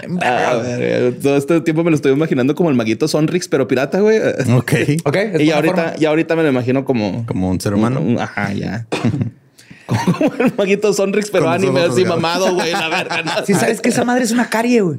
todo 1.22 1.36
este 1.36 1.60
tiempo 1.60 1.84
me 1.84 1.90
lo 1.90 1.96
estoy 1.96 2.12
imaginando 2.12 2.54
como 2.54 2.70
el 2.70 2.76
maguito 2.76 3.08
Sonrix, 3.08 3.48
pero 3.48 3.66
pirata, 3.68 4.00
güey. 4.00 4.18
Ok. 4.56 4.72
Ok. 5.04 5.16
Y 5.38 5.50
ahorita, 5.50 5.94
y 5.98 6.04
ahorita 6.04 6.36
me 6.36 6.42
lo 6.42 6.48
imagino 6.48 6.84
como... 6.84 7.24
Como 7.26 7.50
un 7.50 7.60
ser 7.60 7.74
humano. 7.74 8.20
ajá, 8.20 8.52
ya. 8.52 8.86
como 9.86 10.34
el 10.38 10.52
maguito 10.56 10.92
Sonrix, 10.92 11.30
pero 11.30 11.48
anime 11.48 11.80
así 11.82 12.04
mamado, 12.04 12.54
güey. 12.54 12.72
La 12.72 12.88
verga. 12.88 13.44
Si 13.44 13.54
sabes 13.54 13.80
que 13.80 13.88
esa 13.88 14.04
madre 14.04 14.24
es 14.24 14.30
una 14.30 14.48
carie, 14.48 14.80
güey. 14.80 14.98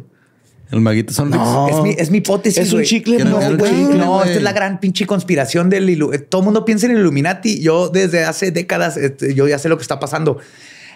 El 0.72 0.82
maguito 0.82 1.14
Sonrix. 1.14 1.44
No, 1.44 1.70
es 1.70 1.84
mi, 1.84 1.90
es 1.98 2.12
mi 2.12 2.20
hipótesis. 2.20 2.68
Es 2.68 2.74
un 2.74 2.84
chicle, 2.84 3.24
no, 3.24 3.38
güey. 3.58 3.84
No, 3.84 4.24
esta 4.24 4.38
es 4.38 4.44
la 4.44 4.54
gran 4.54 4.80
pinche 4.80 5.06
conspiración 5.06 5.70
del 5.70 5.98
Todo 6.30 6.42
el 6.42 6.46
mundo 6.46 6.66
piensa 6.66 6.86
en 6.86 6.94
el 6.94 7.00
Illuminati. 7.00 7.62
Yo 7.62 7.90
desde 7.90 8.24
hace 8.24 8.52
décadas, 8.52 8.98
este, 8.98 9.34
yo 9.34 9.48
ya 9.48 9.60
sé 9.60 9.70
lo 9.70 9.78
que 9.78 9.82
está 9.82 10.00
pasando. 10.00 10.38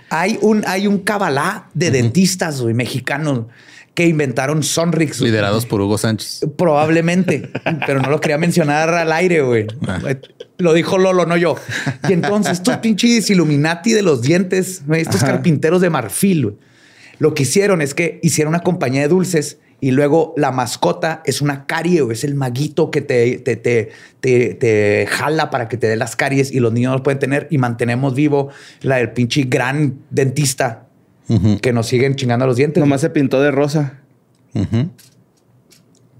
Hay 0.10 0.38
un, 0.42 0.64
hay 0.68 0.88
un 0.88 1.00
cabalá 1.00 1.70
de 1.74 1.92
dentistas, 1.92 2.62
güey, 2.62 2.74
mexicanos 2.74 3.46
que 3.96 4.06
inventaron 4.06 4.62
Sonrix. 4.62 5.22
Liderados 5.22 5.66
por 5.66 5.82
Hugo 5.82 5.98
Sánchez. 5.98 6.46
Probablemente, 6.58 7.50
pero 7.88 8.02
no 8.02 8.10
lo 8.10 8.22
quería 8.22 8.38
mencionar 8.38 8.94
al 8.94 9.12
aire, 9.12 9.42
güey. 9.42 9.68
Ah. 9.88 10.00
Lo 10.58 10.74
dijo 10.74 10.98
Lolo, 10.98 11.26
no 11.26 11.38
yo. 11.38 11.56
Y 12.08 12.14
entonces 12.14 12.54
estos 12.54 12.78
pinches 12.78 13.30
Illuminati 13.30 13.94
de 13.94 14.02
los 14.02 14.22
dientes, 14.22 14.84
estos 14.94 15.24
carpinteros 15.24 15.82
de 15.82 15.90
marfil, 15.90 16.58
lo 17.20 17.34
que 17.34 17.44
hicieron 17.44 17.82
es 17.82 17.94
que 17.94 18.20
hicieron 18.22 18.54
una 18.54 18.64
compañía 18.64 19.02
de 19.02 19.08
dulces 19.08 19.58
y 19.80 19.92
luego 19.92 20.34
la 20.38 20.52
mascota 20.52 21.22
es 21.26 21.42
una 21.42 21.66
carie, 21.66 22.02
o 22.02 22.12
es 22.12 22.24
el 22.24 22.36
maguito 22.36 22.92
que 22.92 23.02
te, 23.02 23.38
te, 23.40 23.56
te, 23.56 23.92
te, 24.20 25.08
jala 25.10 25.50
para 25.50 25.68
que 25.68 25.78
te 25.78 25.88
dé 25.88 25.96
las 25.96 26.16
caries 26.16 26.52
y 26.52 26.60
los 26.60 26.74
niños 26.74 26.94
los 26.94 27.02
pueden 27.02 27.20
tener 27.20 27.48
y 27.52 27.58
mantenemos 27.58 28.16
vivo 28.16 28.50
la 28.82 28.98
del 28.98 29.12
pinche 29.12 29.44
gran 29.44 30.00
dentista 30.10 30.85
que 31.62 31.74
nos 31.74 31.88
siguen 31.88 32.16
chingando 32.16 32.46
los 32.46 32.58
dientes. 32.58 32.82
Nomás 32.82 33.02
se 33.02 33.10
pintó 33.10 33.42
de 33.42 33.52
rosa. 33.52 34.02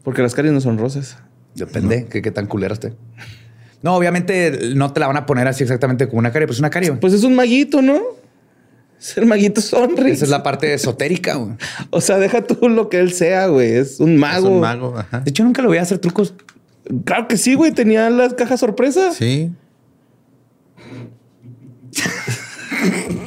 Porque 0.04 0.22
las 0.22 0.36
caries 0.36 0.54
no 0.54 0.62
son 0.62 0.78
rosas. 0.78 1.18
Depende 1.56 2.06
que 2.06 2.22
qué 2.22 2.32
tan 2.32 2.48
culera 2.48 2.74
esté. 2.74 2.94
No, 3.82 3.96
obviamente 3.96 4.74
no 4.76 4.92
te 4.94 5.00
la 5.00 5.08
van 5.08 5.18
a 5.18 5.26
poner 5.26 5.48
así 5.48 5.64
exactamente 5.64 6.08
como 6.08 6.20
una 6.20 6.32
carie, 6.32 6.48
pues 6.48 6.60
una 6.60 6.70
carie. 6.70 6.92
Pues 6.94 7.14
es 7.14 7.24
un 7.24 7.36
maguito, 7.36 7.82
¿no? 7.82 8.02
Ser 8.98 9.26
maguito 9.26 9.62
sonríe. 9.62 10.12
Esa 10.12 10.26
es 10.26 10.32
la 10.32 10.42
parte 10.42 10.74
esotérica, 10.74 11.36
güey. 11.36 11.56
O 11.92 12.02
sea, 12.02 12.18
deja 12.18 12.42
tú 12.42 12.68
lo 12.68 12.90
que 12.90 13.00
él 13.00 13.14
sea, 13.14 13.48
güey. 13.48 13.74
Es 13.74 14.00
un 14.00 14.18
mago. 14.18 14.48
Es 14.48 14.54
un 14.54 14.60
mago, 14.60 14.98
ajá. 14.98 15.20
De 15.20 15.30
hecho, 15.30 15.44
nunca 15.44 15.62
lo 15.62 15.68
voy 15.68 15.78
a 15.78 15.84
hacer 15.84 16.00
trucos. 16.00 16.34
Claro 17.04 17.28
que 17.28 17.38
sí, 17.38 17.54
güey. 17.54 17.72
Tenía 17.72 18.10
las 18.10 18.34
cajas 18.34 18.60
sorpresa. 18.60 19.12
Sí. 19.12 19.52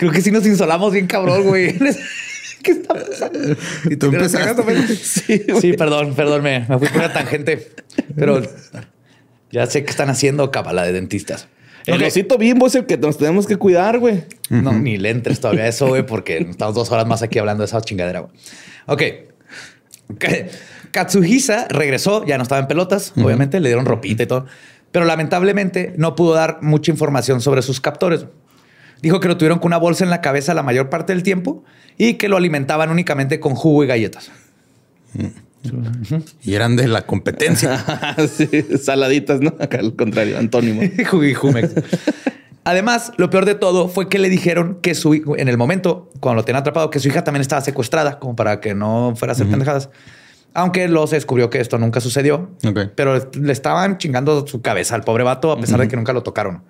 Creo 0.00 0.12
que 0.12 0.22
sí 0.22 0.30
nos 0.30 0.46
insolamos 0.46 0.94
bien 0.94 1.06
cabrón, 1.06 1.42
güey. 1.42 1.76
¿Qué 2.62 2.70
está 2.70 2.94
pasando? 2.94 3.38
Y 3.84 3.96
tú 3.96 4.06
empezaste. 4.06 4.62
Sí, 4.96 5.44
sí, 5.60 5.74
perdón, 5.74 6.14
perdón, 6.14 6.42
me, 6.42 6.60
me 6.60 6.78
fui 6.78 6.88
por 6.88 6.96
una 6.96 7.12
tangente. 7.12 7.70
Pero 8.16 8.40
ya 9.50 9.66
sé 9.66 9.84
que 9.84 9.90
están 9.90 10.08
haciendo 10.08 10.50
cabala 10.50 10.84
de 10.84 10.92
dentistas. 10.92 11.48
El 11.84 12.02
osito 12.02 12.38
bimbo 12.38 12.66
es 12.66 12.76
el 12.76 12.86
que 12.86 12.96
nos 12.96 13.18
tenemos 13.18 13.46
que 13.46 13.56
cuidar, 13.56 13.98
güey. 13.98 14.24
No, 14.48 14.72
ni 14.72 14.96
le 14.96 15.10
entres 15.10 15.38
todavía 15.38 15.66
eso, 15.66 15.88
güey, 15.88 16.06
porque 16.06 16.38
estamos 16.38 16.74
dos 16.74 16.90
horas 16.90 17.06
más 17.06 17.20
aquí 17.20 17.38
hablando 17.38 17.60
de 17.60 17.66
esa 17.66 17.82
chingadera, 17.82 18.20
güey. 18.20 18.32
Ok. 18.86 19.02
Katsuhisa 20.92 21.68
regresó, 21.68 22.24
ya 22.24 22.38
no 22.38 22.44
estaba 22.44 22.62
en 22.62 22.68
pelotas, 22.68 23.12
obviamente, 23.16 23.60
le 23.60 23.68
dieron 23.68 23.84
ropita 23.84 24.22
y 24.22 24.26
todo, 24.26 24.46
pero 24.92 25.04
lamentablemente 25.04 25.92
no 25.98 26.14
pudo 26.14 26.32
dar 26.32 26.58
mucha 26.62 26.90
información 26.90 27.42
sobre 27.42 27.60
sus 27.60 27.82
captores. 27.82 28.24
Dijo 29.02 29.20
que 29.20 29.28
lo 29.28 29.36
tuvieron 29.36 29.58
con 29.58 29.68
una 29.68 29.78
bolsa 29.78 30.04
en 30.04 30.10
la 30.10 30.20
cabeza 30.20 30.54
la 30.54 30.62
mayor 30.62 30.90
parte 30.90 31.12
del 31.12 31.22
tiempo 31.22 31.64
y 31.96 32.14
que 32.14 32.28
lo 32.28 32.36
alimentaban 32.36 32.90
únicamente 32.90 33.40
con 33.40 33.54
jugo 33.54 33.84
y 33.84 33.86
galletas. 33.86 34.30
Y 36.42 36.54
eran 36.54 36.76
de 36.76 36.88
la 36.88 37.06
competencia. 37.06 37.84
saladitas, 38.82 39.40
¿no? 39.40 39.54
Acá 39.58 39.78
al 39.78 39.94
contrario, 39.94 40.38
antónimo. 40.38 40.82
Además, 42.64 43.12
lo 43.16 43.30
peor 43.30 43.46
de 43.46 43.54
todo 43.54 43.88
fue 43.88 44.08
que 44.08 44.18
le 44.18 44.28
dijeron 44.28 44.78
que 44.82 44.94
su 44.94 45.14
en 45.14 45.48
el 45.48 45.56
momento, 45.56 46.10
cuando 46.20 46.42
lo 46.42 46.44
tenían 46.44 46.60
atrapado, 46.60 46.90
que 46.90 47.00
su 47.00 47.08
hija 47.08 47.24
también 47.24 47.40
estaba 47.40 47.62
secuestrada, 47.62 48.18
como 48.18 48.36
para 48.36 48.60
que 48.60 48.74
no 48.74 49.14
fuera 49.16 49.32
a 49.32 49.34
hacer 49.34 49.48
pendejadas. 49.48 49.88
Aunque 50.52 50.88
luego 50.88 51.06
se 51.06 51.16
descubrió 51.16 51.48
que 51.48 51.60
esto 51.60 51.78
nunca 51.78 52.00
sucedió. 52.00 52.50
Pero 52.94 53.30
le 53.32 53.52
estaban 53.52 53.98
chingando 53.98 54.46
su 54.46 54.60
cabeza 54.60 54.94
al 54.94 55.02
pobre 55.02 55.24
vato, 55.24 55.52
a 55.52 55.60
pesar 55.60 55.80
de 55.80 55.88
que 55.88 55.96
nunca 55.96 56.12
lo 56.12 56.22
tocaron. 56.22 56.62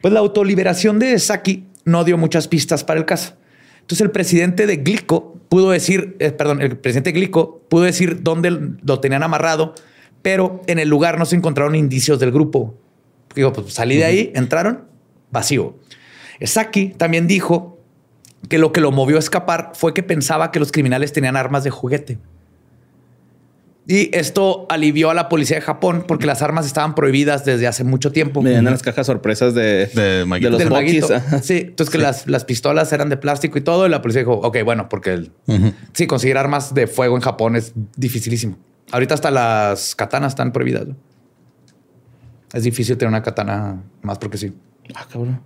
Pues 0.00 0.12
la 0.14 0.20
autoliberación 0.20 0.98
de 0.98 1.18
Saki 1.18 1.66
no 1.84 2.04
dio 2.04 2.16
muchas 2.16 2.48
pistas 2.48 2.84
para 2.84 2.98
el 2.98 3.06
caso. 3.06 3.34
Entonces 3.80 4.02
el 4.02 4.10
presidente 4.10 4.66
de 4.66 4.76
Glico 4.76 5.38
pudo 5.48 5.70
decir, 5.70 6.16
eh, 6.20 6.30
perdón, 6.30 6.62
el 6.62 6.78
presidente 6.78 7.12
Glico 7.12 7.62
pudo 7.68 7.84
decir 7.84 8.22
dónde 8.22 8.50
lo 8.82 9.00
tenían 9.00 9.22
amarrado, 9.22 9.74
pero 10.22 10.62
en 10.66 10.78
el 10.78 10.88
lugar 10.88 11.18
no 11.18 11.26
se 11.26 11.36
encontraron 11.36 11.74
indicios 11.74 12.20
del 12.20 12.30
grupo. 12.30 12.74
Digo, 13.34 13.52
pues 13.52 13.72
salí 13.74 13.96
de 13.96 14.04
ahí, 14.04 14.32
entraron, 14.34 14.84
vacío. 15.30 15.76
Saki 16.40 16.90
también 16.96 17.26
dijo 17.26 17.78
que 18.48 18.58
lo 18.58 18.72
que 18.72 18.80
lo 18.80 18.92
movió 18.92 19.16
a 19.16 19.20
escapar 19.20 19.72
fue 19.74 19.92
que 19.92 20.02
pensaba 20.02 20.50
que 20.50 20.60
los 20.60 20.72
criminales 20.72 21.12
tenían 21.12 21.36
armas 21.36 21.64
de 21.64 21.70
juguete. 21.70 22.18
Y 23.90 24.08
esto 24.16 24.66
alivió 24.68 25.10
a 25.10 25.14
la 25.14 25.28
policía 25.28 25.56
de 25.56 25.62
Japón 25.62 26.04
porque 26.06 26.24
las 26.24 26.42
armas 26.42 26.64
estaban 26.64 26.94
prohibidas 26.94 27.44
desde 27.44 27.66
hace 27.66 27.82
mucho 27.82 28.12
tiempo. 28.12 28.40
Me 28.40 28.62
las 28.62 28.84
cajas 28.84 29.08
sorpresas 29.08 29.52
de, 29.52 29.86
de, 29.86 30.24
los 30.48 30.70
maguito. 30.70 31.08
Sí, 31.42 31.66
entonces 31.66 31.90
que 31.90 31.98
las, 31.98 32.28
las, 32.28 32.44
pistolas 32.44 32.92
eran 32.92 33.08
de 33.08 33.16
plástico 33.16 33.58
y 33.58 33.62
todo. 33.62 33.88
Y 33.88 33.90
la 33.90 34.00
policía 34.00 34.20
dijo, 34.20 34.34
ok, 34.34 34.58
bueno, 34.64 34.88
porque 34.88 35.28
sí, 35.92 36.06
conseguir 36.06 36.38
armas 36.38 36.72
de 36.72 36.86
fuego 36.86 37.16
en 37.16 37.20
Japón 37.20 37.56
es 37.56 37.72
dificilísimo. 37.96 38.58
Ahorita 38.92 39.14
hasta 39.14 39.32
las 39.32 39.96
katanas 39.96 40.34
están 40.34 40.52
prohibidas. 40.52 40.86
Es 42.52 42.62
difícil 42.62 42.96
tener 42.96 43.08
una 43.08 43.24
katana 43.24 43.82
más 44.02 44.18
porque 44.18 44.38
sí. 44.38 44.52
Ah, 44.94 45.04
cabrón. 45.12 45.40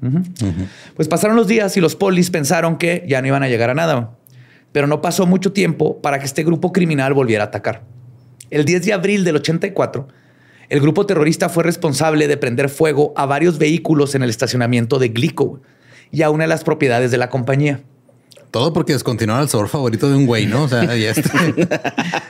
Pues 0.94 1.08
pasaron 1.08 1.34
los 1.34 1.48
días 1.48 1.78
y 1.78 1.80
los 1.80 1.96
polis 1.96 2.28
pensaron 2.28 2.76
que 2.76 3.06
ya 3.08 3.22
no 3.22 3.28
iban 3.28 3.42
a 3.42 3.48
llegar 3.48 3.70
a 3.70 3.74
nada. 3.74 4.18
Pero 4.72 4.86
no 4.86 5.00
pasó 5.00 5.24
mucho 5.24 5.54
tiempo 5.54 6.02
para 6.02 6.18
que 6.18 6.26
este 6.26 6.44
grupo 6.44 6.74
criminal 6.74 7.14
volviera 7.14 7.44
a 7.44 7.46
atacar. 7.46 7.93
El 8.50 8.64
10 8.64 8.86
de 8.86 8.92
abril 8.92 9.24
del 9.24 9.36
84, 9.36 10.08
el 10.68 10.80
grupo 10.80 11.06
terrorista 11.06 11.48
fue 11.48 11.64
responsable 11.64 12.28
de 12.28 12.36
prender 12.36 12.68
fuego 12.68 13.12
a 13.16 13.26
varios 13.26 13.58
vehículos 13.58 14.14
en 14.14 14.22
el 14.22 14.30
estacionamiento 14.30 14.98
de 14.98 15.08
Glico 15.08 15.60
y 16.10 16.22
a 16.22 16.30
una 16.30 16.44
de 16.44 16.48
las 16.48 16.64
propiedades 16.64 17.10
de 17.10 17.18
la 17.18 17.28
compañía. 17.28 17.80
Todo 18.50 18.72
porque 18.72 18.92
descontinuaron 18.92 19.42
el 19.42 19.48
sabor 19.48 19.68
favorito 19.68 20.08
de 20.08 20.16
un 20.16 20.26
güey, 20.26 20.46
¿no? 20.46 20.64
O 20.64 20.68
sea, 20.68 20.84
ya 20.84 21.10
está. 21.10 21.32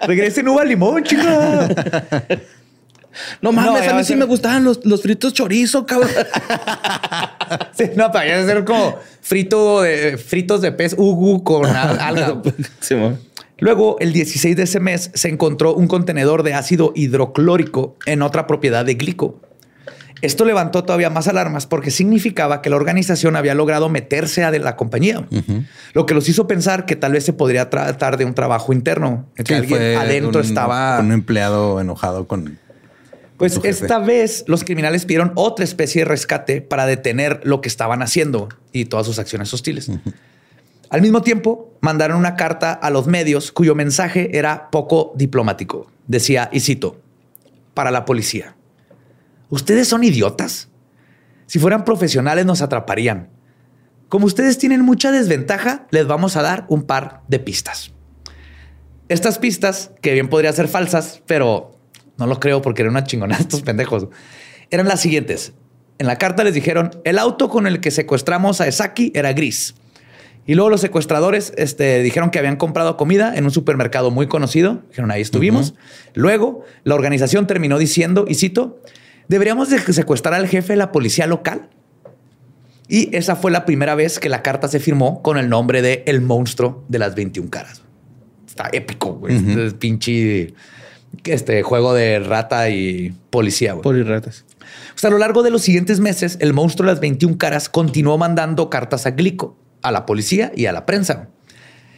Regresen 0.06 0.48
uva 0.48 0.64
limón, 0.64 1.02
chica. 1.04 1.68
No 3.40 3.52
mames, 3.52 3.86
a 3.88 3.94
mí 3.94 4.04
sí 4.04 4.16
me 4.16 4.24
gustaban 4.24 4.64
los, 4.64 5.02
fritos 5.02 5.32
chorizo, 5.32 5.86
cabrón. 5.86 6.10
sí, 7.76 7.90
no, 7.96 8.10
para 8.10 8.44
ser 8.44 8.64
como 8.64 8.98
frito 9.20 9.82
de, 9.82 10.18
fritos 10.18 10.60
de 10.60 10.72
pez 10.72 10.94
ugu 10.96 11.44
con 11.44 11.66
algo. 11.66 12.42
Sí, 12.80 12.94
Luego, 13.58 13.96
el 14.00 14.12
16 14.12 14.56
de 14.56 14.62
ese 14.64 14.80
mes, 14.80 15.10
se 15.14 15.28
encontró 15.28 15.74
un 15.74 15.86
contenedor 15.86 16.42
de 16.42 16.54
ácido 16.54 16.92
hidroclórico 16.94 17.96
en 18.06 18.22
otra 18.22 18.46
propiedad 18.46 18.84
de 18.84 18.94
Glico. 18.94 19.40
Esto 20.22 20.44
levantó 20.44 20.84
todavía 20.84 21.10
más 21.10 21.28
alarmas 21.28 21.66
porque 21.66 21.90
significaba 21.90 22.62
que 22.62 22.70
la 22.70 22.76
organización 22.76 23.36
había 23.36 23.54
logrado 23.54 23.88
meterse 23.90 24.42
a 24.42 24.50
de 24.50 24.58
la 24.58 24.74
compañía, 24.74 25.26
lo 25.92 26.06
que 26.06 26.14
los 26.14 26.28
hizo 26.28 26.46
pensar 26.46 26.86
que 26.86 26.96
tal 26.96 27.12
vez 27.12 27.24
se 27.24 27.34
podría 27.34 27.68
tratar 27.68 28.16
de 28.16 28.24
un 28.24 28.34
trabajo 28.34 28.72
interno, 28.72 29.26
que 29.44 29.54
alguien 29.54 29.98
adentro 29.98 30.40
estaba 30.40 30.98
un 31.00 31.12
empleado 31.12 31.80
enojado 31.80 32.26
con. 32.26 32.58
Pues 33.36 33.60
esta 33.64 33.98
vez 33.98 34.44
los 34.46 34.64
criminales 34.64 35.04
pidieron 35.04 35.32
otra 35.34 35.64
especie 35.64 36.02
de 36.02 36.04
rescate 36.06 36.62
para 36.62 36.86
detener 36.86 37.40
lo 37.44 37.60
que 37.60 37.68
estaban 37.68 38.00
haciendo 38.00 38.48
y 38.72 38.86
todas 38.86 39.04
sus 39.06 39.18
acciones 39.18 39.52
hostiles. 39.52 39.90
Al 40.94 41.02
mismo 41.02 41.22
tiempo, 41.22 41.76
mandaron 41.80 42.18
una 42.18 42.36
carta 42.36 42.72
a 42.72 42.88
los 42.88 43.08
medios 43.08 43.50
cuyo 43.50 43.74
mensaje 43.74 44.38
era 44.38 44.70
poco 44.70 45.12
diplomático. 45.16 45.90
Decía, 46.06 46.48
y 46.52 46.60
cito, 46.60 47.00
para 47.74 47.90
la 47.90 48.04
policía. 48.04 48.54
¿Ustedes 49.48 49.88
son 49.88 50.04
idiotas? 50.04 50.68
Si 51.46 51.58
fueran 51.58 51.84
profesionales 51.84 52.46
nos 52.46 52.62
atraparían. 52.62 53.28
Como 54.08 54.26
ustedes 54.26 54.56
tienen 54.56 54.82
mucha 54.82 55.10
desventaja, 55.10 55.88
les 55.90 56.06
vamos 56.06 56.36
a 56.36 56.42
dar 56.42 56.64
un 56.68 56.84
par 56.84 57.22
de 57.26 57.40
pistas. 57.40 57.90
Estas 59.08 59.40
pistas, 59.40 59.90
que 60.00 60.12
bien 60.12 60.28
podrían 60.28 60.54
ser 60.54 60.68
falsas, 60.68 61.22
pero 61.26 61.76
no 62.18 62.28
lo 62.28 62.38
creo 62.38 62.62
porque 62.62 62.82
eran 62.82 62.92
una 62.92 63.02
chingonada 63.02 63.40
estos 63.42 63.62
pendejos, 63.62 64.06
eran 64.70 64.86
las 64.86 65.00
siguientes. 65.00 65.54
En 65.98 66.06
la 66.06 66.18
carta 66.18 66.44
les 66.44 66.54
dijeron, 66.54 66.92
el 67.02 67.18
auto 67.18 67.48
con 67.48 67.66
el 67.66 67.80
que 67.80 67.90
secuestramos 67.90 68.60
a 68.60 68.68
Esaki 68.68 69.10
era 69.12 69.32
gris. 69.32 69.74
Y 70.46 70.54
luego 70.54 70.68
los 70.68 70.80
secuestradores 70.80 71.52
este, 71.56 72.02
dijeron 72.02 72.30
que 72.30 72.38
habían 72.38 72.56
comprado 72.56 72.96
comida 72.96 73.34
en 73.34 73.44
un 73.44 73.50
supermercado 73.50 74.10
muy 74.10 74.26
conocido. 74.26 74.82
Dijeron, 74.90 75.10
ahí 75.10 75.22
estuvimos. 75.22 75.74
Luego, 76.12 76.64
la 76.84 76.94
organización 76.94 77.46
terminó 77.46 77.78
diciendo, 77.78 78.26
y 78.28 78.34
cito, 78.34 78.80
deberíamos 79.28 79.70
de 79.70 79.78
secuestrar 79.80 80.34
al 80.34 80.46
jefe 80.46 80.74
de 80.74 80.76
la 80.76 80.92
policía 80.92 81.26
local. 81.26 81.70
Y 82.88 83.14
esa 83.16 83.36
fue 83.36 83.50
la 83.50 83.64
primera 83.64 83.94
vez 83.94 84.18
que 84.18 84.28
la 84.28 84.42
carta 84.42 84.68
se 84.68 84.80
firmó 84.80 85.22
con 85.22 85.38
el 85.38 85.48
nombre 85.48 85.80
de 85.80 86.02
El 86.06 86.20
monstruo 86.20 86.84
de 86.88 86.98
las 86.98 87.14
21 87.14 87.48
caras. 87.48 87.80
Está 88.46 88.68
épico, 88.72 89.14
güey. 89.14 89.36
Este 89.36 89.70
pinche 89.72 90.54
este 91.24 91.62
juego 91.62 91.94
de 91.94 92.18
rata 92.18 92.68
y 92.68 93.14
policía. 93.30 93.72
Güey. 93.72 93.82
Polirratas. 93.82 94.44
O 94.94 94.98
sea, 94.98 95.08
a 95.08 95.10
lo 95.12 95.18
largo 95.18 95.42
de 95.42 95.50
los 95.50 95.62
siguientes 95.62 96.00
meses, 96.00 96.36
el 96.40 96.52
monstruo 96.52 96.86
de 96.86 96.92
las 96.92 97.00
21 97.00 97.38
caras 97.38 97.70
continuó 97.70 98.18
mandando 98.18 98.68
cartas 98.68 99.06
a 99.06 99.12
Glico 99.12 99.56
a 99.84 99.92
la 99.92 100.06
policía 100.06 100.50
y 100.56 100.66
a 100.66 100.72
la 100.72 100.86
prensa. 100.86 101.28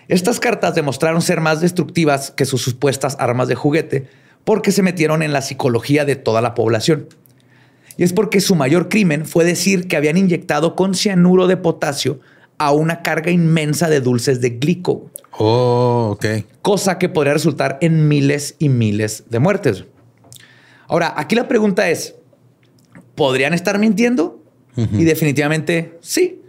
Estas 0.08 0.38
cartas 0.38 0.74
demostraron 0.74 1.22
ser 1.22 1.40
más 1.40 1.60
destructivas 1.60 2.30
que 2.30 2.44
sus 2.44 2.62
supuestas 2.62 3.16
armas 3.18 3.48
de 3.48 3.54
juguete 3.54 4.08
porque 4.44 4.70
se 4.70 4.82
metieron 4.82 5.22
en 5.22 5.32
la 5.32 5.42
psicología 5.42 6.04
de 6.04 6.16
toda 6.16 6.40
la 6.40 6.54
población. 6.54 7.08
Y 7.96 8.04
es 8.04 8.12
porque 8.12 8.40
su 8.40 8.54
mayor 8.54 8.88
crimen 8.88 9.24
fue 9.24 9.44
decir 9.44 9.88
que 9.88 9.96
habían 9.96 10.16
inyectado 10.16 10.76
con 10.76 10.94
cianuro 10.94 11.46
de 11.46 11.56
potasio 11.56 12.20
a 12.58 12.72
una 12.72 13.02
carga 13.02 13.30
inmensa 13.30 13.88
de 13.88 14.00
dulces 14.00 14.40
de 14.40 14.50
glico. 14.50 15.10
Oh, 15.38 16.10
ok. 16.12 16.26
Cosa 16.62 16.98
que 16.98 17.08
podría 17.08 17.32
resultar 17.32 17.78
en 17.80 18.08
miles 18.08 18.54
y 18.58 18.68
miles 18.68 19.24
de 19.28 19.38
muertes. 19.38 19.84
Ahora, 20.88 21.14
aquí 21.16 21.34
la 21.34 21.48
pregunta 21.48 21.90
es, 21.90 22.14
¿podrían 23.14 23.54
estar 23.54 23.78
mintiendo? 23.78 24.42
Y 24.76 25.04
definitivamente 25.04 25.98
sí 26.02 26.42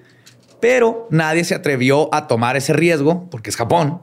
pero 0.59 1.07
nadie 1.11 1.43
se 1.43 1.55
atrevió 1.55 2.13
a 2.13 2.27
tomar 2.27 2.57
ese 2.57 2.73
riesgo 2.73 3.29
porque 3.29 3.49
es 3.49 3.55
Japón. 3.55 4.01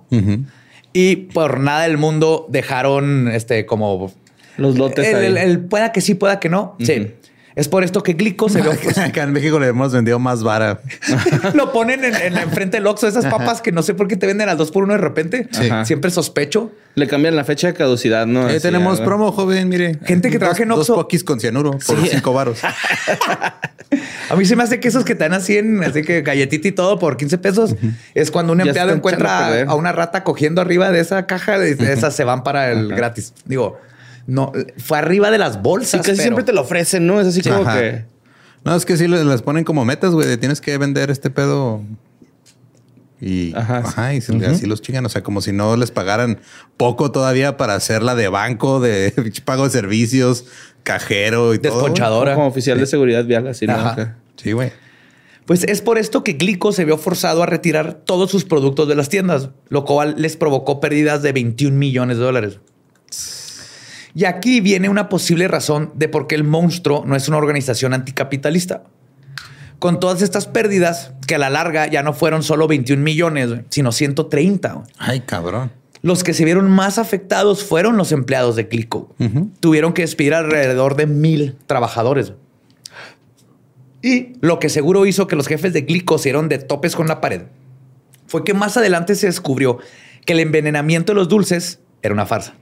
Y 0.93 1.17
por 1.17 1.59
nada 1.59 1.83
del 1.83 1.99
mundo 1.99 2.47
dejaron 2.49 3.29
este 3.29 3.67
como 3.67 4.13
los 4.57 4.79
lotes. 4.79 5.07
El, 5.07 5.61
pueda 5.61 5.93
que 5.93 6.01
sí, 6.01 6.15
pueda 6.15 6.39
que 6.39 6.49
no. 6.49 6.77
Sí. 6.81 7.15
Es 7.57 7.69
por 7.69 7.85
esto 7.85 8.03
que 8.03 8.15
Glico 8.15 8.49
se 8.49 8.63
ve. 8.63 8.71
Acá 8.97 9.23
en 9.23 9.33
México 9.33 9.61
le 9.61 9.69
hemos 9.69 9.93
vendido 9.93 10.19
más 10.19 10.43
vara. 10.43 10.81
Lo 11.55 11.73
ponen 11.73 12.05
en, 12.05 12.15
en 12.15 12.37
enfrente 12.37 12.79
del 12.79 12.87
Oxxo, 12.87 13.07
esas 13.07 13.27
papas 13.27 13.61
que 13.61 13.71
no 13.71 13.83
sé 13.85 13.95
por 13.95 14.09
qué 14.09 14.17
te 14.17 14.27
venden 14.27 14.49
al 14.49 14.57
dos 14.57 14.73
por 14.73 14.83
uno 14.83 14.95
de 14.95 14.99
repente. 14.99 15.49
Siempre 15.85 16.11
sospecho. 16.11 16.73
Le 16.97 17.07
cambian 17.07 17.37
la 17.37 17.45
fecha 17.45 17.69
de 17.69 17.75
caducidad, 17.75 18.27
¿no? 18.27 18.49
Eh, 18.49 18.59
tenemos 18.61 19.01
promo, 19.01 19.31
joven, 19.31 19.69
mire. 19.69 19.99
Gente 20.05 20.31
que 20.31 20.39
trabaja 20.39 20.65
en 20.65 20.73
Oxxo. 20.73 20.95
Dos 20.95 21.03
poquis 21.03 21.23
con 21.23 21.39
cianuro 21.39 21.73
por 21.87 22.09
cinco 22.09 22.33
varos. 22.33 22.59
A 24.31 24.37
mí 24.37 24.45
se 24.45 24.57
me 24.57 24.63
hace 24.63 24.81
que 24.81 24.89
esos 24.89 25.05
que 25.05 25.15
te 25.15 25.25
dan 25.25 25.35
así 25.35 25.57
en, 25.57 25.83
así 25.85 26.03
que 26.03 26.23
galletita 26.23 26.69
y 26.69 26.73
todo 26.73 26.99
por 26.99 27.17
15 27.17 27.39
pesos, 27.39 27.77
es 28.15 28.31
cuando 28.31 28.53
un 28.53 28.61
empleado 28.61 28.93
encuentra 28.93 29.63
a, 29.63 29.75
una 29.75 29.93
rata 29.93 30.25
cogiendo 30.25 30.61
arriba 30.61 30.91
de 30.91 31.01
esa 31.01 31.27
caja, 31.27 31.59
de, 31.59 31.73
esas 31.93 32.15
se 32.15 32.25
van 32.25 32.43
para 32.43 32.71
el 32.71 32.89
gratis. 32.89 33.33
Digo, 33.45 33.79
no, 34.27 34.53
fue 34.79 34.99
arriba 34.99 35.31
de 35.31 35.39
las 35.39 35.63
bolsas. 35.63 36.03
casi 36.03 36.21
siempre 36.21 36.45
te 36.45 36.53
lo 36.53 36.63
ofrecen, 36.63 37.07
¿no? 37.07 37.21
Es 37.21 37.29
así 37.29 37.43
como 37.43 37.65
que. 37.65 38.05
No, 38.65 38.75
es 38.75 38.87
que 38.87 38.97
sí 38.97 39.07
les 39.07 39.43
ponen 39.43 39.65
como 39.65 39.85
metas, 39.85 40.13
güey. 40.13 40.37
Tienes 40.39 40.61
que 40.61 40.79
vender 40.79 41.11
este 41.11 41.31
pedo. 41.31 41.83
Y, 43.21 43.55
ajá, 43.55 44.13
y 44.13 44.19
así 44.19 44.67
los 44.67 44.83
chingan. 44.83 45.07
O 45.07 45.09
sea, 45.09 45.23
como 45.23 45.41
si 45.41 45.53
no 45.53 45.77
les 45.77 45.91
pagaran 45.91 46.41
poco 46.77 47.11
todavía 47.11 47.57
para 47.57 47.75
hacerla 47.75 48.15
de 48.15 48.29
banco, 48.29 48.81
de 48.81 49.13
pago 49.45 49.65
de 49.65 49.71
servicios, 49.71 50.47
cajero 50.83 51.55
y 51.55 51.59
Desponchadora. 51.59 52.35
Como 52.35 52.47
oficial 52.47 52.79
de 52.79 52.87
seguridad 52.87 53.25
vial, 53.25 53.47
así, 53.47 53.67
¿no? 53.67 53.95
Sí, 54.37 54.53
güey. 54.53 54.73
Pues 55.47 55.65
es 55.65 55.83
por 55.83 55.99
esto 55.99 56.25
que 56.25 56.35
Glico 56.35 56.73
se 56.73 56.85
vio 56.85 56.97
forzado 56.97 57.43
a 57.43 57.47
retirar 57.47 57.95
todos 57.95 58.31
sus 58.31 58.45
productos 58.45 58.89
de 58.89 58.95
las 58.95 59.11
tiendas, 59.11 59.51
lo 59.69 59.85
cual 59.85 60.15
les 60.17 60.37
provocó 60.37 60.81
pérdidas 60.81 61.23
de 61.23 61.33
21 61.33 61.77
millones 61.77 62.17
de 62.17 62.25
dólares. 62.25 62.61
Y 64.15 64.25
aquí 64.25 64.61
viene 64.61 64.89
una 64.89 65.09
posible 65.09 65.49
razón 65.49 65.93
de 65.95 66.09
por 66.09 66.27
qué 66.29 66.35
el 66.37 66.45
monstruo 66.45 67.05
no 67.05 67.17
es 67.17 67.29
una 67.29 67.37
organización 67.37 67.93
anticapitalista. 67.93 68.85
Con 69.85 70.01
todas 70.01 70.23
estas 70.23 70.47
pérdidas, 70.47 71.13
que 71.27 71.35
a 71.35 71.39
la 71.39 71.51
larga 71.51 71.87
ya 71.87 72.03
no 72.03 72.15
fueron 72.15 72.43
solo 72.43 72.67
21 72.67 73.03
millones, 73.03 73.51
sino 73.69 73.93
130. 73.93 74.83
Ay, 74.97 75.21
cabrón. 75.21 75.73
Los 76.01 76.25
que 76.25 76.33
se 76.33 76.47
vieron 76.47 76.71
más 76.71 76.97
afectados 76.97 77.63
fueron 77.63 77.99
los 77.99 78.11
empleados 78.11 78.57
de 78.57 78.67
Clico. 78.67 79.15
Tuvieron 79.61 79.93
que 79.93 80.01
despedir 80.01 80.33
alrededor 80.33 80.97
de 80.97 81.05
mil 81.05 81.59
trabajadores. 81.67 82.33
Y 84.01 84.33
lo 84.41 84.59
que 84.59 84.71
seguro 84.71 85.05
hizo 85.05 85.27
que 85.27 85.37
los 85.37 85.49
jefes 85.49 85.75
de 85.75 85.83
Glico 85.83 86.17
se 86.17 86.31
dieron 86.31 86.49
de 86.49 86.61
topes 86.61 86.97
con 86.97 87.07
la 87.07 87.21
pared 87.21 87.43
fue 88.27 88.43
que 88.43 88.55
más 88.55 88.79
adelante 88.79 89.15
se 89.15 89.27
descubrió 89.27 89.81
que 90.25 90.33
el 90.33 90.41
envenenamiento 90.41 91.13
de 91.13 91.17
los 91.17 91.29
dulces 91.29 91.81
era 92.01 92.15
una 92.15 92.25
farsa. 92.25 92.55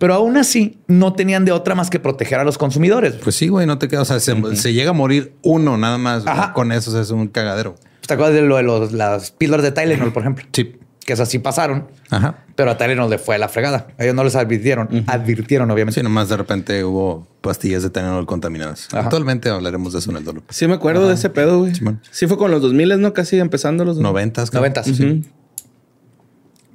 Pero 0.00 0.14
aún 0.14 0.38
así 0.38 0.78
no 0.86 1.12
tenían 1.12 1.44
de 1.44 1.52
otra 1.52 1.74
más 1.74 1.90
que 1.90 2.00
proteger 2.00 2.38
a 2.38 2.44
los 2.44 2.56
consumidores. 2.56 3.16
Pues 3.22 3.36
sí, 3.36 3.48
güey, 3.48 3.66
no 3.66 3.76
te 3.76 3.86
quedas. 3.86 4.10
O 4.10 4.18
sea, 4.18 4.34
se, 4.54 4.72
llega 4.72 4.90
a 4.90 4.94
morir 4.94 5.34
uno 5.42 5.76
nada 5.76 5.98
más 5.98 6.24
con 6.54 6.72
eso. 6.72 6.98
es 6.98 7.10
un 7.10 7.28
cagadero. 7.28 7.74
¿Te 8.06 8.14
acuerdas 8.14 8.34
de 8.34 8.40
lo 8.40 8.56
de 8.56 8.62
los, 8.62 8.92
las 8.92 9.30
píldoras 9.30 9.62
de 9.62 9.72
Tylenol, 9.72 10.10
por 10.10 10.22
ejemplo? 10.22 10.46
Sí. 10.52 10.76
Que 11.04 11.12
esas 11.12 11.28
sí 11.28 11.38
pasaron. 11.38 11.88
Ajá. 12.08 12.38
Pero 12.56 12.70
a 12.70 12.78
Tylenol 12.78 13.10
le 13.10 13.18
fue 13.18 13.34
a 13.34 13.38
la 13.38 13.50
fregada. 13.50 13.88
Ellos 13.98 14.14
no 14.14 14.24
les 14.24 14.36
advirtieron. 14.36 15.04
Advirtieron, 15.06 15.70
obviamente. 15.70 16.00
Sí, 16.00 16.02
nomás 16.02 16.30
de 16.30 16.38
repente 16.38 16.82
hubo 16.82 17.28
pastillas 17.42 17.82
de 17.82 17.90
Tylenol 17.90 18.24
contaminadas. 18.24 18.88
Actualmente 18.94 19.50
hablaremos 19.50 19.92
de 19.92 19.98
eso 19.98 20.10
en 20.10 20.16
el 20.16 20.24
dolor. 20.24 20.44
Sí, 20.48 20.66
me 20.66 20.74
acuerdo 20.74 21.08
de 21.08 21.14
ese 21.14 21.28
pedo, 21.28 21.58
güey. 21.58 21.74
Sí, 22.10 22.26
fue 22.26 22.38
con 22.38 22.50
los 22.50 22.62
2000, 22.62 22.98
¿no? 23.02 23.12
Casi 23.12 23.38
empezando 23.38 23.84
los 23.84 23.98
90. 23.98 24.46
90. 24.50 24.82
Sí. 24.82 25.24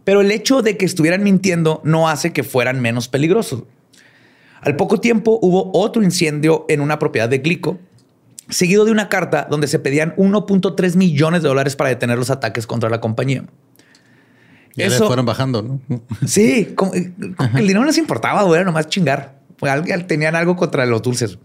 Pero 0.06 0.22
el 0.22 0.32
hecho 0.32 0.62
de 0.62 0.78
que 0.78 0.86
estuvieran 0.86 1.24
mintiendo 1.24 1.82
no 1.84 2.08
hace 2.08 2.32
que 2.32 2.44
fueran 2.44 2.80
menos 2.80 3.10
peligrosos. 3.10 3.64
Al 4.62 4.78
poco 4.78 5.00
tiempo 5.00 5.38
hubo 5.42 5.72
otro 5.74 6.02
incendio 6.02 6.66
en 6.70 6.80
una 6.80 6.98
propiedad 6.98 7.28
de 7.28 7.40
Glico, 7.40 7.80
seguido 8.50 8.86
de 8.86 8.92
una 8.92 9.10
carta 9.10 9.48
donde 9.50 9.68
se 9.68 9.80
pedían 9.80 10.16
1.3 10.16 10.96
millones 10.96 11.42
de 11.44 11.50
dólares 11.50 11.76
para 11.76 11.90
detener 11.90 12.18
los 12.18 12.30
ataques 12.30 12.66
contra 12.66 12.90
la 12.90 13.02
compañía. 13.02 13.46
Ya 14.76 14.86
Eso 14.86 15.08
fueron 15.08 15.26
bajando, 15.26 15.62
¿no? 15.62 15.82
Sí, 16.28 16.74
como, 16.76 16.94
el 16.94 17.14
dinero 17.56 17.82
no 17.82 17.86
les 17.86 17.98
importaba, 17.98 18.44
güey, 18.44 18.64
nomás 18.64 18.88
chingar. 18.88 19.40
Tenían 20.08 20.36
algo 20.36 20.56
contra 20.56 20.86
los 20.86 21.02
dulces. 21.02 21.40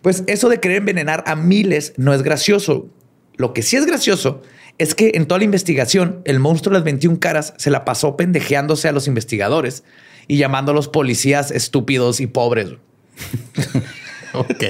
Pues 0.00 0.24
eso 0.26 0.48
de 0.48 0.60
querer 0.60 0.78
envenenar 0.78 1.24
a 1.26 1.36
miles 1.36 1.92
no 1.96 2.14
es 2.14 2.22
gracioso. 2.22 2.88
Lo 3.36 3.52
que 3.52 3.62
sí 3.62 3.76
es 3.76 3.86
gracioso 3.86 4.42
es 4.78 4.94
que 4.94 5.12
en 5.14 5.26
toda 5.26 5.38
la 5.38 5.44
investigación, 5.44 6.20
el 6.24 6.40
monstruo 6.40 6.72
de 6.72 6.78
las 6.78 6.84
21 6.84 7.20
caras 7.20 7.54
se 7.56 7.70
la 7.70 7.84
pasó 7.84 8.16
pendejeándose 8.16 8.88
a 8.88 8.92
los 8.92 9.06
investigadores 9.06 9.84
y 10.26 10.36
llamando 10.36 10.72
a 10.72 10.74
los 10.74 10.88
policías 10.88 11.50
estúpidos 11.50 12.20
y 12.20 12.26
pobres. 12.26 12.70
ok. 14.34 14.64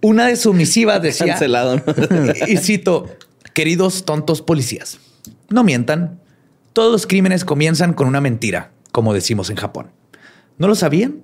Una 0.00 0.28
de 0.28 0.36
sus 0.36 0.54
misivas 0.54 1.02
decía... 1.02 1.26
Cancelado. 1.26 1.82
y 2.46 2.56
cito, 2.56 3.14
queridos 3.52 4.04
tontos 4.04 4.40
policías, 4.42 4.98
no 5.50 5.64
mientan. 5.64 6.20
Todos 6.72 6.90
los 6.90 7.06
crímenes 7.06 7.44
comienzan 7.44 7.92
con 7.92 8.08
una 8.08 8.20
mentira, 8.20 8.72
como 8.90 9.14
decimos 9.14 9.50
en 9.50 9.56
Japón. 9.56 9.90
¿No 10.58 10.66
lo 10.66 10.74
sabían? 10.74 11.22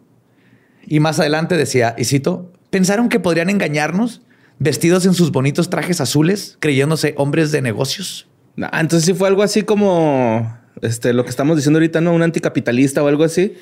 Y 0.86 1.00
más 1.00 1.18
adelante 1.18 1.56
decía, 1.56 1.94
y 1.96 2.04
cito, 2.04 2.52
pensaron 2.70 3.08
que 3.08 3.20
podrían 3.20 3.50
engañarnos 3.50 4.22
vestidos 4.60 5.06
en 5.06 5.14
sus 5.14 5.32
bonitos 5.32 5.70
trajes 5.70 6.00
azules, 6.00 6.56
creyéndose 6.60 7.14
hombres 7.16 7.50
de 7.50 7.62
negocios. 7.62 8.28
entonces 8.56 9.06
sí 9.06 9.14
fue 9.14 9.26
algo 9.26 9.42
así 9.42 9.62
como 9.62 10.56
este, 10.82 11.12
lo 11.12 11.24
que 11.24 11.30
estamos 11.30 11.56
diciendo 11.56 11.78
ahorita, 11.78 12.00
¿no? 12.00 12.12
Un 12.12 12.22
anticapitalista 12.22 13.02
o 13.02 13.08
algo 13.08 13.24
así. 13.24 13.56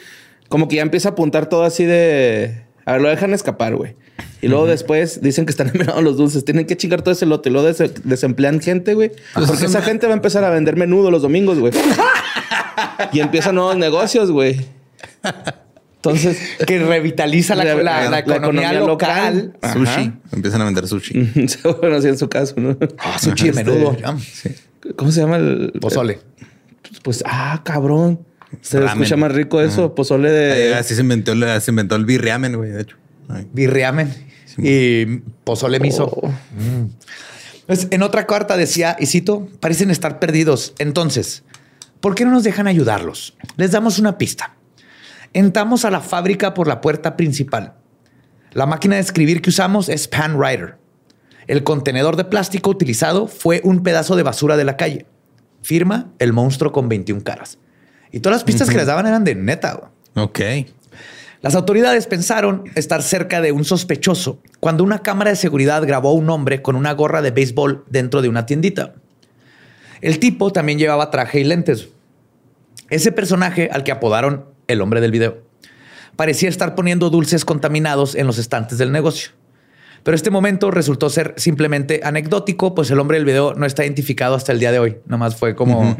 Como 0.48 0.68
que 0.68 0.76
ya 0.76 0.82
empieza 0.82 1.10
a 1.10 1.12
apuntar 1.12 1.48
todo 1.48 1.64
así 1.64 1.84
de. 1.84 2.64
A 2.84 2.92
ver, 2.92 3.02
lo 3.02 3.08
dejan 3.08 3.34
escapar, 3.34 3.76
güey. 3.76 3.96
Y 4.40 4.48
luego 4.48 4.66
después 4.66 5.20
dicen 5.20 5.44
que 5.46 5.50
están 5.50 5.66
envenenados 5.72 6.02
los 6.02 6.16
dulces. 6.16 6.44
Tienen 6.44 6.66
que 6.66 6.76
chingar 6.76 7.02
todo 7.02 7.12
ese 7.12 7.26
lote. 7.26 7.50
Y 7.50 7.52
luego 7.52 7.68
desemplean 8.04 8.60
gente, 8.60 8.94
güey. 8.94 9.12
Pues 9.34 9.46
Porque 9.46 9.66
esa 9.66 9.82
gente 9.82 10.06
va 10.06 10.12
a 10.14 10.16
empezar 10.16 10.44
a 10.44 10.50
vender 10.50 10.76
menudo 10.76 11.10
los 11.10 11.22
domingos, 11.22 11.58
güey. 11.58 11.72
y 13.12 13.20
empiezan 13.20 13.56
nuevos 13.56 13.76
negocios, 13.76 14.30
güey. 14.30 14.66
Entonces, 16.10 16.38
que 16.66 16.78
revitaliza 16.78 17.54
la, 17.54 18.18
economía, 18.18 18.72
local. 18.74 19.56
Sushi. 19.72 20.12
Empiezan 20.32 20.62
a 20.62 20.64
vender 20.64 20.86
sushi. 20.86 21.30
bueno, 21.80 21.96
así 21.96 22.08
en 22.08 22.18
su 22.18 22.28
caso, 22.28 22.54
¿no? 22.56 22.76
Ah, 22.98 23.18
sushi 23.18 23.50
de 23.50 23.64
menudo. 23.64 23.96
¿Cómo 24.96 25.10
se 25.10 25.20
llama 25.20 25.36
el 25.36 25.72
pozole? 25.80 26.20
Pues, 27.02 27.22
ah, 27.26 27.60
cabrón. 27.64 28.20
Se 28.62 28.82
escucha 28.82 29.16
más 29.16 29.32
rico 29.32 29.60
eso, 29.60 29.94
pozole 29.94 30.30
de. 30.30 30.74
así 30.74 30.94
se 30.94 31.02
inventó, 31.02 31.34
se 31.60 31.70
inventó 31.70 31.96
el 31.96 32.04
birriamen, 32.06 32.56
güey, 32.56 32.70
de 32.70 32.82
hecho. 32.82 32.96
birriamen 33.52 34.12
y 34.56 35.18
pozole 35.44 35.80
miso. 35.80 36.06
Oh. 36.06 36.28
Mm. 36.28 36.90
Pues, 37.66 37.88
en 37.90 38.02
otra 38.02 38.26
carta 38.26 38.56
decía, 38.56 38.96
y 38.98 39.06
cito, 39.06 39.46
parecen 39.60 39.90
estar 39.90 40.18
perdidos. 40.18 40.74
Entonces, 40.78 41.44
¿por 42.00 42.14
qué 42.14 42.24
no 42.24 42.30
nos 42.30 42.42
dejan 42.42 42.66
ayudarlos? 42.66 43.36
Les 43.56 43.72
damos 43.72 43.98
una 43.98 44.16
pista. 44.16 44.54
Entramos 45.32 45.84
a 45.84 45.90
la 45.90 46.00
fábrica 46.00 46.54
por 46.54 46.68
la 46.68 46.80
puerta 46.80 47.16
principal. 47.16 47.74
La 48.52 48.66
máquina 48.66 48.96
de 48.96 49.02
escribir 49.02 49.42
que 49.42 49.50
usamos 49.50 49.88
es 49.88 50.08
Panwriter. 50.08 50.78
El 51.46 51.64
contenedor 51.64 52.16
de 52.16 52.24
plástico 52.24 52.70
utilizado 52.70 53.26
fue 53.26 53.60
un 53.64 53.82
pedazo 53.82 54.16
de 54.16 54.22
basura 54.22 54.56
de 54.56 54.64
la 54.64 54.76
calle. 54.76 55.06
Firma 55.62 56.12
el 56.18 56.32
monstruo 56.32 56.72
con 56.72 56.88
21 56.88 57.22
caras. 57.24 57.58
Y 58.10 58.20
todas 58.20 58.36
las 58.36 58.44
pistas 58.44 58.70
que 58.70 58.76
les 58.76 58.86
daban 58.86 59.06
eran 59.06 59.24
de 59.24 59.34
neta. 59.34 59.90
Ok. 60.14 60.40
Las 61.40 61.54
autoridades 61.54 62.06
pensaron 62.06 62.64
estar 62.74 63.02
cerca 63.02 63.40
de 63.40 63.52
un 63.52 63.64
sospechoso 63.64 64.40
cuando 64.60 64.82
una 64.82 65.02
cámara 65.02 65.30
de 65.30 65.36
seguridad 65.36 65.86
grabó 65.86 66.10
a 66.10 66.14
un 66.14 66.28
hombre 66.30 66.62
con 66.62 66.74
una 66.74 66.92
gorra 66.92 67.22
de 67.22 67.30
béisbol 67.30 67.84
dentro 67.88 68.22
de 68.22 68.28
una 68.28 68.44
tiendita. 68.44 68.94
El 70.00 70.18
tipo 70.18 70.52
también 70.52 70.78
llevaba 70.78 71.10
traje 71.10 71.40
y 71.40 71.44
lentes. 71.44 71.88
Ese 72.90 73.12
personaje 73.12 73.68
al 73.72 73.84
que 73.84 73.92
apodaron 73.92 74.46
el 74.68 74.80
hombre 74.80 75.00
del 75.00 75.10
video 75.10 75.48
parecía 76.18 76.48
estar 76.48 76.74
poniendo 76.74 77.10
dulces 77.10 77.44
contaminados 77.44 78.16
en 78.16 78.26
los 78.26 78.38
estantes 78.38 78.76
del 78.76 78.90
negocio. 78.90 79.30
Pero 80.02 80.16
este 80.16 80.32
momento 80.32 80.72
resultó 80.72 81.10
ser 81.10 81.34
simplemente 81.36 82.00
anecdótico, 82.02 82.74
pues 82.74 82.90
el 82.90 82.98
hombre 82.98 83.18
del 83.18 83.24
video 83.24 83.54
no 83.54 83.66
está 83.66 83.84
identificado 83.84 84.34
hasta 84.34 84.50
el 84.50 84.58
día 84.58 84.72
de 84.72 84.80
hoy. 84.80 84.96
Nomás 85.06 85.36
fue 85.36 85.54
como... 85.54 85.96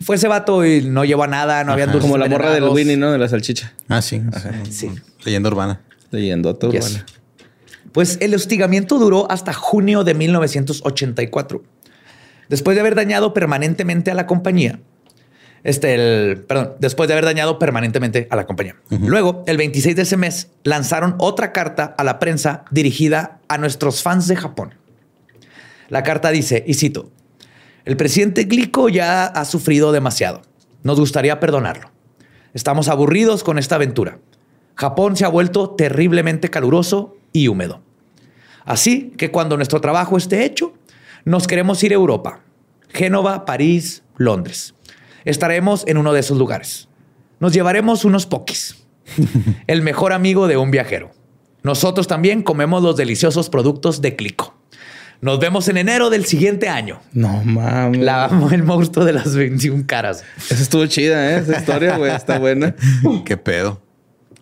Fue 0.00 0.16
ese 0.16 0.26
vato 0.26 0.64
y 0.64 0.82
no 0.82 1.04
llevó 1.04 1.22
a 1.24 1.28
nada, 1.28 1.62
no 1.62 1.72
había 1.72 1.86
dulces 1.86 2.02
Como 2.02 2.18
la 2.18 2.28
morra 2.28 2.50
del 2.50 2.64
Winnie, 2.64 2.96
¿no? 2.96 3.12
De 3.12 3.18
la 3.18 3.28
salchicha. 3.28 3.74
Ah, 3.88 4.02
sí. 4.02 4.22
sí. 4.70 4.90
Leyenda 5.24 5.48
urbana. 5.50 5.82
Leyenda 6.10 6.50
urbana. 6.50 7.06
Pues 7.92 8.18
el 8.20 8.34
hostigamiento 8.34 8.98
duró 8.98 9.30
hasta 9.30 9.52
junio 9.52 10.02
de 10.02 10.14
1984. 10.14 11.62
Después 12.48 12.74
de 12.74 12.80
haber 12.80 12.96
dañado 12.96 13.34
permanentemente 13.34 14.10
a 14.10 14.14
la 14.14 14.26
compañía, 14.26 14.80
este, 15.68 15.94
el, 15.94 16.44
perdón, 16.44 16.76
después 16.78 17.08
de 17.08 17.12
haber 17.12 17.26
dañado 17.26 17.58
permanentemente 17.58 18.26
a 18.30 18.36
la 18.36 18.46
compañía. 18.46 18.76
Luego, 18.88 19.44
el 19.46 19.58
26 19.58 19.96
de 19.96 20.02
ese 20.02 20.16
mes, 20.16 20.48
lanzaron 20.64 21.14
otra 21.18 21.52
carta 21.52 21.94
a 21.98 22.04
la 22.04 22.18
prensa 22.18 22.64
dirigida 22.70 23.40
a 23.48 23.58
nuestros 23.58 24.02
fans 24.02 24.28
de 24.28 24.36
Japón. 24.36 24.74
La 25.90 26.02
carta 26.02 26.30
dice, 26.30 26.64
y 26.66 26.72
cito, 26.72 27.10
el 27.84 27.98
presidente 27.98 28.44
Glico 28.44 28.88
ya 28.88 29.26
ha 29.26 29.44
sufrido 29.44 29.92
demasiado. 29.92 30.40
Nos 30.84 30.98
gustaría 30.98 31.38
perdonarlo. 31.38 31.90
Estamos 32.54 32.88
aburridos 32.88 33.44
con 33.44 33.58
esta 33.58 33.74
aventura. 33.74 34.20
Japón 34.74 35.18
se 35.18 35.26
ha 35.26 35.28
vuelto 35.28 35.70
terriblemente 35.70 36.48
caluroso 36.48 37.14
y 37.34 37.48
húmedo. 37.48 37.82
Así 38.64 39.12
que 39.18 39.30
cuando 39.30 39.56
nuestro 39.56 39.82
trabajo 39.82 40.16
esté 40.16 40.46
hecho, 40.46 40.72
nos 41.26 41.46
queremos 41.46 41.82
ir 41.82 41.92
a 41.92 41.96
Europa. 41.96 42.40
Génova, 42.88 43.44
París, 43.44 44.02
Londres. 44.16 44.74
Estaremos 45.28 45.84
en 45.86 45.98
uno 45.98 46.14
de 46.14 46.20
esos 46.20 46.38
lugares. 46.38 46.88
Nos 47.38 47.52
llevaremos 47.52 48.06
unos 48.06 48.24
pokis. 48.24 48.76
El 49.66 49.82
mejor 49.82 50.14
amigo 50.14 50.48
de 50.48 50.56
un 50.56 50.70
viajero. 50.70 51.10
Nosotros 51.62 52.06
también 52.06 52.42
comemos 52.42 52.82
los 52.82 52.96
deliciosos 52.96 53.50
productos 53.50 54.00
de 54.00 54.16
Clico. 54.16 54.54
Nos 55.20 55.38
vemos 55.38 55.68
en 55.68 55.76
enero 55.76 56.08
del 56.08 56.24
siguiente 56.24 56.70
año. 56.70 57.00
No 57.12 57.44
mames. 57.44 58.00
La 58.00 58.30
el 58.52 58.62
monstruo 58.62 59.04
de 59.04 59.12
las 59.12 59.36
21 59.36 59.84
caras. 59.86 60.24
Esa 60.38 60.62
estuvo 60.62 60.86
chida, 60.86 61.32
¿eh? 61.32 61.40
Esa 61.40 61.58
historia, 61.58 61.98
güey, 61.98 62.14
está 62.14 62.38
buena. 62.38 62.74
Qué 63.26 63.36
pedo. 63.36 63.82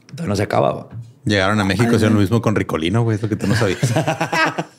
Entonces 0.03 0.29
no 0.29 0.37
se 0.37 0.45
acababa. 0.45 0.91
Llegaron 1.25 1.59
a 1.59 1.65
México, 1.65 1.93
hicieron 1.97 2.15
lo 2.15 2.21
mismo 2.21 2.41
con 2.41 2.55
Ricolino, 2.55 3.03
güey, 3.03 3.17
eso 3.17 3.29
que 3.29 3.35
tú 3.35 3.49
no 3.49 3.57
sabías. 3.57 3.81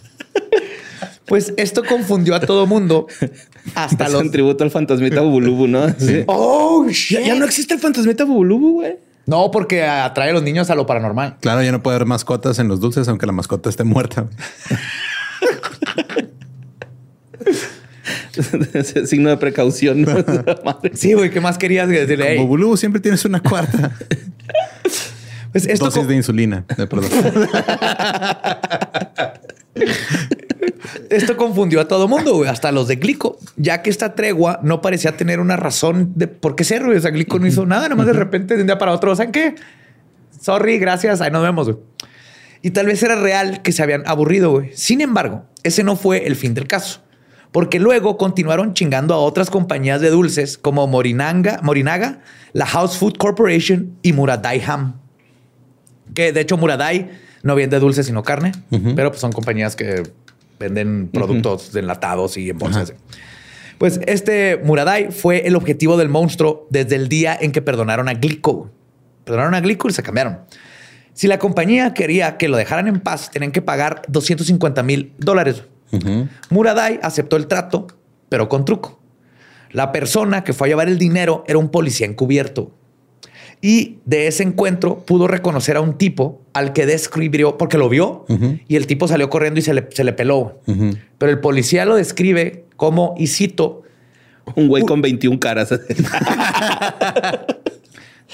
Pues 1.27 1.53
esto 1.57 1.83
confundió 1.83 2.33
a 2.35 2.39
todo 2.39 2.65
mundo. 2.65 3.07
Hasta 3.75 4.07
los... 4.09 4.21
un 4.21 4.31
tributo 4.31 4.63
al 4.63 4.71
fantasmita 4.71 5.21
Bubulubu, 5.21 5.67
¿no? 5.67 5.85
Oh, 6.27 6.87
shit. 6.89 7.19
Ya, 7.25 7.35
no 7.35 7.45
existe 7.45 7.73
el 7.73 7.79
fantasmita 7.81 8.23
Bubulubu, 8.23 8.75
güey. 8.75 8.95
No, 9.25 9.51
porque 9.51 9.83
atrae 9.83 10.29
a 10.29 10.33
los 10.33 10.41
niños 10.41 10.69
a 10.69 10.75
lo 10.75 10.85
paranormal. 10.85 11.35
Claro, 11.41 11.61
ya 11.61 11.73
no 11.73 11.83
puede 11.83 11.95
haber 11.97 12.07
mascotas 12.07 12.59
en 12.59 12.69
los 12.69 12.79
dulces, 12.79 13.09
aunque 13.09 13.25
la 13.25 13.33
mascota 13.33 13.69
esté 13.69 13.83
muerta. 13.83 14.27
Signo 19.05 19.29
de 19.29 19.37
precaución. 19.37 20.05
sí, 20.93 21.11
güey, 21.13 21.29
¿qué 21.29 21.41
más 21.41 21.57
querías 21.57 21.89
decirle? 21.89 22.37
Como 22.37 22.77
siempre 22.77 23.01
tienes 23.01 23.25
una 23.25 23.41
cuarta. 23.41 23.91
Pues 25.51 25.67
esto 25.67 25.85
Dosis 25.85 26.07
de 26.07 26.15
insulina. 26.15 26.63
Perdón. 26.67 27.09
Esto 31.09 31.37
confundió 31.37 31.81
a 31.81 31.87
todo 31.87 32.07
mundo, 32.07 32.35
güey, 32.35 32.49
hasta 32.49 32.71
los 32.71 32.87
de 32.87 32.97
Glico, 32.97 33.37
ya 33.55 33.81
que 33.81 33.89
esta 33.89 34.15
tregua 34.15 34.59
no 34.63 34.81
parecía 34.81 35.17
tener 35.17 35.39
una 35.39 35.55
razón 35.55 36.13
de 36.15 36.27
por 36.27 36.55
qué 36.55 36.63
ser, 36.63 36.83
güey. 36.83 36.97
O 36.97 37.01
sea, 37.01 37.11
Glico 37.11 37.39
no 37.39 37.47
hizo 37.47 37.65
nada, 37.65 37.83
nada 37.83 37.95
más 37.95 38.07
de 38.07 38.13
repente 38.13 38.55
de 38.55 38.61
un 38.61 38.67
día 38.67 38.77
para 38.77 38.93
otro, 38.93 39.15
¿saben 39.15 39.31
qué? 39.31 39.55
Sorry, 40.39 40.77
gracias, 40.77 41.21
ahí 41.21 41.31
nos 41.31 41.43
vemos, 41.43 41.69
güey. 41.69 41.79
Y 42.61 42.71
tal 42.71 42.87
vez 42.87 43.01
era 43.03 43.15
real 43.15 43.61
que 43.61 43.71
se 43.71 43.83
habían 43.83 44.03
aburrido, 44.07 44.51
güey. 44.51 44.71
Sin 44.73 45.01
embargo, 45.01 45.45
ese 45.63 45.83
no 45.83 45.95
fue 45.95 46.27
el 46.27 46.35
fin 46.35 46.53
del 46.53 46.67
caso, 46.67 47.01
porque 47.51 47.79
luego 47.79 48.17
continuaron 48.17 48.73
chingando 48.73 49.13
a 49.13 49.17
otras 49.17 49.49
compañías 49.49 50.01
de 50.01 50.09
dulces 50.09 50.57
como 50.57 50.87
Morinanga, 50.87 51.59
Morinaga, 51.63 52.21
la 52.53 52.65
House 52.65 52.97
Food 52.97 53.17
Corporation 53.17 53.97
y 54.01 54.13
Muradai 54.13 54.61
Ham. 54.65 54.99
Que 56.13 56.31
de 56.31 56.41
hecho 56.41 56.57
Muradai 56.57 57.11
no 57.43 57.55
vende 57.55 57.79
dulces 57.79 58.05
sino 58.05 58.23
carne, 58.23 58.51
pero 58.95 59.11
pues 59.11 59.21
son 59.21 59.31
compañías 59.31 59.75
que 59.75 60.03
venden 60.59 61.09
productos 61.09 61.75
enlatados 61.75 62.37
y 62.37 62.49
en 62.49 62.57
bolsas. 62.57 62.93
Pues 63.77 63.99
este 64.07 64.59
Muradai 64.63 65.11
fue 65.11 65.47
el 65.47 65.55
objetivo 65.55 65.97
del 65.97 66.09
monstruo 66.09 66.67
desde 66.69 66.95
el 66.95 67.09
día 67.09 67.37
en 67.39 67.51
que 67.51 67.61
perdonaron 67.61 68.09
a 68.09 68.13
Glico. 68.13 68.71
Perdonaron 69.23 69.53
a 69.53 69.61
Glico 69.61 69.87
y 69.87 69.93
se 69.93 70.03
cambiaron. 70.03 70.39
Si 71.13 71.27
la 71.27 71.39
compañía 71.39 71.93
quería 71.93 72.37
que 72.37 72.47
lo 72.47 72.57
dejaran 72.57 72.87
en 72.87 72.99
paz, 72.99 73.31
tenían 73.31 73.51
que 73.51 73.61
pagar 73.61 74.01
250 74.07 74.83
mil 74.83 75.13
dólares. 75.17 75.63
Muradai 76.49 76.99
aceptó 77.01 77.37
el 77.37 77.47
trato, 77.47 77.87
pero 78.29 78.49
con 78.49 78.65
truco. 78.65 78.99
La 79.71 79.91
persona 79.91 80.43
que 80.43 80.53
fue 80.53 80.67
a 80.67 80.69
llevar 80.69 80.87
el 80.87 80.97
dinero 80.97 81.43
era 81.47 81.57
un 81.57 81.69
policía 81.69 82.07
encubierto. 82.07 82.71
Y 83.61 83.97
de 84.05 84.27
ese 84.27 84.43
encuentro 84.43 84.99
pudo 84.99 85.27
reconocer 85.27 85.77
a 85.77 85.81
un 85.81 85.97
tipo 85.97 86.41
al 86.53 86.73
que 86.73 86.85
describió, 86.85 87.57
porque 87.57 87.77
lo 87.77 87.89
vio, 87.89 88.25
y 88.67 88.75
el 88.75 88.87
tipo 88.87 89.07
salió 89.07 89.29
corriendo 89.29 89.59
y 89.59 89.63
se 89.63 89.73
le, 89.73 89.87
se 89.91 90.03
le 90.03 90.13
peló. 90.13 90.59
Pero 91.17 91.31
el 91.31 91.39
policía 91.39 91.85
lo 91.85 91.95
describe 91.95 92.65
como, 92.75 93.15
y 93.17 93.27
cito, 93.27 93.83
un 94.55 94.67
güey 94.67 94.83
con 94.83 95.01
21 95.01 95.39
caras. 95.39 95.69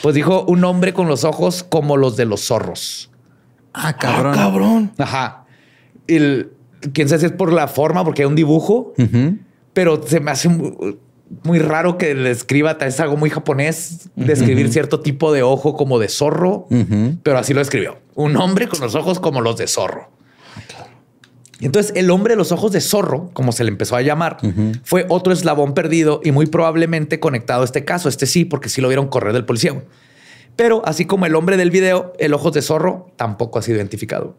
pues 0.02 0.16
dijo, 0.16 0.44
un 0.46 0.64
hombre 0.64 0.94
con 0.94 1.08
los 1.08 1.24
ojos 1.24 1.64
como 1.64 1.98
los 1.98 2.18
de 2.18 2.26
los 2.26 2.42
zorros. 2.42 3.10
Ah, 3.74 3.98
cabrón. 3.98 4.34
Ah, 4.34 4.38
cabrón. 4.38 4.92
Ajá. 4.98 5.46
El, 6.08 6.52
quién 6.94 7.08
sabe 7.10 7.22
si 7.22 7.26
es 7.28 7.32
por 7.32 7.52
la 7.52 7.68
forma, 7.68 8.04
porque 8.04 8.24
hay 8.24 8.28
un 8.28 8.36
dibujo, 8.36 8.94
pero 9.74 10.06
se 10.06 10.20
me 10.20 10.32
hace 10.32 10.50
muy 11.44 11.60
raro 11.60 11.98
que 11.98 12.14
le 12.14 12.32
escriba, 12.32 12.78
es 12.82 13.00
algo 13.00 13.18
muy 13.18 13.30
japonés, 13.30 14.10
describir 14.16 14.72
cierto 14.72 15.00
tipo 15.00 15.34
de 15.34 15.44
ojo 15.44 15.76
como 15.76 16.00
de 16.00 16.10
zorro, 16.10 16.68
pero 17.24 17.38
así 17.38 17.54
lo 17.54 17.62
escribió. 17.62 17.98
Un 18.16 18.38
hombre 18.38 18.68
con 18.68 18.80
los 18.80 18.96
ojos 18.96 19.20
como 19.20 19.42
los 19.42 19.58
de 19.58 19.68
zorro. 19.68 20.10
Y 21.60 21.66
entonces 21.66 21.94
el 21.96 22.12
hombre 22.12 22.34
de 22.34 22.38
los 22.38 22.52
ojos 22.52 22.72
de 22.74 22.82
zorro, 22.82 23.30
como 23.34 23.54
se 23.54 23.64
le 23.64 23.70
empezó 23.70 23.96
a 23.96 24.02
llamar, 24.02 24.38
fue 24.84 25.06
otro 25.10 25.32
eslabón 25.32 25.74
perdido 25.74 26.20
y 26.24 26.32
muy 26.32 26.46
probablemente 26.46 27.20
conectado 27.20 27.62
a 27.62 27.66
este 27.66 27.86
caso. 27.86 28.10
Este 28.10 28.26
sí, 28.26 28.44
porque 28.44 28.70
sí 28.70 28.82
lo 28.82 28.90
vieron 28.90 29.08
correr 29.08 29.34
del 29.34 29.46
policía. 29.46 29.82
Pero 30.56 30.82
así 30.86 31.06
como 31.06 31.26
el 31.26 31.36
hombre 31.36 31.58
del 31.58 31.72
video, 31.72 32.14
el 32.20 32.34
ojos 32.34 32.54
de 32.54 32.62
zorro 32.62 33.08
tampoco 33.16 33.60
ha 33.60 33.62
sido 33.62 33.78
identificado. 33.78 34.36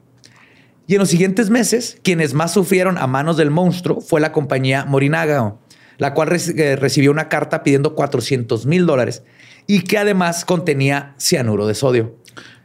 Y 0.87 0.95
en 0.95 0.99
los 0.99 1.09
siguientes 1.09 1.49
meses, 1.49 1.99
quienes 2.03 2.35
más 2.35 2.53
sufrieron 2.53 2.99
a 2.99 3.07
manos 3.07 3.39
del 3.39 3.51
monstruo 3.51 4.03
fue 4.03 4.21
la 4.21 4.33
compañía 4.33 4.85
Morinaga, 4.85 5.55
la 5.99 6.15
cual 6.15 6.31
eh, 6.33 6.77
recibió 6.77 7.11
una 7.11 7.29
carta 7.29 7.63
pidiendo 7.63 7.95
400 7.95 8.67
mil 8.67 8.87
dólares 8.87 9.23
y 9.67 9.83
que 9.83 9.99
además 9.99 10.45
contenía 10.45 11.15
cianuro 11.19 11.67
de 11.67 11.75
sodio. 11.75 12.17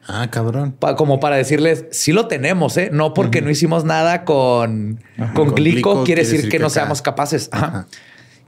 Ah, 0.07 0.27
cabrón. 0.31 0.75
como 0.97 1.19
para 1.19 1.35
decirles, 1.35 1.85
sí 1.91 2.11
lo 2.13 2.27
tenemos, 2.27 2.75
¿eh? 2.77 2.89
No 2.91 3.13
porque 3.13 3.43
no 3.43 3.51
hicimos 3.51 3.85
nada 3.85 4.25
con, 4.25 5.03
con, 5.35 5.53
glico, 5.53 6.03
quiere 6.03 6.23
decir, 6.23 6.49
que, 6.49 6.57
no 6.57 6.71
seamos 6.71 7.03
capaces. 7.03 7.49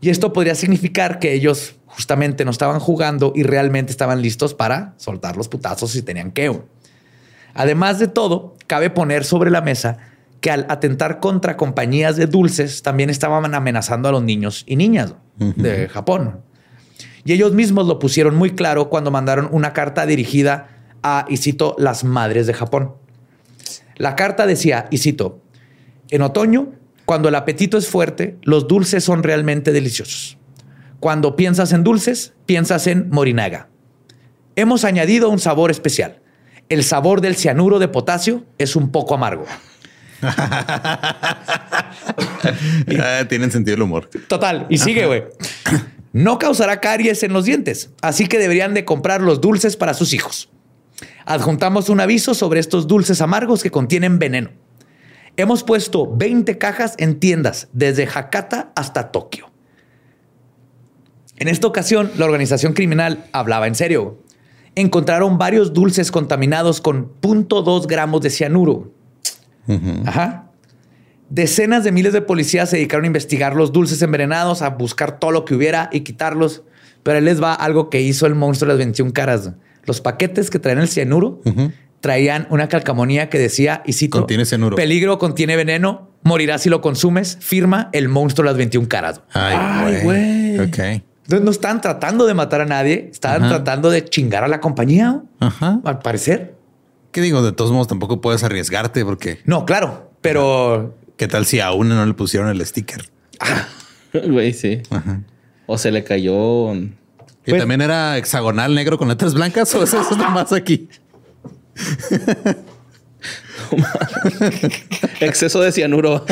Y 0.01 0.09
esto 0.09 0.34
podría 0.34 0.55
significar 0.55 1.19
que 1.19 1.34
ellos 1.34 1.75
justamente 1.86 2.45
no 2.45 2.51
estaban 2.51 2.79
jugando 2.79 3.32
y 3.36 3.43
realmente 3.43 3.91
estaban 3.91 4.23
listos 4.23 4.55
para 4.55 4.95
soltar 4.97 5.38
los 5.38 5.47
putazos 5.49 5.91
si 5.91 6.01
tenían 6.01 6.32
que. 6.32 6.59
Además 7.53 7.99
de 7.99 8.07
todo, 8.07 8.55
cabe 8.65 8.89
poner 8.89 9.23
sobre 9.23 9.51
la 9.51 9.61
mesa 9.61 9.99
que 10.42 10.52
al 10.52 10.66
atentar 10.70 11.20
contra 11.20 11.56
compañías 11.56 12.18
de 12.18 12.26
dulces 12.26 12.82
también 12.82 13.10
estaban 13.10 13.54
amenazando 13.54 14.10
a 14.10 14.12
los 14.12 14.24
niños 14.24 14.64
y 14.68 14.76
niñas 14.76 15.16
de 15.38 15.88
Japón. 15.88 16.42
Y 17.24 17.34
ellos 17.34 17.54
mismos 17.54 17.88
lo 17.88 18.00
pusieron 18.00 18.36
muy 18.36 18.52
claro 18.52 18.89
cuando 18.89 19.12
mandaron 19.12 19.48
una 19.52 19.72
carta 19.74 20.06
dirigida 20.08 20.68
a, 21.04 21.26
y 21.30 21.38
cito, 21.38 21.76
las 21.78 22.04
madres 22.04 22.48
de 22.48 22.54
Japón. 22.54 22.96
La 23.98 24.16
carta 24.16 24.48
decía, 24.48 24.88
y 24.89 24.98
cito, 24.98 25.42
en 26.10 26.24
otoño, 26.24 26.72
cuando 27.06 27.30
el 27.30 27.36
apetito 27.36 27.78
es 27.78 27.88
fuerte, 27.88 28.38
los 28.42 28.68
dulces 28.68 29.04
son 29.04 29.22
realmente 29.22 29.72
deliciosos. 29.72 30.39
Cuando 31.00 31.36
piensas 31.36 31.72
en 31.72 31.84
dulces, 31.84 32.34
piensas 32.48 32.88
en 32.88 33.10
morinaga. 33.12 33.70
Hemos 34.56 34.86
añadido 34.86 35.30
un 35.30 35.39
sabor 35.39 35.70
especial. 35.70 36.22
El 36.70 36.84
sabor 36.84 37.22
del 37.22 37.36
cianuro 37.36 37.78
de 37.80 37.88
potasio 37.88 38.46
es 38.58 38.76
un 38.76 38.92
poco 38.92 39.14
amargo. 39.14 39.46
Ah, 42.99 43.26
tienen 43.28 43.51
sentido 43.51 43.76
el 43.76 43.82
humor. 43.84 44.09
Total. 44.28 44.65
Y 44.69 44.78
sigue, 44.78 45.05
güey. 45.05 45.24
No 46.13 46.39
causará 46.39 46.82
caries 46.82 47.24
en 47.24 47.34
los 47.34 47.45
dientes, 47.45 47.91
así 48.01 48.28
que 48.28 48.38
deberían 48.38 48.74
de 48.74 48.84
comprar 48.84 49.22
los 49.22 49.39
dulces 49.39 49.78
para 49.78 49.93
sus 49.93 50.13
hijos. 50.13 50.49
Adjuntamos 51.26 51.89
un 51.89 51.99
aviso 51.99 52.34
sobre 52.34 52.59
estos 52.59 52.88
dulces 52.88 53.22
amargos 53.22 53.63
que 53.63 53.72
contienen 53.72 54.19
veneno. 54.19 54.51
Hemos 55.38 55.63
puesto 55.63 56.13
20 56.15 56.57
cajas 56.57 56.95
en 56.97 57.19
tiendas 57.19 57.69
desde 57.72 58.07
Hakata 58.07 58.74
hasta 58.76 59.11
Tokio. 59.11 59.49
En 61.38 61.47
esta 61.47 61.67
ocasión, 61.67 62.11
la 62.17 62.26
organización 62.26 62.74
criminal 62.74 63.26
hablaba 63.32 63.67
en 63.67 63.76
serio. 63.76 64.22
Encontraron 64.76 65.38
varios 65.38 65.74
dulces 65.74 66.11
contaminados 66.11 66.82
con 66.82 67.13
0.2 67.22 67.88
gramos 67.88 68.22
de 68.22 68.30
cianuro. 68.30 68.93
Ajá. 70.05 70.45
Decenas 71.30 71.84
de 71.84 71.91
miles 71.91 72.12
de 72.14 72.22
policías 72.22 72.70
se 72.70 72.76
dedicaron 72.76 73.05
a 73.05 73.07
investigar 73.07 73.55
los 73.55 73.72
dulces 73.72 74.01
envenenados, 74.01 74.62
a 74.62 74.70
buscar 74.72 75.18
todo 75.20 75.32
lo 75.32 75.45
que 75.45 75.55
hubiera 75.55 75.89
y 75.93 76.01
quitarlos. 76.01 76.64
Pero 77.03 77.18
ahí 77.18 77.24
les 77.24 77.41
va 77.41 77.53
algo 77.53 77.89
que 77.89 78.01
hizo 78.01 78.26
el 78.28 78.36
monstruo 78.36 78.68
de 78.68 78.74
las 78.74 78.78
21 78.80 79.14
caras. 79.14 79.51
Los 79.86 80.01
paquetes 80.01 80.49
que 80.49 80.59
traían 80.59 80.82
el 80.82 80.88
cianuro 80.88 81.41
traían 82.01 82.47
una 82.49 82.68
calcamonía 82.68 83.30
que 83.30 83.39
decía, 83.39 83.82
y 83.86 83.93
cito, 83.93 84.18
contiene 84.20 84.45
cianuro. 84.45 84.76
Peligro, 84.76 85.18
contiene 85.20 85.55
veneno, 85.55 86.09
morirás 86.24 86.64
si 86.64 86.70
lo 86.70 86.82
consumes, 86.82 87.38
firma 87.39 87.89
el 87.93 88.09
monstruo 88.09 88.43
de 88.45 88.51
las 88.51 88.57
21 88.57 88.88
caras. 88.89 89.22
Ay, 89.34 90.01
güey. 90.03 90.59
Ok. 90.59 90.78
Entonces 90.80 91.45
no 91.45 91.51
están 91.51 91.80
tratando 91.80 92.26
de 92.26 92.34
matar 92.34 92.62
a 92.62 92.66
nadie, 92.66 93.09
estaban 93.12 93.47
tratando 93.47 93.89
de 93.89 94.03
chingar 94.03 94.43
a 94.43 94.47
la 94.49 94.59
compañía, 94.59 95.22
Ajá. 95.39 95.80
al 95.86 95.99
parecer. 95.99 96.55
¿Qué 97.12 97.22
digo? 97.22 97.41
De 97.41 97.51
todos 97.51 97.72
modos, 97.72 97.88
tampoco 97.88 98.22
puedes 98.22 98.43
arriesgarte 98.43 99.03
porque. 99.05 99.39
No, 99.45 99.66
claro, 99.66 100.12
pero. 100.22 100.95
¿Qué 101.18 101.28
tal 101.28 101.45
si 101.45 101.59
a 101.59 101.72
una 101.72 101.95
no 101.95 102.05
le 102.05 102.14
pusieron 102.14 102.49
el 102.49 102.66
sticker? 102.66 103.09
Güey, 104.14 104.51
sí. 104.51 104.82
O 105.68 105.78
se 105.78 105.89
le 105.89 106.03
cayó. 106.03 106.74
¿Y 106.74 106.89
pues 107.45 107.62
también 107.62 107.82
era 107.82 108.18
hexagonal 108.18 108.76
negro 108.76 108.97
con 108.97 109.07
letras 109.07 109.34
blancas 109.34 109.74
o 109.74 109.84
eso 109.84 110.01
es 110.01 110.18
más 110.18 110.51
aquí? 110.51 110.89
Exceso 115.22 115.62
de 115.62 115.72
cianuro. 115.72 116.26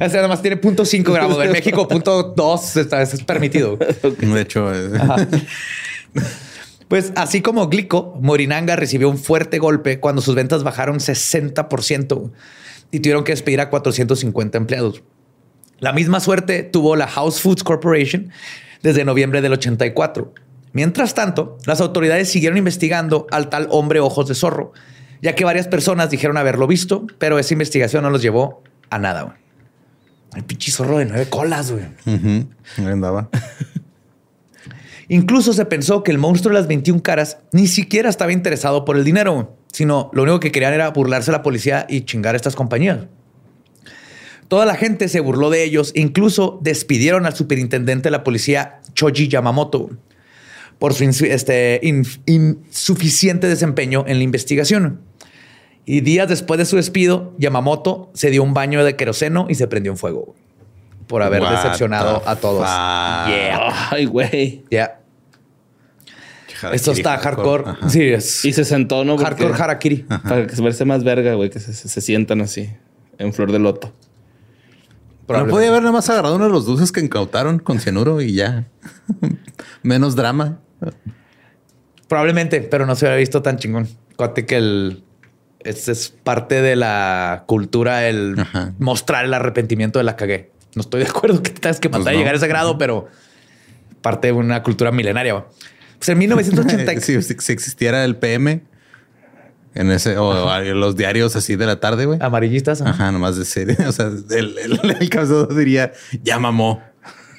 Ese 0.00 0.18
además 0.18 0.40
tiene 0.40 0.60
0.5 0.60 1.12
gramos. 1.12 1.44
En 1.44 1.52
México, 1.52 1.88
0.2 1.88 3.00
es 3.00 3.24
permitido. 3.24 3.76
De 3.76 4.40
hecho, 4.40 4.70
pues 6.88 7.12
así 7.16 7.42
como 7.42 7.68
Glico, 7.68 8.18
Morinanga 8.20 8.76
recibió 8.76 9.08
un 9.08 9.18
fuerte 9.18 9.58
golpe 9.58 10.00
cuando 10.00 10.22
sus 10.22 10.34
ventas 10.34 10.62
bajaron 10.64 10.98
60% 10.98 12.30
y 12.90 13.00
tuvieron 13.00 13.24
que 13.24 13.32
despedir 13.32 13.60
a 13.60 13.70
450 13.70 14.58
empleados. 14.58 15.02
La 15.80 15.92
misma 15.92 16.20
suerte 16.20 16.62
tuvo 16.62 16.96
la 16.96 17.08
House 17.08 17.40
Foods 17.40 17.64
Corporation 17.64 18.30
desde 18.82 19.04
noviembre 19.04 19.40
del 19.40 19.52
84. 19.54 20.32
Mientras 20.72 21.14
tanto, 21.14 21.58
las 21.66 21.80
autoridades 21.80 22.30
siguieron 22.30 22.58
investigando 22.58 23.26
al 23.30 23.48
tal 23.48 23.68
hombre 23.70 24.00
ojos 24.00 24.28
de 24.28 24.34
zorro, 24.34 24.72
ya 25.22 25.34
que 25.34 25.44
varias 25.44 25.68
personas 25.68 26.10
dijeron 26.10 26.36
haberlo 26.36 26.66
visto, 26.66 27.06
pero 27.18 27.38
esa 27.38 27.54
investigación 27.54 28.02
no 28.02 28.10
los 28.10 28.22
llevó 28.22 28.62
a 28.90 28.98
nada. 28.98 29.38
El 30.34 30.44
pinche 30.44 30.72
zorro 30.72 30.98
de 30.98 31.06
nueve 31.06 31.26
colas, 31.30 31.70
güey. 31.70 31.84
andaba. 32.78 33.30
Incluso 35.08 35.52
se 35.52 35.64
pensó 35.66 36.02
que 36.02 36.10
el 36.10 36.18
monstruo 36.18 36.54
de 36.54 36.60
las 36.60 36.68
21 36.68 37.02
caras 37.02 37.38
ni 37.52 37.66
siquiera 37.66 38.08
estaba 38.08 38.32
interesado 38.32 38.84
por 38.84 38.96
el 38.96 39.04
dinero, 39.04 39.56
sino 39.72 40.10
lo 40.12 40.22
único 40.22 40.40
que 40.40 40.52
querían 40.52 40.72
era 40.72 40.90
burlarse 40.90 41.30
a 41.30 41.32
la 41.32 41.42
policía 41.42 41.86
y 41.88 42.02
chingar 42.02 42.34
a 42.34 42.36
estas 42.36 42.56
compañías. 42.56 43.06
Toda 44.48 44.66
la 44.66 44.76
gente 44.76 45.08
se 45.08 45.20
burló 45.20 45.50
de 45.50 45.64
ellos, 45.64 45.92
incluso 45.94 46.58
despidieron 46.62 47.26
al 47.26 47.34
superintendente 47.34 48.04
de 48.04 48.10
la 48.10 48.24
policía, 48.24 48.80
Choji 48.94 49.28
Yamamoto, 49.28 49.90
por 50.78 50.94
su 50.94 51.04
este, 51.04 51.80
insuficiente 52.26 53.48
desempeño 53.48 54.04
en 54.06 54.18
la 54.18 54.24
investigación. 54.24 55.00
Y 55.86 56.00
días 56.00 56.28
después 56.28 56.58
de 56.58 56.66
su 56.66 56.76
despido, 56.76 57.34
Yamamoto 57.38 58.10
se 58.14 58.30
dio 58.30 58.42
un 58.42 58.54
baño 58.54 58.84
de 58.84 58.96
queroseno 58.96 59.46
y 59.48 59.54
se 59.54 59.66
prendió 59.66 59.92
en 59.92 59.98
fuego 59.98 60.34
por 61.06 61.22
haber 61.22 61.42
decepcionado 61.42 62.22
a 62.26 62.36
todos. 62.36 62.62
Yeah. 62.62 63.90
Ay, 63.90 64.06
güey. 64.06 64.64
Ya. 64.70 65.00
Esto 66.72 66.92
está 66.92 67.18
hardcore. 67.18 67.64
Sí, 67.88 68.02
es. 68.02 68.44
Y 68.44 68.52
se 68.52 68.64
sentó, 68.64 69.04
¿no? 69.04 69.18
hardcore 69.18 69.54
harakiri. 69.54 70.06
Para 70.22 70.46
que 70.46 70.56
se 70.56 70.62
verse 70.62 70.84
más 70.84 71.04
verga, 71.04 71.34
güey, 71.34 71.50
que 71.50 71.60
se, 71.60 72.00
sientan 72.00 72.40
así, 72.40 72.70
en 73.18 73.32
flor 73.32 73.52
de 73.52 73.58
loto. 73.58 73.92
No 75.28 75.46
podía 75.46 75.68
haber 75.68 75.82
nada 75.82 75.92
más 75.92 76.08
agarrado 76.10 76.36
uno 76.36 76.44
de 76.44 76.50
los 76.50 76.66
dulces 76.66 76.92
que 76.92 77.00
incautaron 77.00 77.58
con 77.58 77.80
cianuro 77.80 78.20
y 78.20 78.34
ya. 78.34 78.66
Menos 79.82 80.16
drama. 80.16 80.60
Probablemente, 82.08 82.60
pero 82.60 82.84
no 82.84 82.94
se 82.94 83.06
hubiera 83.06 83.16
visto 83.16 83.42
tan 83.42 83.56
chingón. 83.58 83.88
Cuate 84.16 84.46
que 84.46 84.56
el. 84.56 85.02
Es, 85.60 85.88
es 85.88 86.10
parte 86.10 86.60
de 86.60 86.76
la 86.76 87.44
cultura 87.46 88.06
el 88.06 88.36
mostrar 88.78 89.24
el 89.24 89.32
arrepentimiento 89.32 89.98
de 89.98 90.04
la 90.04 90.14
cagué. 90.14 90.50
No 90.76 90.82
estoy 90.82 91.02
de 91.02 91.08
acuerdo 91.08 91.42
que 91.42 91.50
tengas 91.50 91.80
que 91.80 91.88
matar 91.88 92.04
pues 92.04 92.16
llegar 92.16 92.34
a 92.34 92.36
ese 92.36 92.48
grado, 92.48 92.78
pero 92.78 93.08
parte 94.00 94.28
de 94.28 94.32
una 94.32 94.62
cultura 94.62 94.90
milenaria. 94.92 95.44
Pues 95.98 96.08
en 96.08 96.18
1980. 96.18 97.00
si, 97.00 97.22
si, 97.22 97.52
existiera 97.52 98.04
el 98.04 98.16
PM 98.16 98.62
en 99.74 99.90
ese, 99.90 100.16
o, 100.18 100.60
los 100.74 100.96
diarios 100.96 101.34
así 101.36 101.56
de 101.56 101.66
la 101.66 101.80
tarde, 101.80 102.06
güey. 102.06 102.18
Amarillistas. 102.22 102.80
Ajá, 102.82 103.10
nomás 103.10 103.36
de 103.36 103.44
serie. 103.44 103.76
O 103.86 103.92
sea, 103.92 104.06
el, 104.30 104.56
el, 104.58 105.08
caso 105.10 105.46
diría 105.46 105.92
ya 106.22 106.38
mamó. 106.38 106.82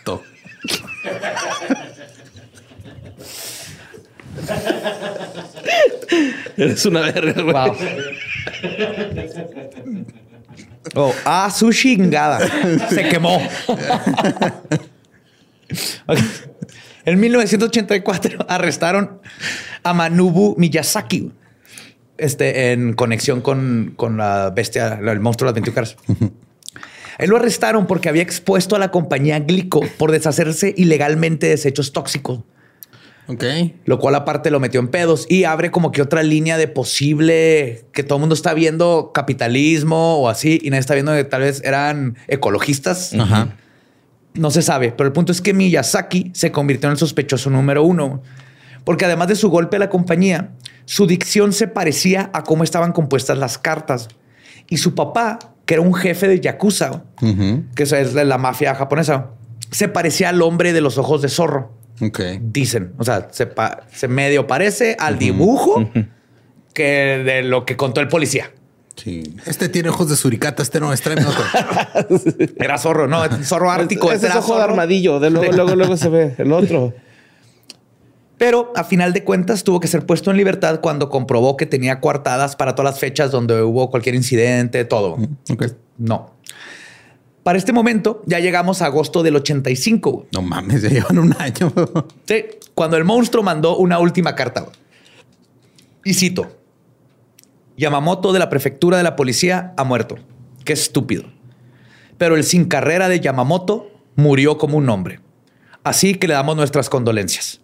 Todo. 0.03 0.23
Eres 6.57 6.85
una 6.85 7.01
verga, 7.01 7.41
güey. 7.41 7.53
Wow. 7.53 7.75
Oh, 10.93 11.13
ah, 11.25 11.49
su 11.49 11.71
chingada. 11.71 12.39
Se 12.89 13.09
quemó. 13.09 13.41
En 17.05 17.19
1984 17.19 18.45
arrestaron 18.47 19.21
a 19.83 19.93
Manubu 19.93 20.55
Miyazaki 20.57 21.31
este, 22.17 22.71
en 22.71 22.93
conexión 22.93 23.41
con, 23.41 23.93
con 23.95 24.17
la 24.17 24.49
bestia, 24.49 24.99
el 25.01 25.19
monstruo 25.19 25.51
de 25.51 25.59
las 25.59 25.65
21 25.65 25.75
caras. 25.75 25.97
Él 27.17 27.29
lo 27.29 27.37
arrestaron 27.37 27.87
porque 27.87 28.09
había 28.09 28.23
expuesto 28.23 28.75
a 28.75 28.79
la 28.79 28.91
compañía 28.91 29.39
Glico 29.39 29.81
por 29.97 30.11
deshacerse 30.11 30.73
ilegalmente 30.75 31.45
de 31.45 31.53
desechos 31.53 31.93
tóxicos. 31.93 32.39
Ok. 33.27 33.43
Lo 33.85 33.99
cual 33.99 34.15
aparte 34.15 34.51
lo 34.51 34.59
metió 34.59 34.79
en 34.79 34.87
pedos 34.87 35.25
y 35.29 35.45
abre 35.45 35.71
como 35.71 35.91
que 35.91 36.01
otra 36.01 36.23
línea 36.23 36.57
de 36.57 36.67
posible 36.67 37.85
que 37.91 38.03
todo 38.03 38.17
el 38.17 38.21
mundo 38.21 38.35
está 38.35 38.53
viendo 38.53 39.11
capitalismo 39.13 40.17
o 40.17 40.29
así 40.29 40.59
y 40.61 40.69
nadie 40.69 40.81
está 40.81 40.93
viendo 40.93 41.13
que 41.13 41.23
tal 41.23 41.41
vez 41.41 41.61
eran 41.63 42.17
ecologistas. 42.27 43.13
Ajá. 43.13 43.55
No 44.35 44.51
se 44.51 44.61
sabe, 44.61 44.91
pero 44.91 45.07
el 45.07 45.13
punto 45.13 45.31
es 45.31 45.41
que 45.41 45.53
Miyazaki 45.53 46.31
se 46.33 46.51
convirtió 46.51 46.87
en 46.87 46.93
el 46.93 46.97
sospechoso 46.97 47.49
número 47.49 47.83
uno. 47.83 48.21
Porque 48.83 49.05
además 49.05 49.29
de 49.29 49.35
su 49.35 49.49
golpe 49.49 49.77
a 49.77 49.79
la 49.79 49.89
compañía, 49.89 50.51
su 50.85 51.07
dicción 51.07 51.53
se 51.53 51.67
parecía 51.67 52.29
a 52.33 52.43
cómo 52.43 52.63
estaban 52.63 52.91
compuestas 52.91 53.37
las 53.37 53.57
cartas. 53.57 54.09
Y 54.69 54.77
su 54.77 54.93
papá, 54.93 55.39
que 55.65 55.75
era 55.75 55.81
un 55.81 55.93
jefe 55.93 56.27
de 56.27 56.39
Yakuza, 56.39 57.03
que 57.75 57.83
es 57.83 58.13
la 58.13 58.37
mafia 58.37 58.75
japonesa, 58.75 59.31
se 59.71 59.87
parecía 59.87 60.29
al 60.29 60.41
hombre 60.41 60.73
de 60.73 60.81
los 60.81 60.97
ojos 60.97 61.21
de 61.21 61.29
zorro. 61.29 61.73
Dicen, 62.41 62.93
o 62.97 63.03
sea, 63.03 63.29
se, 63.31 64.07
medio 64.07 64.47
parece 64.47 64.97
al 64.99 65.17
dibujo 65.17 65.89
que 66.73 67.23
de 67.23 67.43
lo 67.43 67.65
que 67.65 67.77
contó 67.77 68.01
el 68.01 68.07
policía. 68.07 68.51
Sí. 68.95 69.35
Este 69.45 69.69
tiene 69.69 69.89
ojos 69.89 70.09
de 70.09 70.15
suricata, 70.15 70.63
este 70.63 70.79
no, 70.79 70.93
es 70.93 71.01
Era 72.57 72.77
zorro, 72.77 73.07
no, 73.07 73.23
zorro 73.43 73.71
ártico. 73.71 74.11
Ese 74.11 74.27
es 74.27 74.35
ojo 74.35 74.57
de 74.57 74.63
armadillo, 74.63 75.19
de 75.19 75.29
luego, 75.29 75.51
luego, 75.51 75.75
luego 75.75 75.97
se 75.97 76.09
ve 76.09 76.35
el 76.37 76.51
otro. 76.51 76.93
Pero 78.37 78.73
a 78.75 78.83
final 78.83 79.13
de 79.13 79.23
cuentas 79.23 79.63
tuvo 79.63 79.79
que 79.79 79.87
ser 79.87 80.05
puesto 80.05 80.29
en 80.29 80.37
libertad 80.37 80.81
cuando 80.81 81.09
comprobó 81.09 81.55
que 81.55 81.65
tenía 81.65 82.01
coartadas 82.01 82.55
para 82.55 82.75
todas 82.75 82.93
las 82.93 82.99
fechas 82.99 83.31
donde 83.31 83.61
hubo 83.61 83.89
cualquier 83.89 84.15
incidente, 84.15 84.83
todo. 84.83 85.17
No. 85.97 86.31
Para 87.45 87.59
este 87.59 87.73
momento 87.73 88.23
ya 88.25 88.39
llegamos 88.39 88.81
a 88.81 88.87
agosto 88.87 89.21
del 89.21 89.35
85. 89.35 90.29
No 90.31 90.41
mames, 90.41 90.81
ya 90.81 90.89
llevan 90.89 91.19
un 91.19 91.35
año. 91.37 91.71
sí, 92.25 92.43
cuando 92.73 92.97
el 92.97 93.03
monstruo 93.03 93.43
mandó 93.43 93.77
una 93.77 93.99
última 93.99 94.33
carta. 94.33 94.65
Y 96.03 96.15
cito, 96.15 96.57
Yamamoto 97.77 98.33
de 98.33 98.39
la 98.39 98.49
prefectura 98.49 98.97
de 98.97 99.03
la 99.03 99.15
policía 99.15 99.75
ha 99.77 99.83
muerto. 99.83 100.15
Qué 100.63 100.73
estúpido. 100.73 101.25
Pero 102.17 102.35
el 102.35 102.45
sin 102.45 102.65
carrera 102.65 103.09
de 103.09 103.19
Yamamoto 103.19 103.91
murió 104.15 104.57
como 104.57 104.79
un 104.79 104.89
hombre. 104.89 105.19
Así 105.83 106.15
que 106.15 106.27
le 106.27 106.33
damos 106.33 106.55
nuestras 106.55 106.89
condolencias. 106.89 107.61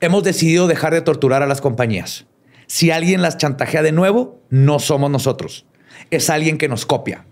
Hemos 0.00 0.22
decidido 0.22 0.68
dejar 0.68 0.94
de 0.94 1.02
torturar 1.02 1.42
a 1.42 1.48
las 1.48 1.60
compañías. 1.60 2.26
Si 2.68 2.92
alguien 2.92 3.22
las 3.22 3.36
chantajea 3.36 3.82
de 3.82 3.90
nuevo, 3.90 4.40
no 4.48 4.78
somos 4.78 5.10
nosotros. 5.10 5.66
Es 6.12 6.30
alguien 6.30 6.56
que 6.56 6.68
nos 6.68 6.86
copia. 6.86 7.24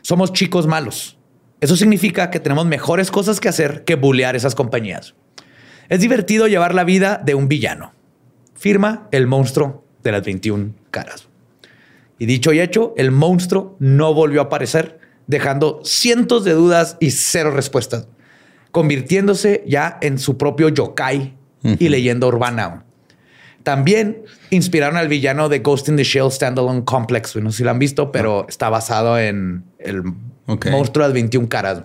Somos 0.00 0.32
chicos 0.32 0.66
malos. 0.66 1.17
Eso 1.60 1.76
significa 1.76 2.30
que 2.30 2.40
tenemos 2.40 2.66
mejores 2.66 3.10
cosas 3.10 3.40
que 3.40 3.48
hacer 3.48 3.84
que 3.84 3.96
bullear 3.96 4.36
esas 4.36 4.54
compañías. 4.54 5.14
Es 5.88 6.00
divertido 6.00 6.46
llevar 6.46 6.74
la 6.74 6.84
vida 6.84 7.20
de 7.24 7.34
un 7.34 7.48
villano. 7.48 7.92
Firma 8.54 9.08
el 9.10 9.26
monstruo 9.26 9.84
de 10.02 10.12
las 10.12 10.24
21 10.24 10.74
caras. 10.90 11.28
Y 12.18 12.26
dicho 12.26 12.52
y 12.52 12.60
hecho, 12.60 12.94
el 12.96 13.10
monstruo 13.10 13.76
no 13.78 14.14
volvió 14.14 14.40
a 14.40 14.44
aparecer, 14.44 14.98
dejando 15.26 15.80
cientos 15.84 16.44
de 16.44 16.52
dudas 16.52 16.96
y 17.00 17.10
cero 17.12 17.50
respuestas, 17.50 18.08
convirtiéndose 18.72 19.64
ya 19.66 19.98
en 20.00 20.18
su 20.18 20.36
propio 20.36 20.68
yokai 20.68 21.36
y 21.62 21.88
leyenda 21.88 22.26
urbana. 22.26 22.84
También 23.68 24.22
inspiraron 24.48 24.96
al 24.96 25.08
villano 25.08 25.50
de 25.50 25.58
Ghost 25.58 25.90
in 25.90 25.96
the 25.96 26.02
Shell 26.02 26.32
Standalone 26.32 26.86
Complex. 26.86 27.36
No 27.36 27.50
sé 27.50 27.58
si 27.58 27.64
lo 27.64 27.70
han 27.70 27.78
visto, 27.78 28.10
pero 28.10 28.46
está 28.48 28.70
basado 28.70 29.18
en 29.18 29.62
el 29.78 30.04
monstruo 30.46 31.04
de 31.04 31.08
las 31.08 31.12
21 31.12 31.50
caras. 31.50 31.82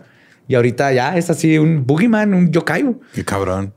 Y 0.48 0.56
ahorita 0.56 0.94
ya 0.94 1.18
es 1.18 1.30
así 1.30 1.58
un 1.58 1.86
boogeyman, 1.86 2.34
un 2.34 2.54
yokai. 2.54 2.86
Qué 3.14 3.26
cabrón. 3.26 3.74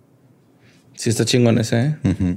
Sí, 0.95 1.11
está 1.11 1.25
chingón 1.25 1.59
ese. 1.59 1.97
¿eh? 2.05 2.37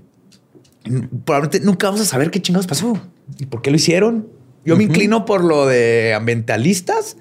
Probablemente 1.23 1.59
nunca 1.59 1.85
vamos 1.85 2.01
a 2.01 2.05
saber 2.05 2.31
qué 2.31 2.41
chingados 2.41 2.65
pasó 2.65 2.99
y 3.37 3.45
por 3.45 3.61
qué 3.61 3.69
lo 3.69 3.75
hicieron. 3.75 4.27
Yo 4.65 4.75
me 4.75 4.85
inclino 4.85 5.25
por 5.25 5.43
lo 5.43 5.67
de 5.67 6.15
ambientalistas. 6.15 7.15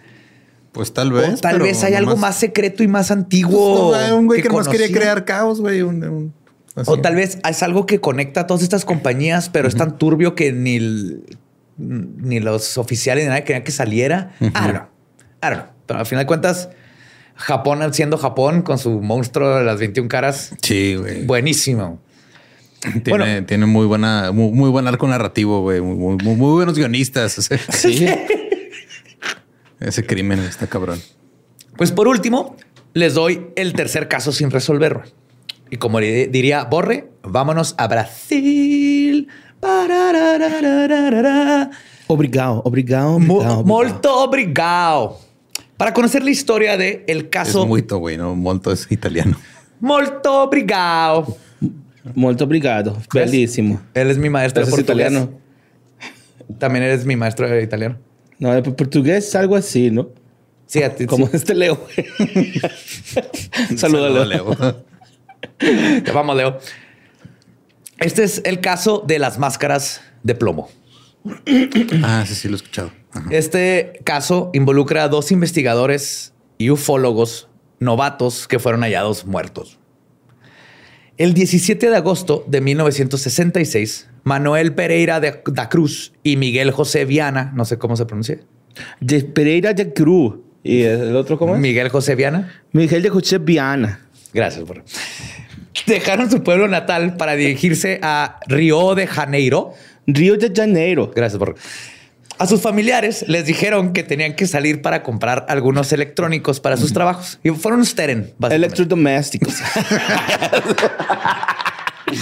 Pues 0.73 0.95
tal 0.95 1.13
vez. 1.13 1.43
tal 1.43 1.61
vez 1.61 1.85
hay 1.85 1.93
algo 1.93 2.17
más 2.17 2.37
secreto 2.37 2.83
y 2.83 2.89
más 2.89 3.11
antiguo. 3.11 3.91
Pues, 3.91 4.11
un 4.11 4.27
güey 4.27 4.41
que, 4.41 4.49
más 4.49 4.69
quería 4.69 4.91
crear 4.91 5.27
caos, 5.27 5.61
güey. 5.61 5.83
O 6.87 7.01
tal 7.01 7.15
vez 7.15 7.39
es 7.49 7.63
algo 7.63 7.87
que 7.87 8.01
conecta 8.01 8.43
a 8.43 8.47
todas 8.47 8.63
estas 8.63 8.85
compañías, 8.85 9.49
pero 9.49 9.69
es 9.69 9.77
tan 9.77 9.99
turbio 9.99 10.35
que 10.35 10.53
ni, 10.53 10.79
ni 11.77 12.41
los 12.41 12.79
oficiales 12.79 13.25
ni 13.25 13.31
nadie 13.31 13.45
querían 13.45 13.65
que 13.65 13.73
saliera. 13.73 14.33
Ah, 14.55 14.73
no. 14.73 14.89
Ah, 15.41 15.51
no. 15.51 15.67
Pero 15.87 16.01
al 16.01 16.07
final 16.07 16.25
de 16.25 16.27
cuentas, 16.27 16.69
Japón 17.35 17.95
siendo 17.95 18.19
Japón 18.19 18.63
con 18.63 18.79
su 18.79 19.01
monstruo 19.01 19.57
de 19.57 19.65
las 19.65 19.79
21 19.79 20.09
caras. 20.09 20.55
Sí, 20.63 20.97
güey. 20.97 21.25
Buenísimo. 21.25 22.01
Tiene, 23.03 23.43
tiene 23.43 23.67
muy 23.67 23.87
buena, 23.87 24.31
muy, 24.33 24.71
buen 24.71 24.87
arco 24.87 25.09
narrativo, 25.09 25.63
güey. 25.63 25.81
Muy, 25.81 26.17
muy, 26.17 26.53
buenos 26.53 26.77
guionistas. 26.77 27.49
Sí. 27.71 28.07
Ese 29.81 30.05
crimen 30.05 30.41
está 30.41 30.67
cabrón. 30.67 31.01
Pues 31.77 31.93
por 31.93 32.09
último, 32.09 32.57
les 32.95 33.15
doy 33.15 33.47
el 33.55 33.73
tercer 33.75 34.09
caso 34.09 34.33
sin 34.33 34.51
resolver. 34.51 35.03
Y 35.71 35.77
como 35.77 36.01
diría 36.01 36.65
Borre, 36.65 37.11
vámonos 37.23 37.75
a 37.79 37.87
Brasil. 37.89 39.29
Obrigado, 42.07 42.63
obrigado, 42.65 43.19
Molto 43.19 44.23
obrigado. 44.23 45.19
Para 45.77 45.95
conocer 45.95 46.25
la 46.25 46.31
historia 46.31 46.77
de 46.77 47.05
el 47.07 47.29
caso. 47.29 47.63
Es 47.63 47.69
muito, 47.69 47.99
güey, 47.99 48.17
no 48.17 48.35
molto 48.35 48.73
es 48.73 48.91
italiano. 48.91 49.37
Molto 49.81 50.43
obrigado. 50.43 51.37
Molto 52.15 52.45
obrigado. 52.45 52.97
Bellísimo. 53.13 53.81
Él 53.95 54.11
es 54.11 54.19
mi 54.19 54.29
maestro 54.29 54.65
de 54.65 54.81
italiano. 54.81 55.31
También 56.59 56.85
eres 56.85 57.05
mi 57.05 57.15
maestro 57.15 57.49
de 57.49 57.63
italiano. 57.63 57.99
No, 58.39 58.53
de 58.53 58.63
portugués 58.63 59.35
algo 59.35 59.57
así, 59.57 59.91
¿no? 59.91 60.09
Sí, 60.67 60.81
como 61.07 61.29
este 61.33 61.55
Leo. 61.55 61.81
Saludos, 63.77 64.27
Leo. 64.29 64.57
Te 65.59 66.13
vamos, 66.13 66.37
Leo. 66.37 66.59
Este 67.99 68.23
es 68.25 68.43
el 68.45 68.61
caso 68.61 69.03
de 69.07 69.19
las 69.19 69.39
máscaras 69.39 70.01
de 70.23 70.35
plomo. 70.35 70.69
Ah, 72.03 72.25
sí, 72.27 72.35
sí, 72.35 72.49
lo 72.49 72.55
he 72.55 72.57
escuchado. 72.57 72.93
Este 73.31 74.01
caso 74.05 74.51
involucra 74.55 75.05
a 75.05 75.09
dos 75.09 75.33
investigadores 75.33 76.33
y 76.59 76.71
ufólogos 76.71 77.49
novatos 77.81 78.47
que 78.47 78.59
fueron 78.59 78.83
hallados 78.83 79.27
muertos. 79.27 79.79
El 81.17 81.35
17 81.35 81.91
de 81.91 81.97
agosto 81.97 82.45
de 82.47 82.61
1966, 82.61 84.09
Manuel 84.23 84.75
Pereira 84.75 85.19
de 85.19 85.43
da 85.47 85.69
Cruz 85.69 86.13
y 86.23 86.37
Miguel 86.37 86.71
José 86.71 87.05
Viana, 87.05 87.53
no 87.57 87.65
sé 87.65 87.79
cómo 87.79 87.97
se 87.97 88.07
pronuncia. 88.07 88.39
De 89.01 89.25
Pereira 89.25 89.75
de 89.75 89.93
Cruz. 89.93 90.37
¿Y 90.63 90.83
el 90.83 91.17
otro 91.17 91.39
cómo 91.39 91.55
es? 91.55 91.61
Miguel 91.61 91.89
José 91.89 92.15
Viana. 92.15 92.63
Miguel 92.73 93.03
de 93.03 93.09
José 93.09 93.39
Viana. 93.39 94.08
Gracias. 94.33 94.65
Por... 94.65 94.85
Dejaron 95.87 96.31
su 96.31 96.43
pueblo 96.43 96.69
natal 96.69 97.17
para 97.17 97.35
dirigirse 97.35 98.01
a 98.03 98.41
Río 98.47 98.95
de 98.95 99.07
Janeiro. 99.07 99.75
Río 100.07 100.37
de 100.37 100.53
Janeiro. 100.55 101.11
Gracias 101.15 101.39
por 101.39 101.57
a 102.39 102.47
sus 102.47 102.61
familiares 102.61 103.25
les 103.27 103.45
dijeron 103.47 103.93
que 103.93 104.05
tenían 104.05 104.35
que 104.35 104.47
salir 104.47 104.81
para 104.81 105.03
comprar 105.03 105.47
algunos 105.49 105.93
electrónicos 105.93 106.61
para 106.61 106.77
sus 106.77 106.93
trabajos. 106.93 107.41
Y 107.43 107.51
fueron 107.51 107.85
Steren. 107.85 108.33
Electrodomésticos. 108.49 109.55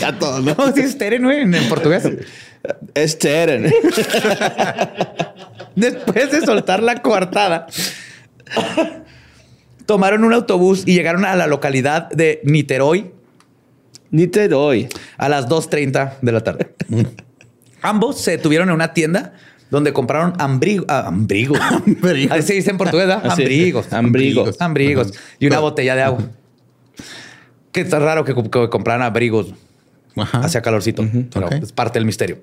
ya 0.01 0.19
todo, 0.19 0.41
¿no? 0.41 0.57
sí, 0.75 0.89
Steren, 0.89 1.23
güey, 1.23 1.43
en, 1.43 1.69
portugués. 1.69 2.09
Steren. 2.97 3.65
Después 5.77 6.33
de 6.33 6.41
soltar 6.41 6.83
la 6.83 7.03
coartada, 7.03 7.67
tomaron 9.87 10.25
un 10.25 10.33
autobús 10.33 10.83
y 10.85 10.95
llegaron 10.95 11.25
a 11.25 11.35
la 11.37 11.47
localidad 11.47 12.11
de 12.11 12.41
Niterói. 12.45 13.13
Niterói. 14.11 14.89
A 15.17 15.29
las 15.29 15.49
2.30 15.49 16.19
de 16.21 16.33
la 16.33 16.43
tarde. 16.43 16.75
Ambos 17.83 18.21
se 18.21 18.33
detuvieron 18.33 18.69
en 18.69 18.75
una 18.75 18.93
tienda 18.93 19.35
donde 19.71 19.93
compraron 19.93 20.35
ambrigo, 20.39 20.85
ah, 20.89 21.05
ambrigo. 21.07 21.57
Así 22.31 22.43
se 22.43 22.55
dice 22.55 22.71
en 22.71 22.79
portugués, 22.79 23.07
¿verdad? 23.07 23.27
Ambrigos. 23.31 23.93
Ambrigos. 23.93 24.57
Ambrigos. 24.61 25.13
Y 25.39 25.47
una 25.47 25.61
botella 25.61 25.95
de 25.95 26.03
agua. 26.03 26.31
Que 27.73 27.81
está 27.83 27.99
raro 27.99 28.25
que, 28.25 28.35
compraran 28.35 29.03
abrigos. 29.03 29.55
Hacia 30.17 30.63
calorcito. 30.63 31.07
Pero 31.33 31.51
es 31.51 31.73
parte 31.73 31.99
del 31.99 32.07
misterio. 32.07 32.39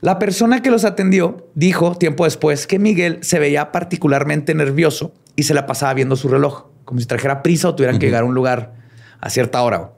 La 0.00 0.18
persona 0.18 0.62
que 0.62 0.70
los 0.70 0.84
atendió 0.84 1.48
dijo 1.54 1.96
tiempo 1.96 2.24
después 2.24 2.66
que 2.66 2.78
Miguel 2.78 3.18
se 3.22 3.38
veía 3.38 3.72
particularmente 3.72 4.54
nervioso 4.54 5.12
y 5.38 5.44
se 5.44 5.54
la 5.54 5.66
pasaba 5.66 5.94
viendo 5.94 6.16
su 6.16 6.26
reloj, 6.26 6.64
como 6.84 6.98
si 6.98 7.06
trajera 7.06 7.44
prisa 7.44 7.68
o 7.68 7.74
tuvieran 7.76 8.00
que 8.00 8.06
llegar 8.06 8.24
a 8.24 8.26
un 8.26 8.34
lugar 8.34 8.74
a 9.20 9.30
cierta 9.30 9.62
hora. 9.62 9.92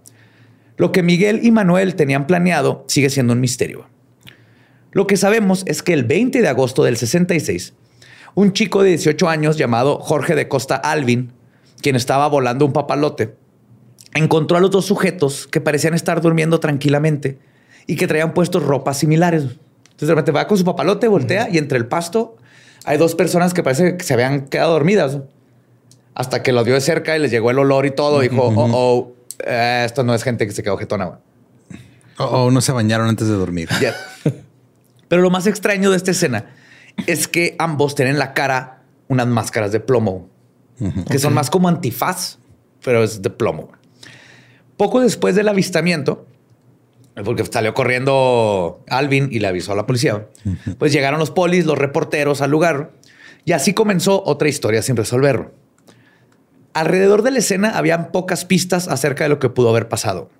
Lo 0.77 0.93
que 0.93 1.03
Miguel 1.03 1.41
y 1.43 1.51
Manuel 1.51 1.95
tenían 1.95 2.27
planeado 2.27 2.85
sigue 2.89 3.09
siendo 3.09 3.33
un 3.33 3.41
misterio. 3.41 3.87
Lo 4.93 5.07
que 5.07 5.17
sabemos 5.17 5.63
es 5.65 5.83
que 5.83 5.95
el 5.95 6.05
20 6.05 6.43
de 6.43 6.49
agosto 6.49 6.85
del 6.85 6.99
66, 6.99 7.73
un 8.35 8.53
chico 8.53 8.83
de 8.83 8.91
18 8.91 9.31
años 9.31 9.57
llamado 9.57 9.99
Jorge 10.01 10.35
de 10.35 10.47
Costa 10.47 10.77
Alvin, 10.77 11.33
quien 11.81 11.97
estaba 11.97 12.29
volando 12.29 12.67
un 12.67 12.75
papalote, 12.75 13.35
encontró 14.13 14.59
a 14.59 14.61
los 14.61 14.71
dos 14.71 14.85
sujetos 14.85 15.47
que 15.47 15.63
parecían 15.63 15.95
estar 15.95 16.21
durmiendo 16.21 16.61
tranquilamente 16.61 17.39
y 17.87 17.97
que 17.97 18.07
traían 18.07 18.35
puestos 18.35 18.63
ropas 18.63 18.99
similares. 18.99 19.45
Entonces 19.45 20.09
de 20.09 20.15
repente 20.15 20.33
va 20.33 20.47
con 20.47 20.59
su 20.59 20.67
papalote, 20.67 21.09
voltea 21.09 21.49
y 21.51 21.57
entre 21.57 21.79
el 21.79 21.87
pasto 21.87 22.37
hay 22.85 22.99
dos 22.99 23.15
personas 23.15 23.55
que 23.55 23.63
parece 23.63 23.97
que 23.97 24.05
se 24.05 24.15
habían 24.15 24.49
quedado 24.49 24.73
dormidas. 24.73 25.19
Hasta 26.15 26.43
que 26.43 26.53
los 26.53 26.65
vio 26.65 26.75
de 26.75 26.81
cerca 26.81 27.17
y 27.17 27.21
les 27.21 27.31
llegó 27.31 27.51
el 27.51 27.59
olor 27.59 27.87
y 27.87 27.93
todo. 27.93 28.21
Dijo, 28.21 28.43
oh, 28.43 28.69
oh, 28.73 29.13
eh, 29.45 29.85
esto 29.87 30.03
no 30.03 30.15
es 30.15 30.23
gente 30.23 30.47
que 30.47 30.53
se 30.53 30.63
quedó 30.63 30.77
jetona. 30.77 31.21
O 32.19 32.25
oh, 32.25 32.51
no 32.51 32.61
se 32.61 32.73
bañaron 32.73 33.09
antes 33.09 33.29
de 33.29 33.35
dormir. 33.35 33.69
Pero 35.09 35.23
lo 35.23 35.31
más 35.31 35.47
extraño 35.47 35.91
de 35.91 35.97
esta 35.97 36.11
escena 36.11 36.55
es 37.07 37.29
que 37.29 37.57
ambos 37.59 37.95
tienen 37.95 38.19
la 38.19 38.35
cara 38.35 38.83
unas 39.09 39.27
máscaras 39.27 39.73
de 39.73 39.81
plomo, 39.81 40.29
que 41.11 41.19
son 41.19 41.35
más 41.35 41.51
como 41.51 41.69
antifaz, 41.69 42.39
pero 42.85 43.03
es 43.03 43.23
de 43.23 43.31
plomo. 43.31 43.73
Poco 44.77 45.01
después 45.01 45.35
del 45.35 45.49
avistamiento, 45.49 46.27
porque 47.25 47.45
salió 47.45 47.75
corriendo 47.75 48.83
Alvin 48.89 49.29
y 49.31 49.39
le 49.39 49.49
avisó 49.49 49.73
a 49.73 49.77
la 49.77 49.87
policía, 49.87 50.27
pues 50.79 50.93
llegaron 50.93 51.21
los 51.21 51.31
polis, 51.31 51.67
los 51.67 51.79
reporteros 51.79 52.41
al 52.43 52.51
lugar 52.51 52.93
y 53.45 53.53
así 53.53 53.75
comenzó 53.75 54.23
otra 54.25 54.49
historia 54.49 54.83
sin 54.83 54.97
resolverlo. 54.97 55.53
Alrededor 56.73 57.23
de 57.23 57.33
la 57.33 57.39
escena 57.39 57.77
habían 57.77 58.13
pocas 58.13 58.45
pistas 58.45 58.87
acerca 58.89 59.25
de 59.25 59.31
lo 59.31 59.39
que 59.39 59.49
pudo 59.49 59.71
haber 59.71 59.89
pasado 59.89 60.31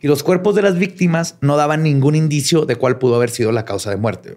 y 0.00 0.08
los 0.08 0.22
cuerpos 0.22 0.54
de 0.54 0.62
las 0.62 0.78
víctimas 0.78 1.36
no 1.40 1.56
daban 1.56 1.82
ningún 1.82 2.14
indicio 2.14 2.66
de 2.66 2.76
cuál 2.76 2.98
pudo 2.98 3.16
haber 3.16 3.30
sido 3.30 3.52
la 3.52 3.64
causa 3.64 3.90
de 3.90 3.96
muerte. 3.96 4.36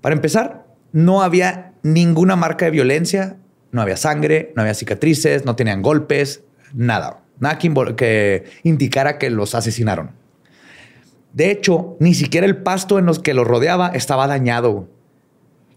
Para 0.00 0.14
empezar, 0.14 0.66
no 0.92 1.22
había 1.22 1.72
ninguna 1.82 2.36
marca 2.36 2.64
de 2.66 2.70
violencia, 2.70 3.36
no 3.70 3.82
había 3.82 3.96
sangre, 3.96 4.52
no 4.56 4.62
había 4.62 4.74
cicatrices, 4.74 5.44
no 5.44 5.56
tenían 5.56 5.82
golpes, 5.82 6.42
nada. 6.74 7.20
Nada 7.38 7.58
que, 7.58 8.44
indicara 8.62 9.18
que 9.18 9.30
los 9.30 9.54
asesinaron. 9.54 10.12
De 11.32 11.50
hecho, 11.50 11.96
ni 11.98 12.14
siquiera 12.14 12.46
el 12.46 12.58
pasto 12.58 12.98
en 12.98 13.06
los 13.06 13.18
que 13.18 13.34
los 13.34 13.46
rodeaba 13.46 13.88
estaba 13.88 14.26
dañado. 14.26 14.88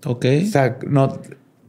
Ok. 0.05 0.25
O 0.43 0.45
sea, 0.47 0.77
no 0.87 1.19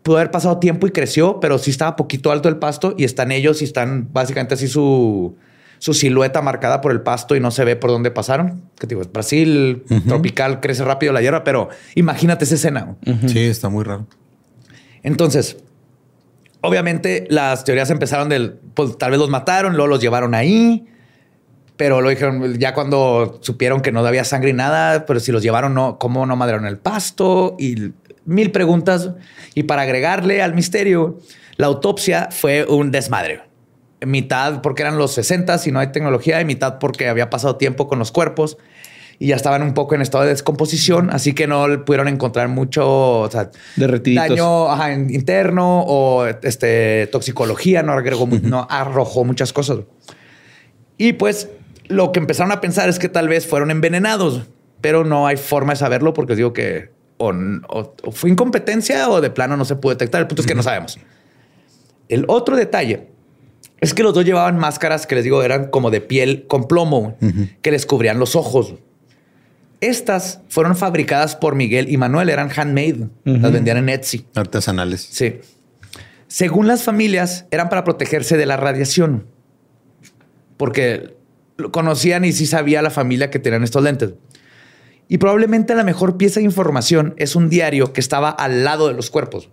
pudo 0.03 0.19
haber 0.19 0.31
pasado 0.31 0.59
tiempo 0.59 0.87
y 0.87 0.91
creció, 0.91 1.41
pero 1.41 1.59
sí 1.59 1.71
estaba 1.71 1.97
poquito 1.97 2.31
alto 2.31 2.49
el 2.49 2.59
pasto 2.59 2.95
y 2.97 3.05
están 3.05 3.33
ellos 3.33 3.61
y 3.61 3.65
están 3.65 4.09
básicamente 4.13 4.55
así 4.55 4.69
su, 4.69 5.37
su 5.79 5.95
silueta 5.95 6.43
marcada 6.43 6.81
por 6.81 6.93
el 6.93 7.01
pasto 7.01 7.35
y 7.35 7.41
no 7.41 7.51
se 7.51 7.65
ve 7.65 7.75
por 7.75 7.91
dónde 7.91 8.11
pasaron. 8.11 8.63
Que 8.79 8.87
digo, 8.87 9.03
Brasil 9.13 9.83
tropical 10.07 10.61
crece 10.61 10.85
rápido 10.85 11.13
la 11.13 11.23
hierba, 11.23 11.43
pero 11.43 11.71
imagínate 11.97 12.45
esa 12.45 12.55
escena. 12.55 12.97
Sí, 13.27 13.41
está 13.41 13.69
muy 13.69 13.83
raro. 13.83 14.07
Entonces, 15.03 15.57
obviamente 16.61 17.27
las 17.31 17.65
teorías 17.65 17.91
empezaron 17.91 18.29
del, 18.29 18.59
pues 18.75 18.97
tal 18.99 19.11
vez 19.11 19.21
los 19.21 19.31
mataron, 19.31 19.73
luego 19.75 19.89
los 19.89 20.01
llevaron 20.01 20.35
ahí, 20.35 20.87
pero 21.77 22.01
lo 22.01 22.11
dijeron 22.11 22.59
ya 22.59 22.75
cuando 22.75 23.39
supieron 23.43 23.81
que 23.81 23.93
no 23.93 24.05
había 24.07 24.25
sangre 24.25 24.51
y 24.51 24.55
nada, 24.55 25.07
pero 25.07 25.21
si 25.21 25.33
los 25.33 25.43
llevaron, 25.43 25.75
no, 25.75 25.99
¿cómo 25.99 26.27
no 26.27 26.37
madrearon 26.37 26.67
el 26.67 26.79
pasto? 26.79 27.57
Y 27.59 27.93
mil 28.25 28.51
preguntas. 28.51 29.11
Y 29.55 29.65
para 29.65 29.83
agregarle 29.83 30.43
al 30.43 30.55
misterio, 30.55 31.19
la 31.57 31.67
autopsia 31.67 32.29
fue 32.31 32.65
un 32.65 32.91
desmadre. 32.91 33.43
Mitad 34.05 34.61
porque 34.61 34.83
eran 34.83 34.99
los 34.99 35.13
60 35.15 35.57
y 35.67 35.71
no 35.71 35.81
hay 35.81 35.89
tecnología, 35.89 36.41
y 36.41 36.45
mitad 36.45 36.79
porque 36.79 37.09
había 37.09 37.31
pasado 37.31 37.57
tiempo 37.57 37.89
con 37.89 37.99
los 37.99 38.13
cuerpos 38.13 38.59
y 39.19 39.29
ya 39.29 39.37
estaban 39.37 39.63
un 39.63 39.75
poco 39.75 39.95
en 39.95 40.03
estado 40.03 40.25
de 40.25 40.31
descomposición, 40.31 41.11
así 41.11 41.33
que 41.33 41.47
no 41.47 41.85
pudieron 41.85 42.09
encontrar 42.09 42.49
mucho 42.49 43.21
o 43.21 43.31
sea, 43.31 43.51
daño 43.77 44.67
interno 45.09 45.81
o 45.87 46.27
este, 46.27 47.07
toxicología, 47.07 47.83
no, 47.83 47.93
agregó, 47.93 48.29
no 48.43 48.67
arrojó 48.69 49.25
muchas 49.25 49.53
cosas. 49.53 49.79
Y 50.99 51.15
pues 51.15 51.49
lo 51.89 52.13
que 52.13 52.21
empezaron 52.21 52.53
a 52.53 52.61
pensar 52.61 52.89
es 52.89 52.99
que 52.99 53.09
tal 53.09 53.29
vez 53.29 53.47
fueron 53.47 53.71
envenenados, 53.71 54.43
pero 54.81 55.05
no 55.05 55.27
hay 55.27 55.37
forma 55.37 55.73
de 55.73 55.79
saberlo 55.79 56.13
porque 56.13 56.33
os 56.33 56.37
digo 56.37 56.53
que 56.53 56.91
o, 57.19 57.33
fue 58.13 58.31
incompetencia 58.31 59.09
o 59.09 59.21
de 59.21 59.31
plano 59.31 59.57
no 59.57 59.65
se 59.65 59.77
pudo 59.77 59.95
detectar. 59.95 60.21
El 60.21 60.27
punto 60.27 60.43
es 60.43 60.47
que 60.47 60.55
no 60.55 60.63
sabemos. 60.63 60.99
El 62.09 62.25
otro 62.29 62.57
detalle 62.57 63.09
es 63.81 63.95
que 63.95 64.03
los 64.03 64.15
dos 64.15 64.25
llevaban 64.25 64.59
máscaras 64.59 65.07
que 65.07 65.15
les 65.15 65.25
digo 65.25 65.43
eran 65.43 65.69
como 65.71 65.91
de 65.91 66.01
piel 66.01 66.47
con 66.47 66.69
plomo 66.69 67.17
que 67.63 67.71
les 67.71 67.87
cubrían 67.87 68.19
los 68.19 68.37
ojos. 68.37 68.75
Estas 69.81 70.41
fueron 70.49 70.75
fabricadas 70.77 71.37
por 71.37 71.55
Miguel 71.55 71.91
y 71.91 71.99
Manuel, 71.99 72.31
eran 72.31 72.51
handmade, 72.51 73.09
las 73.25 73.53
vendían 73.53 73.77
en 73.77 73.91
Etsy. 73.91 74.27
Artesanales. 74.35 75.07
Sí. 75.11 75.41
Según 76.29 76.67
las 76.67 76.83
familias, 76.83 77.47
eran 77.51 77.69
para 77.69 77.85
protegerse 77.85 78.37
de 78.37 78.47
la 78.47 78.57
radiación, 78.57 79.27
porque 80.57 81.16
conocían 81.71 82.25
y 82.25 82.33
sí 82.33 82.47
sabía 82.47 82.83
la 82.83 82.91
familia 82.91 83.31
que 83.31 83.39
tenían 83.39 83.65
estos 83.65 83.83
lentes. 83.83 84.15
Y 85.09 85.19
probablemente 85.19 85.75
la 85.75 85.85
mejor 85.85 86.17
pieza 86.17 86.41
de 86.41 86.47
información 86.47 87.15
es 87.17 87.37
un 87.37 87.49
diario 87.49 87.93
que 87.93 88.01
estaba 88.01 88.31
al 88.31 88.65
lado 88.65 88.89
de 88.89 88.95
los 88.95 89.11
cuerpos. 89.11 89.49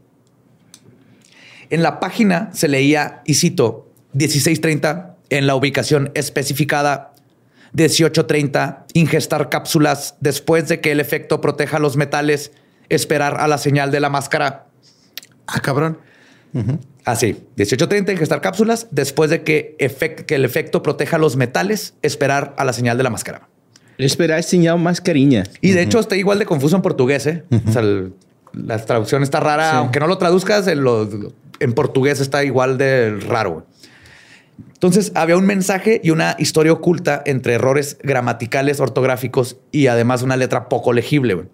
En 1.70 1.84
la 1.84 2.00
página 2.00 2.50
se 2.54 2.68
leía, 2.68 3.22
y 3.26 3.36
cito, 3.36 3.92
1630 4.14 5.16
en 5.30 5.48
la 5.48 5.56
ubicación 5.56 6.12
especificada 6.14 7.14
1830, 7.74 8.86
ingestar 8.94 9.50
cápsulas 9.50 10.16
después 10.20 10.68
de 10.68 10.80
que 10.80 10.92
el 10.92 11.00
efecto 11.00 11.42
proteja 11.42 11.80
los 11.80 11.98
metales, 11.98 12.52
esperar 12.90 13.40
a 13.40 13.48
la 13.48 13.58
señal 13.58 13.92
de 13.92 14.00
la 14.00 14.10
máscara. 14.10 14.68
Ah, 15.48 15.60
cabrón. 15.60 15.98
Así, 17.06 17.36
1830, 17.58 18.14
ingestar 18.14 18.42
cápsulas 18.42 18.88
después 18.92 19.30
de 19.30 19.44
que, 19.44 19.76
que, 20.28 20.36
el 20.36 20.46
efecto 20.46 20.84
proteja 20.84 21.18
los 21.18 21.36
metales, 21.36 21.96
esperar 22.02 22.54
a 22.58 22.64
la 22.64 22.74
señal 22.74 22.98
de 22.98 23.04
la 23.04 23.10
máscara. 23.10 23.50
Esperar 23.98 24.44
señal 24.44 24.80
mascarilla. 24.80 25.44
Y 25.62 25.72
de 25.72 25.82
hecho 25.82 26.00
está 26.00 26.16
igual 26.16 26.40
de 26.40 26.46
confuso 26.46 26.76
en 26.76 26.82
portugués. 26.82 27.26
¿eh? 27.28 27.44
O 27.68 27.72
sea, 27.72 27.84
la 28.54 28.78
traducción 28.86 29.24
está 29.24 29.40
rara, 29.40 29.78
aunque 29.78 30.00
no 30.00 30.08
lo 30.08 30.18
traduzcas, 30.18 30.68
en, 30.68 30.84
en 31.60 31.74
portugués 31.74 32.20
está 32.20 32.44
igual 32.44 32.78
de 32.78 33.20
raro. 33.20 33.66
Entonces 34.74 35.12
había 35.16 35.38
un 35.38 35.46
mensaje 35.46 36.02
y 36.04 36.10
una 36.10 36.36
historia 36.40 36.74
oculta 36.74 37.24
entre 37.26 37.54
errores 37.54 37.98
gramaticales, 38.04 38.80
ortográficos 38.80 39.58
y 39.72 39.88
además 39.88 40.22
una 40.22 40.38
letra 40.38 40.70
poco 40.70 40.94
legible. 40.94 41.46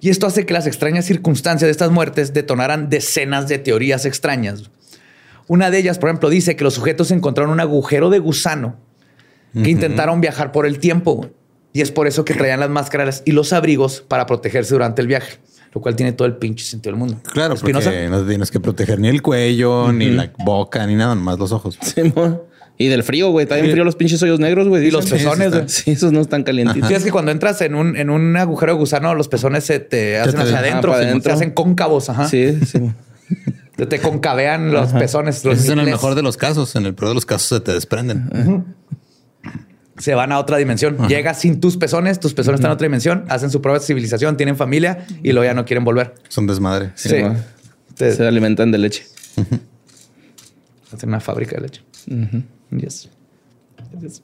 Y 0.00 0.08
esto 0.08 0.26
hace 0.26 0.46
que 0.46 0.54
las 0.54 0.66
extrañas 0.66 1.04
circunstancias 1.04 1.66
de 1.66 1.72
estas 1.72 1.90
muertes 1.90 2.32
detonaran 2.32 2.88
decenas 2.88 3.48
de 3.48 3.58
teorías 3.58 4.06
extrañas. 4.06 4.70
Una 5.46 5.70
de 5.70 5.78
ellas, 5.78 5.98
por 5.98 6.08
ejemplo, 6.08 6.30
dice 6.30 6.56
que 6.56 6.64
los 6.64 6.74
sujetos 6.74 7.10
encontraron 7.10 7.52
un 7.52 7.60
agujero 7.60 8.08
de 8.08 8.18
gusano 8.18 8.76
que 9.52 9.68
intentaron 9.68 10.20
viajar 10.20 10.52
por 10.52 10.64
el 10.64 10.78
tiempo. 10.78 11.28
Y 11.72 11.82
es 11.82 11.90
por 11.90 12.06
eso 12.06 12.24
que 12.24 12.34
traían 12.34 12.60
las 12.60 12.70
máscaras 12.70 13.22
y 13.24 13.32
los 13.32 13.52
abrigos 13.52 14.04
para 14.06 14.26
protegerse 14.26 14.74
durante 14.74 15.02
el 15.02 15.08
viaje 15.08 15.38
lo 15.72 15.80
cual 15.80 15.94
tiene 15.94 16.12
todo 16.12 16.26
el 16.26 16.36
pinche 16.36 16.64
sentido 16.64 16.92
del 16.92 16.98
mundo. 16.98 17.20
Claro, 17.32 17.54
porque 17.54 17.72
no 17.72 18.26
tienes 18.26 18.50
que 18.50 18.60
proteger 18.60 18.98
ni 18.98 19.08
el 19.08 19.22
cuello, 19.22 19.92
ni 19.92 20.10
la 20.10 20.32
boca, 20.38 20.86
ni 20.86 20.96
nada, 20.96 21.14
más 21.14 21.38
los 21.38 21.52
ojos. 21.52 21.78
Y 22.80 22.88
del 22.88 23.02
frío, 23.02 23.30
güey. 23.30 23.44
Está 23.44 23.56
bien 23.56 23.70
frío 23.70 23.84
los 23.84 23.94
pinches 23.94 24.22
hoyos 24.22 24.40
negros, 24.40 24.66
güey. 24.66 24.86
Y 24.86 24.90
los 24.90 25.04
pezones, 25.04 25.50
güey. 25.50 25.68
Sí, 25.68 25.90
esos 25.90 26.12
no 26.12 26.22
están 26.22 26.44
calientitos. 26.44 26.88
Sí, 26.88 26.94
es 26.94 27.04
que 27.04 27.10
cuando 27.10 27.30
entras 27.30 27.60
en 27.60 27.74
un, 27.74 27.94
en 27.94 28.08
un 28.08 28.34
agujero 28.38 28.72
de 28.72 28.78
gusano, 28.78 29.14
los 29.14 29.28
pezones 29.28 29.64
se 29.64 29.80
te 29.80 30.18
hacen 30.18 30.40
hacia 30.40 30.60
adentro, 30.60 30.94
se 31.22 31.30
hacen 31.30 31.50
cóncavos. 31.50 32.08
Ajá. 32.08 32.26
Sí, 32.26 32.58
sí. 32.64 32.90
te 33.76 33.98
concavean 33.98 34.72
los 34.72 34.94
pezones. 34.94 35.44
Los 35.44 35.58
es 35.58 35.68
en 35.68 35.80
el 35.80 35.84
mejor 35.84 36.14
de 36.14 36.22
los 36.22 36.38
casos. 36.38 36.74
En 36.74 36.86
el 36.86 36.94
peor 36.94 37.10
de 37.10 37.16
los 37.16 37.26
casos 37.26 37.48
se 37.48 37.60
te 37.60 37.74
desprenden 37.74 38.64
se 39.98 40.14
van 40.14 40.32
a 40.32 40.38
otra 40.38 40.56
dimensión. 40.56 40.96
Llega 41.08 41.34
sin 41.34 41.60
tus 41.60 41.76
pezones, 41.76 42.20
tus 42.20 42.32
pezones 42.32 42.60
están 42.60 42.70
en 42.70 42.74
otra 42.74 42.86
dimensión, 42.86 43.26
hacen 43.28 43.50
su 43.50 43.60
propia 43.60 43.80
civilización, 43.80 44.38
tienen 44.38 44.56
familia 44.56 45.04
y 45.22 45.32
luego 45.32 45.44
ya 45.44 45.52
no 45.52 45.66
quieren 45.66 45.84
volver. 45.84 46.14
Son 46.30 46.46
desmadre. 46.46 46.92
Sí. 46.94 47.16
Se 47.96 48.26
alimentan 48.26 48.72
de 48.72 48.78
leche. 48.78 49.04
Hacen 50.90 51.10
una 51.10 51.20
fábrica 51.20 51.56
de 51.56 51.60
leche. 51.60 51.82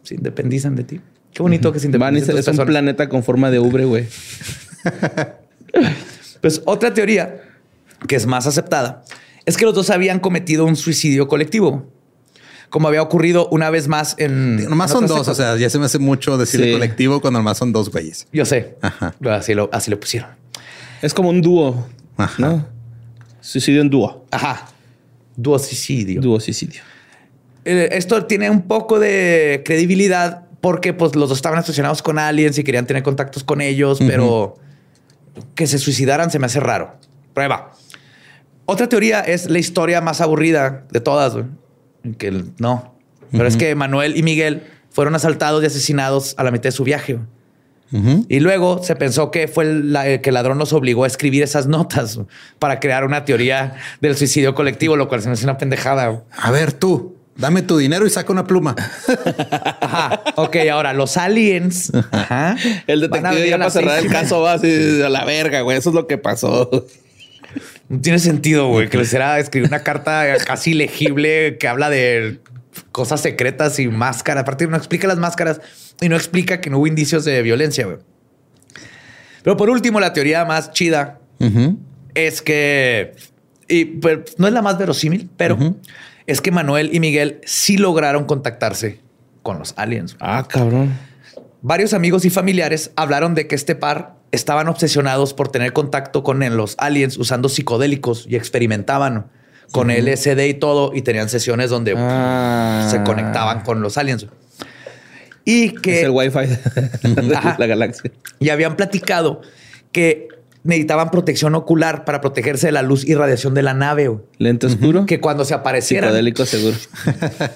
Se 0.02 0.14
independizan 0.14 0.76
de 0.76 0.84
ti. 0.84 1.00
Qué 1.32 1.42
bonito 1.42 1.72
que 1.72 1.80
se 1.80 1.86
independizan. 1.86 2.36
es 2.36 2.46
un 2.48 2.66
planeta 2.66 3.08
con 3.08 3.22
forma 3.22 3.50
de 3.50 3.58
ubre, 3.58 3.84
güey. 3.84 4.06
pues 6.40 6.62
otra 6.64 6.94
teoría 6.94 7.42
que 8.06 8.16
es 8.16 8.26
más 8.26 8.46
aceptada 8.46 9.04
es 9.44 9.56
que 9.56 9.64
los 9.64 9.74
dos 9.74 9.90
habían 9.90 10.20
cometido 10.20 10.64
un 10.64 10.76
suicidio 10.76 11.28
colectivo 11.28 11.90
como 12.70 12.88
había 12.88 13.02
ocurrido 13.02 13.48
una 13.48 13.70
vez 13.70 13.88
más 13.88 14.14
en. 14.18 14.68
Nomás 14.68 14.90
son 14.90 15.06
dos. 15.06 15.28
O 15.28 15.34
sea, 15.34 15.56
ya 15.56 15.70
se 15.70 15.78
me 15.78 15.86
hace 15.86 15.98
mucho 15.98 16.36
decir 16.36 16.72
colectivo 16.72 17.20
cuando 17.20 17.38
nomás 17.38 17.58
son 17.58 17.72
dos 17.72 17.90
güeyes. 17.90 18.26
Yo 18.32 18.44
sé. 18.44 18.76
Así 19.30 19.54
lo, 19.54 19.70
así 19.72 19.90
lo 19.90 20.00
pusieron. 20.00 20.30
Es 21.02 21.14
como 21.14 21.30
un 21.30 21.40
dúo. 21.42 21.86
¿no? 22.38 22.66
Suicidio 23.40 23.82
en 23.82 23.90
dúo. 23.90 24.26
Ajá. 24.30 24.68
Duocicidio. 25.36 26.20
Duocicidio. 26.20 26.82
Eh, 27.66 27.88
esto 27.92 28.24
tiene 28.24 28.48
un 28.48 28.62
poco 28.62 28.98
de 28.98 29.62
credibilidad 29.64 30.44
porque 30.60 30.94
pues, 30.94 31.14
los 31.14 31.28
dos 31.28 31.38
estaban 31.38 31.58
asociados 31.58 32.00
con 32.00 32.18
aliens 32.18 32.58
y 32.58 32.64
querían 32.64 32.86
tener 32.86 33.02
contactos 33.02 33.44
con 33.44 33.60
ellos, 33.60 33.98
pero 33.98 34.54
que 35.54 35.66
se 35.66 35.78
suicidaran 35.78 36.30
se 36.30 36.38
me 36.38 36.46
hace 36.46 36.60
raro. 36.60 36.96
Prueba. 37.34 37.72
Otra 38.64 38.88
teoría 38.88 39.20
es 39.20 39.50
la 39.50 39.58
historia 39.58 40.00
más 40.00 40.20
aburrida 40.20 40.86
de 40.90 41.00
todas. 41.00 41.34
Güey 41.34 41.44
que 42.14 42.44
no. 42.58 42.94
Pero 43.32 43.46
es 43.46 43.56
que 43.56 43.74
Manuel 43.74 44.16
y 44.16 44.22
Miguel 44.22 44.62
fueron 44.90 45.14
asaltados 45.14 45.62
y 45.62 45.66
asesinados 45.66 46.34
a 46.38 46.44
la 46.44 46.50
mitad 46.50 46.64
de 46.64 46.72
su 46.72 46.84
viaje. 46.84 47.18
Y 48.28 48.40
luego 48.40 48.82
se 48.82 48.96
pensó 48.96 49.30
que 49.30 49.46
fue 49.46 49.64
el, 49.64 49.96
que 50.22 50.30
el 50.30 50.34
ladrón 50.34 50.58
los 50.58 50.72
obligó 50.72 51.04
a 51.04 51.06
escribir 51.06 51.42
esas 51.42 51.66
notas 51.66 52.20
para 52.58 52.80
crear 52.80 53.04
una 53.04 53.24
teoría 53.24 53.76
del 54.00 54.16
suicidio 54.16 54.54
colectivo, 54.54 54.96
lo 54.96 55.08
cual 55.08 55.22
se 55.22 55.28
me 55.28 55.34
hace 55.34 55.44
una 55.44 55.56
pendejada. 55.56 56.24
A 56.36 56.50
ver, 56.50 56.72
tú, 56.72 57.15
dame 57.36 57.62
tu 57.62 57.78
dinero 57.78 58.06
y 58.06 58.10
saca 58.10 58.32
una 58.32 58.46
pluma. 58.46 58.74
Ajá. 59.80 60.22
Ok, 60.36 60.56
ahora 60.70 60.92
los 60.92 61.16
aliens. 61.16 61.92
Ajá, 62.10 62.56
el 62.86 63.00
detective 63.00 63.48
ya 63.48 63.58
para 63.58 63.70
cerrar 63.70 63.98
el 63.98 64.10
caso 64.10 64.40
va 64.40 64.54
así 64.54 65.02
a 65.02 65.08
la 65.08 65.24
verga, 65.24 65.60
güey. 65.62 65.76
Eso 65.78 65.90
es 65.90 65.94
lo 65.94 66.06
que 66.06 66.18
pasó. 66.18 66.86
No 67.88 68.00
tiene 68.00 68.18
sentido, 68.18 68.68
güey, 68.68 68.88
que 68.88 68.98
les 68.98 69.14
era 69.14 69.38
escribir 69.38 69.68
una 69.68 69.82
carta 69.82 70.24
casi 70.44 70.74
legible 70.74 71.56
que 71.58 71.68
habla 71.68 71.88
de 71.88 72.40
cosas 72.92 73.20
secretas 73.20 73.78
y 73.78 73.88
máscaras. 73.88 74.42
Aparte, 74.42 74.66
no 74.66 74.76
explica 74.76 75.06
las 75.06 75.18
máscaras 75.18 75.60
y 76.00 76.08
no 76.08 76.16
explica 76.16 76.60
que 76.60 76.68
no 76.68 76.78
hubo 76.78 76.86
indicios 76.86 77.24
de 77.24 77.40
violencia, 77.42 77.86
güey. 77.86 77.98
Pero 79.42 79.56
por 79.56 79.70
último, 79.70 80.00
la 80.00 80.12
teoría 80.12 80.44
más 80.44 80.72
chida 80.72 81.20
es 82.14 82.42
que, 82.42 83.14
y 83.68 83.84
pues, 83.84 84.18
no 84.38 84.48
es 84.48 84.52
la 84.52 84.62
más 84.62 84.76
verosímil, 84.76 85.30
pero 85.36 85.76
es 86.26 86.40
que 86.40 86.50
Manuel 86.50 86.90
y 86.92 87.00
Miguel 87.00 87.40
sí 87.44 87.76
lograron 87.76 88.24
contactarse 88.24 89.00
con 89.42 89.58
los 89.58 89.74
aliens. 89.76 90.16
Ah, 90.20 90.46
cabrón. 90.48 90.98
Varios 91.62 91.94
amigos 91.94 92.24
y 92.24 92.30
familiares 92.30 92.90
hablaron 92.96 93.34
de 93.34 93.46
que 93.46 93.54
este 93.54 93.74
par 93.74 94.16
estaban 94.32 94.68
obsesionados 94.68 95.34
por 95.34 95.48
tener 95.48 95.72
contacto 95.72 96.22
con 96.22 96.40
los 96.56 96.74
aliens 96.78 97.16
usando 97.16 97.48
psicodélicos 97.48 98.26
y 98.28 98.36
experimentaban 98.36 99.26
con 99.72 99.88
LSD 99.88 100.46
y 100.46 100.54
todo 100.54 100.92
y 100.94 101.02
tenían 101.02 101.28
sesiones 101.28 101.70
donde 101.70 101.94
ah. 101.96 102.86
se 102.90 103.02
conectaban 103.02 103.60
con 103.60 103.80
los 103.80 103.98
aliens. 103.98 104.26
Y 105.44 105.70
que... 105.70 105.98
Es 105.98 106.04
el 106.04 106.10
wifi 106.10 106.46
de 107.02 107.22
la 107.58 107.66
galaxia. 107.66 108.10
Y 108.40 108.50
habían 108.50 108.76
platicado 108.76 109.42
que 109.92 110.28
necesitaban 110.66 111.10
protección 111.10 111.54
ocular 111.54 112.04
para 112.04 112.20
protegerse 112.20 112.66
de 112.66 112.72
la 112.72 112.82
luz 112.82 113.06
y 113.06 113.14
radiación 113.14 113.54
de 113.54 113.62
la 113.62 113.74
nave. 113.74 114.10
Lente 114.38 114.66
oscuro. 114.66 115.06
Que 115.06 115.20
cuando 115.20 115.44
se 115.44 115.54
aparecieran... 115.54 116.10
Psicodélico 116.10 116.46
seguro. 116.46 116.76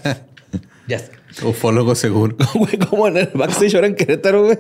ya 0.88 0.98
Ufólogo 1.42 1.94
seguro. 1.94 2.36
Güey, 2.54 2.78
como 2.78 3.08
en 3.08 3.18
el 3.18 3.30
backstage 3.34 3.74
ahora 3.74 3.86
en 3.86 3.94
Querétaro, 3.94 4.44
güey. 4.44 4.58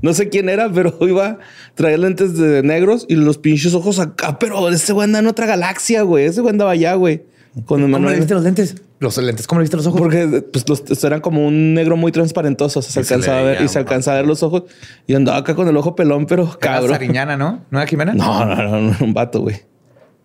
No 0.00 0.12
sé 0.14 0.28
quién 0.28 0.48
era, 0.48 0.70
pero 0.70 0.96
iba 1.02 1.26
a 1.26 1.38
traer 1.74 2.00
lentes 2.00 2.36
de 2.36 2.62
negros 2.62 3.06
y 3.08 3.14
los 3.14 3.38
pinches 3.38 3.74
ojos 3.74 3.98
acá. 3.98 4.38
Pero 4.38 4.68
ese 4.68 4.92
güey 4.92 5.04
anda 5.04 5.20
en 5.20 5.26
otra 5.26 5.46
galaxia, 5.46 6.02
güey. 6.02 6.26
Ese 6.26 6.40
güey 6.40 6.52
andaba 6.52 6.72
allá, 6.72 6.94
güey. 6.94 7.22
¿Cómo 7.66 7.86
le 7.86 8.16
viste 8.16 8.32
los 8.32 8.44
lentes? 8.44 8.76
Los 8.98 9.18
lentes, 9.18 9.46
¿cómo 9.46 9.60
le 9.60 9.64
viste 9.64 9.76
los 9.76 9.86
ojos? 9.86 10.00
Porque 10.00 10.42
pues, 10.50 10.66
los, 10.68 11.04
eran 11.04 11.20
como 11.20 11.46
un 11.46 11.74
negro 11.74 11.96
muy 11.96 12.10
transparentoso. 12.10 12.80
se 12.80 13.00
alcanzaba 13.00 13.40
a 13.40 13.42
ver 13.42 13.62
y 13.62 13.68
se 13.68 13.78
alcanzaba 13.78 14.16
a 14.16 14.20
ver 14.20 14.28
los 14.28 14.42
ojos. 14.42 14.64
Y 15.06 15.14
andaba 15.14 15.38
acá 15.38 15.54
con 15.54 15.68
el 15.68 15.76
ojo 15.76 15.94
pelón, 15.94 16.26
pero 16.26 16.58
cabrón. 16.58 16.92
Sariñana, 16.92 17.36
¿no? 17.36 17.64
¿No 17.70 17.78
era 17.78 17.86
Jimena? 17.86 18.14
No, 18.14 18.44
no, 18.46 18.56
no, 18.56 18.80
no, 18.80 18.96
un 19.00 19.12
vato, 19.12 19.40
güey. 19.40 19.60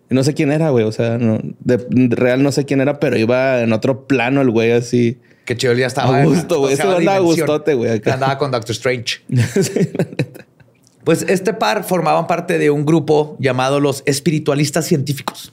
No 0.08 0.24
sé 0.24 0.32
quién 0.32 0.52
era, 0.52 0.70
güey. 0.70 0.86
O 0.86 0.92
sea, 0.92 1.18
no, 1.18 1.38
de, 1.60 1.86
real 2.10 2.42
no 2.42 2.50
sé 2.50 2.64
quién 2.64 2.80
era, 2.80 2.98
pero 2.98 3.18
iba 3.18 3.60
en 3.60 3.74
otro 3.74 4.06
plano 4.06 4.40
el 4.40 4.50
güey 4.50 4.72
así. 4.72 5.18
Que 5.44 5.54
chido, 5.54 5.74
ya 5.74 5.86
estaba. 5.86 6.20
A 6.20 6.24
gusto, 6.24 6.60
güey. 6.60 6.72
Eso 6.72 6.96
andaba 6.96 7.18
gustote, 7.18 7.74
güey. 7.74 8.00
Andaba 8.06 8.38
con 8.38 8.50
Doctor 8.50 8.72
Strange. 8.72 9.20
pues 11.04 11.26
este 11.28 11.52
par 11.52 11.84
formaban 11.84 12.26
parte 12.26 12.58
de 12.58 12.70
un 12.70 12.86
grupo 12.86 13.36
llamado 13.38 13.80
los 13.80 14.02
espiritualistas 14.06 14.86
científicos. 14.86 15.52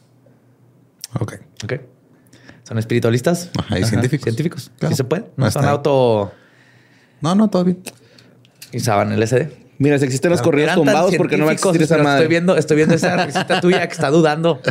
Ok. 1.20 1.40
Ok. 1.64 1.74
¿Son 2.64 2.78
espiritualistas? 2.78 3.52
Ajá, 3.58 3.80
y 3.80 3.84
científicos. 3.84 4.24
Científicos. 4.24 4.72
¿Sí 4.88 4.96
se 4.96 5.04
puede? 5.04 5.26
No 5.38 5.50
son 5.52 5.66
auto... 5.66 6.34
No, 7.22 7.36
no, 7.36 7.50
todo 7.50 7.64
bien. 7.64 7.80
Y 8.72 8.80
saben 8.80 9.18
LSD. 9.20 9.48
Mira, 9.78 10.00
si 10.00 10.06
existen 10.06 10.32
los 10.32 10.42
corridos 10.42 10.74
tumbados, 10.76 11.16
porque 11.16 11.38
no 11.38 11.46
va 11.46 11.52
a 11.52 11.54
existir 11.54 11.82
esa 11.82 11.98
madre? 11.98 12.24
Estoy 12.24 12.28
viendo, 12.28 12.58
estoy 12.58 12.78
viendo 12.78 12.96
esa 12.96 13.26
risita 13.26 13.62
tuya 13.62 13.86
que 13.88 13.94
está 13.94 14.10
dudando 14.10 14.62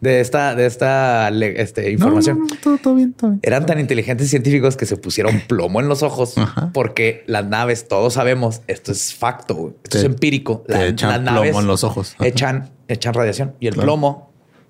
de 0.00 0.20
esta, 0.20 0.54
de 0.54 0.66
esta 0.66 1.28
este, 1.28 1.90
información. 1.90 2.40
No, 2.40 2.78
todo, 2.78 2.94
bien, 2.94 3.12
todo 3.14 3.30
bien. 3.30 3.40
Eran 3.42 3.66
tan 3.66 3.80
inteligentes 3.80 4.28
científicos 4.28 4.76
que 4.76 4.86
se 4.86 4.96
pusieron 4.96 5.40
plomo 5.48 5.80
en 5.80 5.88
los 5.88 6.02
ojos 6.02 6.34
porque 6.72 7.24
las 7.26 7.46
naves, 7.46 7.88
todos 7.88 8.14
sabemos, 8.14 8.60
esto 8.66 8.92
es 8.92 9.14
facto, 9.14 9.74
esto 9.82 9.98
es 9.98 10.04
empírico. 10.04 10.64
echan 10.68 11.24
plomo 11.24 11.60
en 11.60 11.66
los 11.66 11.84
ojos. 11.84 12.16
Echan, 12.20 12.70
echan 12.88 13.14
radiación 13.14 13.54
y 13.60 13.66
el 13.66 13.74
plomo 13.74 14.23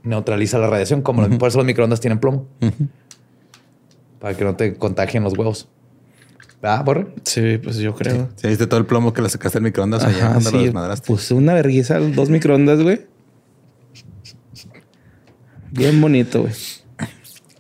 neutraliza 0.05 0.59
la 0.59 0.69
radiación, 0.69 1.03
como 1.03 1.29
por 1.39 1.49
eso 1.49 1.59
los 1.59 1.67
microondas 1.67 2.01
tienen 2.01 2.21
plomo. 2.21 2.47
Para 4.21 4.37
que 4.37 4.45
no 4.45 4.55
te 4.55 4.77
contagien 4.77 5.25
los 5.25 5.37
huevos. 5.37 5.69
¿Ah, 6.63 6.83
Borre? 6.83 7.09
Sí, 7.25 7.59
pues 7.59 7.77
yo 7.77 7.95
creo. 7.95 8.31
Sí. 8.37 8.49
¿Viste 8.49 8.67
todo 8.67 8.81
el 8.81 8.87
plomo 8.87 9.13
que 9.13 9.21
le 9.21 9.29
sacaste 9.29 9.59
al 9.59 9.65
microondas 9.65 10.05
allá 10.05 10.31
cuando 10.31 10.51
lo 10.51 10.63
desmadraste? 10.63 11.07
Pues 11.07 11.31
una 11.31 11.53
vergüenza, 11.53 11.99
dos 11.99 12.31
microondas, 12.31 12.81
güey. 12.81 13.03
Bien 15.71 16.01
bonito, 16.01 16.43
güey. 16.43 16.53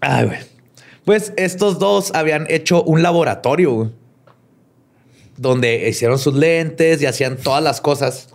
Ay, 0.00 0.26
güey. 0.26 0.38
Pues 1.04 1.34
estos 1.36 1.78
dos 1.78 2.14
habían 2.14 2.46
hecho 2.48 2.82
un 2.82 3.02
laboratorio 3.02 3.92
donde 5.36 5.88
hicieron 5.88 6.18
sus 6.18 6.34
lentes 6.34 7.02
y 7.02 7.06
hacían 7.06 7.36
todas 7.36 7.62
las 7.62 7.82
cosas 7.82 8.28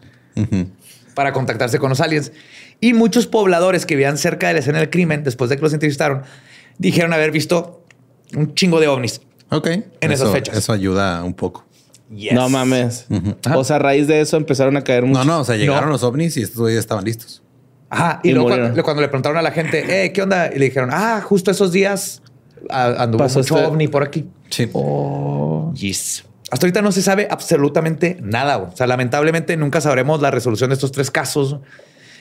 para 1.15 1.33
contactarse 1.33 1.79
con 1.79 1.89
los 1.89 1.99
aliens. 1.99 2.31
Y 2.81 2.93
muchos 2.93 3.27
pobladores 3.27 3.85
que 3.85 3.95
vivían 3.95 4.17
cerca 4.17 4.47
de 4.47 4.53
la 4.53 4.59
escena 4.59 4.79
del 4.79 4.89
crimen, 4.89 5.23
después 5.23 5.49
de 5.49 5.57
que 5.57 5.61
los 5.61 5.73
entrevistaron, 5.73 6.23
dijeron 6.77 7.13
haber 7.13 7.31
visto 7.31 7.83
un 8.35 8.53
chingo 8.55 8.79
de 8.79 8.87
ovnis. 8.87 9.21
Ok. 9.49 9.67
En 10.01 10.11
esas 10.11 10.31
fechas. 10.31 10.55
Eso 10.55 10.71
ayuda 10.71 11.23
un 11.23 11.33
poco. 11.33 11.65
No 12.09 12.49
mames. 12.49 13.05
O 13.53 13.63
sea, 13.63 13.75
a 13.77 13.79
raíz 13.79 14.07
de 14.07 14.21
eso 14.21 14.37
empezaron 14.37 14.77
a 14.77 14.83
caer 14.83 15.05
muchos. 15.05 15.25
No, 15.25 15.33
no, 15.33 15.39
o 15.41 15.43
sea, 15.43 15.55
llegaron 15.57 15.89
los 15.89 16.03
ovnis 16.03 16.37
y 16.37 16.41
estos 16.41 16.71
ya 16.71 16.79
estaban 16.79 17.05
listos. 17.05 17.43
Ajá. 17.89 18.19
Y, 18.23 18.31
luego 18.31 18.49
cuando, 18.83 19.01
le 19.01 19.07
preguntaron 19.07 19.37
a 19.37 19.41
la 19.41 19.51
gente, 19.51 20.05
eh, 20.05 20.11
¿qué 20.11 20.21
onda? 20.21 20.47
Y 20.53 20.59
le 20.59 20.65
dijeron, 20.65 20.89
ah, 20.91 21.21
justo 21.21 21.51
esos 21.51 21.71
días 21.71 22.21
anduvo 22.69 23.23
mucho 23.23 23.39
este 23.39 23.53
ovni 23.53 23.87
por 23.87 24.03
aquí. 24.03 24.27
Sí. 24.49 24.69
Oh. 24.73 25.71
Yes. 25.75 26.25
Hasta 26.51 26.65
ahorita 26.65 26.81
no 26.81 26.91
se 26.91 27.01
sabe 27.01 27.27
absolutamente 27.29 28.17
nada. 28.21 28.57
O 28.57 28.75
sea, 28.75 28.87
lamentablemente 28.87 29.55
nunca 29.57 29.81
sabremos 29.81 30.21
la 30.21 30.31
resolución 30.31 30.69
de 30.71 30.75
estos 30.75 30.91
tres 30.91 31.11
casos. 31.11 31.57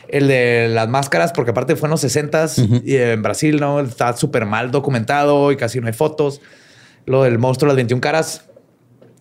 El 0.09 0.29
de 0.29 0.69
las 0.69 0.89
máscaras, 0.89 1.33
porque 1.33 1.51
aparte 1.51 1.77
fue 1.77 1.87
en 1.87 1.91
los 1.91 2.01
60 2.01 2.47
y 2.85 2.97
en 2.97 3.23
Brasil, 3.23 3.61
¿no? 3.61 3.81
Está 3.81 4.17
súper 4.17 4.47
mal 4.47 4.71
documentado 4.71 5.53
y 5.53 5.57
casi 5.57 5.81
no 5.81 5.87
hay 5.87 5.93
fotos. 5.93 6.41
Lo 7.05 7.23
del 7.23 7.39
monstruo 7.39 7.69
de 7.69 7.75
las 7.75 7.77
21 7.77 8.01
caras, 8.01 8.45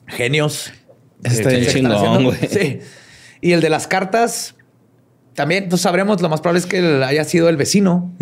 genios. 0.08 0.72
Está 1.24 1.50
bien 1.50 1.66
chingón, 1.66 2.24
güey. 2.26 2.38
Sí. 2.50 2.80
Y 3.42 3.52
el 3.52 3.62
de 3.62 3.70
las 3.70 3.88
cartas, 3.88 4.56
también 5.34 5.70
pues, 5.70 5.82
sabremos, 5.82 6.22
lo 6.22 6.30
más 6.30 6.42
probable 6.42 6.60
es 6.60 6.66
que 6.66 7.04
haya 7.04 7.24
sido 7.24 7.50
el 7.50 7.58
vecino 7.58 8.14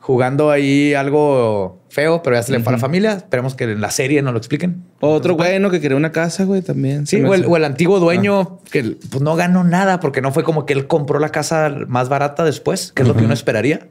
jugando 0.00 0.50
ahí 0.50 0.94
algo 0.94 1.77
feo, 1.88 2.22
pero 2.22 2.36
ya 2.36 2.42
se 2.42 2.52
le 2.52 2.60
fue 2.60 2.72
a 2.72 2.76
la 2.76 2.80
familia. 2.80 3.12
Esperemos 3.12 3.54
que 3.54 3.64
en 3.64 3.80
la 3.80 3.90
serie 3.90 4.22
no 4.22 4.32
lo 4.32 4.38
expliquen. 4.38 4.84
Otro 5.00 5.36
bueno 5.36 5.70
que 5.70 5.80
quería 5.80 5.96
una 5.96 6.12
casa, 6.12 6.44
güey, 6.44 6.62
también. 6.62 7.06
Sí, 7.06 7.22
o 7.22 7.56
el, 7.56 7.64
antiguo 7.64 8.00
dueño 8.00 8.40
ah. 8.40 8.58
que 8.70 8.96
pues, 9.10 9.22
no 9.22 9.36
ganó 9.36 9.64
nada 9.64 10.00
porque 10.00 10.20
no 10.20 10.32
fue 10.32 10.44
como 10.44 10.66
que 10.66 10.72
él 10.72 10.86
compró 10.86 11.18
la 11.18 11.30
casa 11.30 11.74
más 11.88 12.08
barata 12.08 12.44
después, 12.44 12.92
que 12.92 13.02
es 13.02 13.08
lo 13.08 13.16
que 13.16 13.24
uno 13.24 13.34
esperaría. 13.34 13.88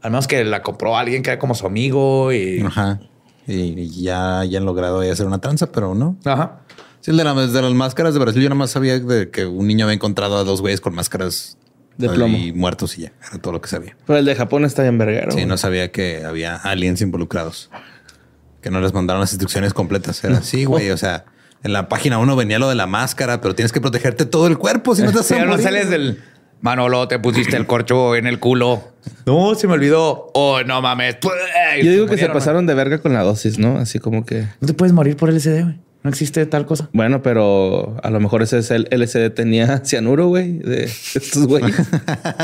Al 0.00 0.10
menos 0.10 0.26
que 0.26 0.44
la 0.44 0.62
compró 0.62 0.96
alguien 0.96 1.22
que 1.22 1.30
era 1.30 1.38
como 1.38 1.54
su 1.54 1.66
amigo 1.66 2.32
y... 2.32 2.60
Ajá. 2.60 3.00
Y 3.46 4.02
ya, 4.02 4.44
ya 4.44 4.58
han 4.58 4.64
logrado 4.64 5.00
hacer 5.00 5.26
una 5.26 5.38
tranza, 5.38 5.70
pero 5.70 5.94
no. 5.94 6.16
Ajá. 6.24 6.60
Sí, 7.00 7.10
el 7.10 7.18
de, 7.18 7.24
de 7.24 7.62
las 7.62 7.72
máscaras 7.72 8.14
de 8.14 8.20
Brasil, 8.20 8.42
yo 8.42 8.48
nada 8.48 8.58
más 8.58 8.70
sabía 8.70 8.98
de 8.98 9.30
que 9.30 9.44
un 9.44 9.66
niño 9.66 9.84
había 9.84 9.94
encontrado 9.94 10.38
a 10.38 10.44
dos 10.44 10.62
güeyes 10.62 10.80
con 10.80 10.94
máscaras 10.94 11.58
de 11.96 12.08
plomo. 12.08 12.36
Y 12.36 12.52
muertos 12.52 12.98
y 12.98 13.02
ya. 13.02 13.12
Era 13.28 13.38
todo 13.40 13.52
lo 13.52 13.60
que 13.60 13.68
sabía. 13.68 13.96
Pero 14.06 14.18
el 14.18 14.24
de 14.24 14.34
Japón 14.34 14.64
está 14.64 14.86
en 14.86 14.98
verguero. 14.98 15.32
Sí, 15.32 15.46
no 15.46 15.56
sabía 15.56 15.90
que 15.92 16.24
había 16.24 16.56
aliens 16.56 17.00
involucrados. 17.00 17.70
Que 18.60 18.70
no 18.70 18.80
les 18.80 18.92
mandaron 18.94 19.20
las 19.20 19.32
instrucciones 19.32 19.74
completas. 19.74 20.22
Era 20.24 20.38
así, 20.38 20.64
güey. 20.64 20.90
O 20.90 20.96
sea, 20.96 21.24
en 21.62 21.72
la 21.72 21.88
página 21.88 22.18
uno 22.18 22.36
venía 22.36 22.58
lo 22.58 22.68
de 22.68 22.74
la 22.74 22.86
máscara, 22.86 23.40
pero 23.40 23.54
tienes 23.54 23.72
que 23.72 23.80
protegerte 23.80 24.26
todo 24.26 24.46
el 24.46 24.58
cuerpo 24.58 24.94
si 24.94 25.02
no 25.02 25.12
te 25.12 25.22
sí, 25.22 25.34
no 25.44 25.58
sales 25.58 25.90
del 25.90 26.22
Manolo, 26.60 27.08
te 27.08 27.18
pusiste 27.18 27.56
el 27.56 27.66
corcho 27.66 28.16
en 28.16 28.26
el 28.26 28.40
culo. 28.40 28.94
No, 29.26 29.54
se 29.54 29.66
me 29.66 29.74
olvidó. 29.74 30.30
Oh, 30.32 30.62
no 30.62 30.80
mames. 30.80 31.18
Yo 31.82 31.90
digo 31.90 32.06
que 32.06 32.16
se 32.16 32.28
pasaron 32.30 32.66
de 32.66 32.72
verga 32.72 32.98
con 32.98 33.12
la 33.12 33.22
dosis, 33.22 33.58
¿no? 33.58 33.76
Así 33.76 33.98
como 33.98 34.24
que. 34.24 34.46
No 34.60 34.66
te 34.66 34.72
puedes 34.72 34.94
morir 34.94 35.16
por 35.16 35.28
el 35.28 35.40
SD, 35.40 35.62
güey. 35.62 35.78
No 36.04 36.10
existe 36.10 36.44
tal 36.44 36.66
cosa. 36.66 36.90
Bueno, 36.92 37.22
pero 37.22 37.96
a 38.02 38.10
lo 38.10 38.20
mejor 38.20 38.42
ese 38.42 38.58
es 38.58 38.70
el 38.70 38.86
LCD 38.90 39.30
tenía 39.30 39.78
cianuro, 39.86 40.28
güey, 40.28 40.58
de 40.58 40.84
estos 40.84 41.46
güeyes. 41.46 41.74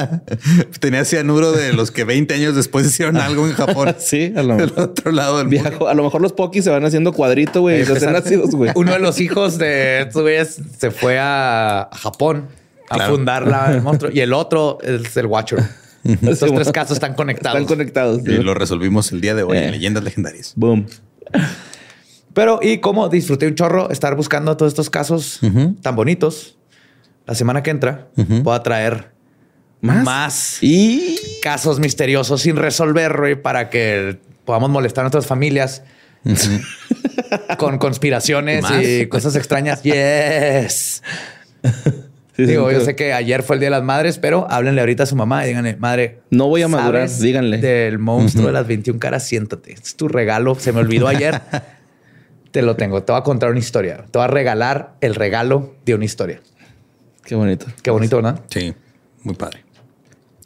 tenía 0.80 1.04
cianuro 1.04 1.52
de 1.52 1.74
los 1.74 1.90
que 1.90 2.04
20 2.04 2.32
años 2.32 2.56
después 2.56 2.86
hicieron 2.86 3.18
algo 3.18 3.46
en 3.46 3.52
Japón. 3.52 3.94
sí, 3.98 4.32
a 4.34 4.42
lo 4.42 4.54
mejor. 4.54 4.74
Del 4.74 4.84
otro 4.84 5.12
lado 5.12 5.36
del 5.36 5.48
Viajo. 5.48 5.88
A 5.88 5.94
lo 5.94 6.02
mejor 6.02 6.22
los 6.22 6.32
pokis 6.32 6.64
se 6.64 6.70
van 6.70 6.86
haciendo 6.86 7.12
cuadrito, 7.12 7.60
güey, 7.60 7.82
y 7.82 8.06
nacidos, 8.06 8.52
güey. 8.52 8.72
Uno 8.76 8.94
de 8.94 8.98
los 8.98 9.20
hijos 9.20 9.58
de 9.58 10.00
estos 10.00 10.22
güeyes 10.22 10.58
se 10.78 10.90
fue 10.90 11.18
a 11.20 11.90
Japón 11.92 12.46
a 12.88 13.08
fundar 13.08 13.46
la, 13.46 13.74
el 13.74 13.82
monstruo 13.82 14.10
y 14.10 14.20
el 14.20 14.32
otro 14.32 14.78
es 14.82 15.14
el 15.18 15.26
Watcher. 15.26 15.62
Estos 16.02 16.50
tres 16.54 16.72
casos 16.72 16.92
están 16.96 17.12
conectados. 17.12 17.60
Están 17.60 17.76
conectados. 17.76 18.22
Y 18.26 18.38
lo 18.38 18.54
resolvimos 18.54 19.12
el 19.12 19.20
día 19.20 19.34
de 19.34 19.42
hoy 19.42 19.58
en 19.58 19.64
eh. 19.64 19.70
Leyendas 19.72 20.02
Legendarias. 20.02 20.54
Boom. 20.56 20.86
Pero, 22.32 22.60
y 22.62 22.78
cómo 22.78 23.08
disfruté 23.08 23.46
un 23.46 23.54
chorro 23.54 23.90
estar 23.90 24.14
buscando 24.14 24.56
todos 24.56 24.70
estos 24.70 24.90
casos 24.90 25.40
tan 25.82 25.96
bonitos. 25.96 26.56
La 27.26 27.34
semana 27.34 27.62
que 27.62 27.70
entra 27.70 28.08
voy 28.16 28.54
a 28.54 28.62
traer 28.62 29.10
más, 29.80 30.58
y 30.60 31.16
casos 31.42 31.80
misteriosos 31.80 32.42
sin 32.42 32.56
resolver 32.56 33.40
para 33.42 33.70
que 33.70 34.18
podamos 34.44 34.70
molestar 34.70 35.02
a 35.02 35.04
nuestras 35.04 35.26
familias 35.26 35.82
con 37.58 37.78
conspiraciones 37.78 38.64
y 38.82 39.06
cosas 39.06 39.36
extrañas. 39.36 39.82
Yes. 39.82 41.02
Digo, 42.36 42.70
yo 42.70 42.80
sé 42.80 42.96
que 42.96 43.12
ayer 43.12 43.42
fue 43.42 43.56
el 43.56 43.60
Día 43.60 43.66
de 43.66 43.76
las 43.76 43.84
Madres, 43.84 44.18
pero 44.18 44.46
háblenle 44.48 44.80
ahorita 44.80 45.02
a 45.02 45.06
su 45.06 45.14
mamá 45.14 45.44
y 45.44 45.48
díganle, 45.48 45.76
madre. 45.76 46.20
No 46.30 46.48
voy 46.48 46.62
a 46.62 46.68
madurar, 46.68 47.08
díganle. 47.10 47.58
Del 47.58 47.98
monstruo 47.98 48.46
de 48.46 48.52
las 48.52 48.66
21 48.66 48.98
caras, 48.98 49.26
siéntate. 49.26 49.72
Es 49.72 49.94
tu 49.94 50.08
regalo. 50.08 50.54
Se 50.54 50.72
me 50.72 50.80
olvidó 50.80 51.08
ayer. 51.08 51.40
Te 52.50 52.62
lo 52.62 52.76
tengo. 52.76 53.02
Te 53.02 53.12
voy 53.12 53.20
a 53.20 53.24
contar 53.24 53.50
una 53.50 53.58
historia. 53.58 54.04
Te 54.10 54.18
voy 54.18 54.24
a 54.24 54.28
regalar 54.28 54.96
el 55.00 55.14
regalo 55.14 55.74
de 55.84 55.94
una 55.94 56.04
historia. 56.04 56.40
Qué 57.24 57.34
bonito. 57.34 57.66
Qué 57.82 57.90
bonito, 57.90 58.16
¿verdad? 58.16 58.40
Sí, 58.50 58.74
muy 59.22 59.34
padre. 59.34 59.64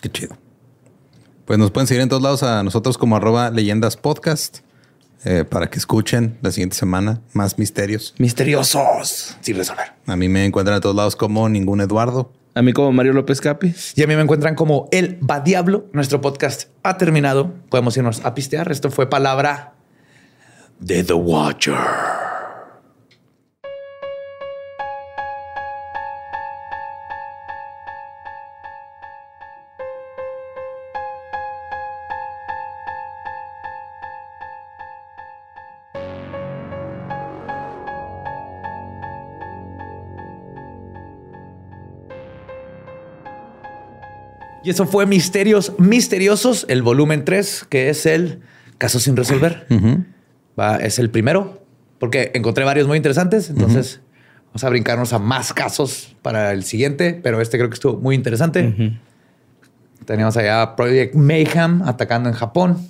Qué 0.00 0.10
chido. 0.10 0.36
Pues 1.46 1.58
nos 1.58 1.70
pueden 1.70 1.86
seguir 1.86 2.02
en 2.02 2.08
todos 2.08 2.22
lados 2.22 2.42
a 2.42 2.62
nosotros 2.62 2.98
como 2.98 3.16
arroba 3.16 3.50
leyendas 3.50 3.96
podcast 3.96 4.58
eh, 5.24 5.44
para 5.44 5.70
que 5.70 5.78
escuchen 5.78 6.38
la 6.42 6.50
siguiente 6.50 6.76
semana 6.76 7.22
más 7.32 7.58
misterios. 7.58 8.14
Misteriosos 8.18 9.36
sin 9.40 9.56
resolver. 9.56 9.92
A 10.06 10.16
mí 10.16 10.28
me 10.28 10.44
encuentran 10.44 10.76
a 10.76 10.80
todos 10.80 10.94
lados 10.94 11.16
como 11.16 11.48
ningún 11.48 11.80
Eduardo. 11.80 12.32
A 12.54 12.62
mí 12.62 12.72
como 12.72 12.92
Mario 12.92 13.14
López 13.14 13.40
Capi. 13.40 13.74
Y 13.96 14.02
a 14.02 14.06
mí 14.06 14.14
me 14.14 14.22
encuentran 14.22 14.54
como 14.54 14.88
El 14.92 15.18
Va 15.28 15.40
Diablo. 15.40 15.86
Nuestro 15.92 16.20
podcast 16.20 16.68
ha 16.82 16.98
terminado. 16.98 17.52
Podemos 17.68 17.96
irnos 17.96 18.24
a 18.24 18.34
pistear. 18.34 18.70
Esto 18.70 18.90
fue 18.90 19.10
palabra 19.10 19.73
de 20.80 21.04
The 21.04 21.14
Watcher. 21.14 21.74
Y 44.64 44.70
eso 44.70 44.86
fue 44.86 45.04
Misterios 45.04 45.72
Misteriosos, 45.78 46.64
el 46.68 46.82
volumen 46.82 47.26
3, 47.26 47.66
que 47.68 47.90
es 47.90 48.06
el 48.06 48.40
caso 48.78 48.98
sin 48.98 49.14
resolver. 49.14 49.66
Uh. 49.68 50.13
Va, 50.58 50.76
es 50.76 50.98
el 50.98 51.10
primero, 51.10 51.62
porque 51.98 52.30
encontré 52.34 52.64
varios 52.64 52.86
muy 52.86 52.96
interesantes. 52.96 53.50
Entonces, 53.50 54.00
vamos 54.48 54.64
a 54.64 54.68
brincarnos 54.68 55.12
a 55.12 55.18
más 55.18 55.52
casos 55.52 56.14
para 56.22 56.52
el 56.52 56.64
siguiente, 56.64 57.18
pero 57.22 57.40
este 57.40 57.58
creo 57.58 57.68
que 57.68 57.74
estuvo 57.74 58.00
muy 58.00 58.14
interesante. 58.14 58.98
Tenemos 60.04 60.36
allá 60.36 60.76
Project 60.76 61.14
Mayhem 61.14 61.82
atacando 61.82 62.28
en 62.28 62.34
Japón. 62.34 62.88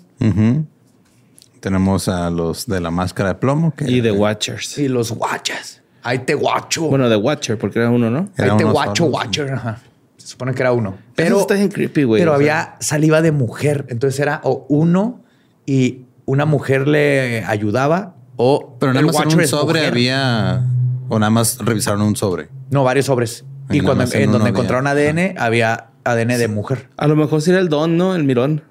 Tenemos 1.60 2.08
a 2.08 2.28
los 2.30 2.66
de 2.66 2.80
la 2.80 2.90
máscara 2.90 3.30
de 3.30 3.34
plomo. 3.36 3.72
y 3.86 4.02
The 4.02 4.12
Watchers. 4.12 4.78
Y 4.78 4.88
los 4.88 5.10
Watchers. 5.12 5.80
Ahí 6.02 6.18
te 6.18 6.34
guacho. 6.34 6.88
Bueno, 6.88 7.08
The 7.08 7.16
Watcher, 7.16 7.56
porque 7.56 7.78
era 7.78 7.88
uno, 7.88 8.10
¿no? 8.10 8.28
Ahí 8.36 8.50
te 8.58 8.64
guacho, 8.64 9.06
Watcher. 9.06 9.52
Ajá. 9.52 9.80
Se 10.18 10.26
supone 10.26 10.52
que 10.52 10.62
era 10.62 10.72
uno. 10.72 10.98
Pero 11.14 11.40
está 11.40 11.54
bien 11.54 11.68
creepy, 11.68 12.04
güey. 12.04 12.20
Pero 12.20 12.34
había 12.34 12.76
saliva 12.80 13.22
de 13.22 13.32
mujer. 13.32 13.86
Entonces 13.88 14.20
era 14.20 14.40
o 14.44 14.66
uno 14.68 15.22
y 15.64 16.03
una 16.26 16.46
mujer 16.46 16.88
le 16.88 17.44
ayudaba 17.44 18.16
o. 18.36 18.76
Pero 18.78 18.92
nada 18.92 19.06
más 19.06 19.20
en 19.20 19.40
un 19.40 19.46
sobre 19.46 19.86
había. 19.86 20.64
O 21.08 21.18
nada 21.18 21.30
más 21.30 21.58
revisaron 21.58 22.02
un 22.02 22.16
sobre. 22.16 22.48
No, 22.70 22.84
varios 22.84 23.06
sobres. 23.06 23.44
Y, 23.70 23.80
cuando 23.80 24.04
en, 24.12 24.32
donde 24.32 24.50
encontraron 24.50 24.86
ADN, 24.86 25.38
había 25.38 25.90
ADN 26.04 26.38
de 26.38 26.48
mujer. 26.48 26.90
A 26.96 27.06
lo 27.06 27.16
mejor 27.16 27.40
sí 27.40 27.50
era 27.50 27.60
el 27.60 27.68
don, 27.68 27.96
¿no? 27.96 28.14
El 28.14 28.24
mirón. 28.24 28.62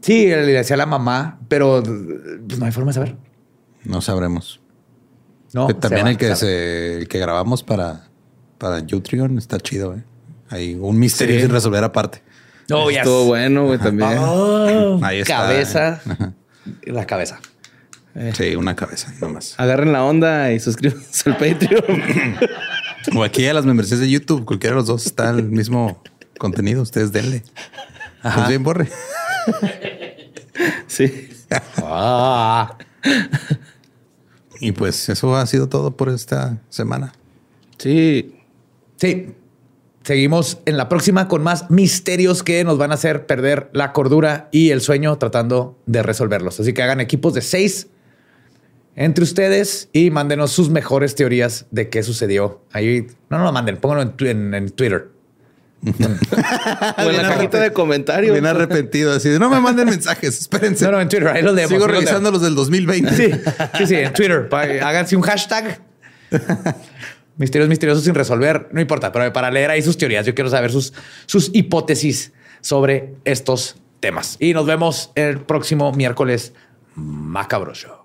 Sí, 0.00 0.26
le 0.26 0.46
decía 0.46 0.74
a 0.74 0.78
la 0.78 0.86
mamá, 0.86 1.40
pero 1.48 1.82
pues, 1.82 2.58
no 2.58 2.66
hay 2.66 2.72
forma 2.72 2.90
de 2.90 2.94
saber. 2.94 3.16
No 3.84 4.00
sabremos. 4.00 4.60
No. 5.52 5.66
también 5.76 6.06
el 6.06 6.16
que, 6.16 6.36
se, 6.36 7.06
que 7.08 7.18
grabamos 7.18 7.64
para, 7.64 8.08
para 8.56 8.78
Utreon 8.78 9.36
está 9.36 9.58
chido, 9.58 9.94
¿eh? 9.94 10.04
Hay 10.48 10.74
un 10.74 10.98
misterio 10.98 11.40
sin 11.40 11.50
resolver 11.50 11.82
aparte. 11.82 12.22
Oh, 12.72 12.88
Estuvo 12.90 13.24
bueno, 13.24 13.66
güey, 13.66 13.78
también. 13.78 14.16
Oh, 14.18 15.00
Ahí 15.02 15.20
está. 15.20 15.38
Cabeza. 15.38 16.00
La 16.82 17.06
cabeza. 17.06 17.40
Sí, 18.34 18.56
una 18.56 18.74
cabeza, 18.74 19.12
nomás. 19.20 19.54
Agarren 19.58 19.92
la 19.92 20.04
onda 20.04 20.52
y 20.52 20.58
suscríbanse 20.58 21.30
al 21.30 21.36
Patreon. 21.36 22.02
o 23.16 23.22
aquí 23.22 23.46
a 23.46 23.54
las 23.54 23.64
membresías 23.64 24.00
de 24.00 24.10
YouTube, 24.10 24.44
cualquiera 24.44 24.74
de 24.74 24.80
los 24.80 24.86
dos 24.88 25.06
está 25.06 25.30
el 25.30 25.44
mismo 25.44 26.02
contenido. 26.38 26.82
Ustedes 26.82 27.12
denle. 27.12 27.44
Ajá. 28.22 28.36
Pues 28.36 28.48
bien, 28.48 28.64
borre. 28.64 28.88
sí. 30.88 31.30
Ah. 31.78 32.76
Y 34.60 34.72
pues 34.72 35.08
eso 35.08 35.36
ha 35.36 35.46
sido 35.46 35.68
todo 35.68 35.96
por 35.96 36.08
esta 36.08 36.58
semana. 36.68 37.12
Sí. 37.78 38.34
Sí. 38.96 39.34
Seguimos 40.10 40.58
en 40.66 40.76
la 40.76 40.88
próxima 40.88 41.28
con 41.28 41.44
más 41.44 41.70
misterios 41.70 42.42
que 42.42 42.64
nos 42.64 42.78
van 42.78 42.90
a 42.90 42.94
hacer 42.94 43.26
perder 43.26 43.70
la 43.72 43.92
cordura 43.92 44.48
y 44.50 44.70
el 44.70 44.80
sueño 44.80 45.16
tratando 45.18 45.78
de 45.86 46.02
resolverlos. 46.02 46.58
Así 46.58 46.72
que 46.72 46.82
hagan 46.82 46.98
equipos 46.98 47.32
de 47.32 47.42
seis 47.42 47.86
entre 48.96 49.22
ustedes 49.22 49.88
y 49.92 50.10
mándenos 50.10 50.50
sus 50.50 50.68
mejores 50.68 51.14
teorías 51.14 51.66
de 51.70 51.90
qué 51.90 52.02
sucedió. 52.02 52.60
Ahí 52.72 53.06
no, 53.28 53.38
no 53.38 53.44
lo 53.44 53.52
manden, 53.52 53.76
pónganlo 53.76 54.02
en, 54.26 54.70
Twitter. 54.70 55.10
o 55.86 55.88
en 55.88 57.16
la 57.16 57.28
cajita 57.28 57.60
de 57.60 57.72
comentarios. 57.72 58.32
Bien 58.32 58.46
arrepentido, 58.46 59.12
así 59.12 59.28
de 59.28 59.38
no 59.38 59.48
me 59.48 59.60
manden 59.60 59.90
mensajes, 59.90 60.40
espérense. 60.40 60.86
No, 60.86 60.90
no, 60.90 61.00
en 61.00 61.08
Twitter, 61.08 61.28
ahí 61.28 61.42
los 61.42 61.54
leemos. 61.54 61.70
Sigo 61.70 61.86
revisando 61.86 62.32
los 62.32 62.42
del 62.42 62.56
2020. 62.56 63.14
Sí, 63.14 63.30
sí, 63.78 63.86
sí, 63.86 63.94
en 63.94 64.12
Twitter. 64.12 64.48
Háganse 64.50 65.14
un 65.14 65.22
hashtag. 65.22 65.80
Misterios 67.36 67.68
misteriosos 67.68 68.04
sin 68.04 68.14
resolver, 68.14 68.68
no 68.72 68.80
importa, 68.80 69.12
pero 69.12 69.32
para 69.32 69.50
leer 69.50 69.70
ahí 69.70 69.82
sus 69.82 69.96
teorías, 69.96 70.26
yo 70.26 70.34
quiero 70.34 70.50
saber 70.50 70.70
sus, 70.70 70.92
sus 71.26 71.50
hipótesis 71.54 72.32
sobre 72.60 73.14
estos 73.24 73.76
temas. 74.00 74.36
Y 74.40 74.52
nos 74.52 74.66
vemos 74.66 75.12
el 75.14 75.40
próximo 75.40 75.92
miércoles 75.92 76.52
macabroso. 76.94 77.99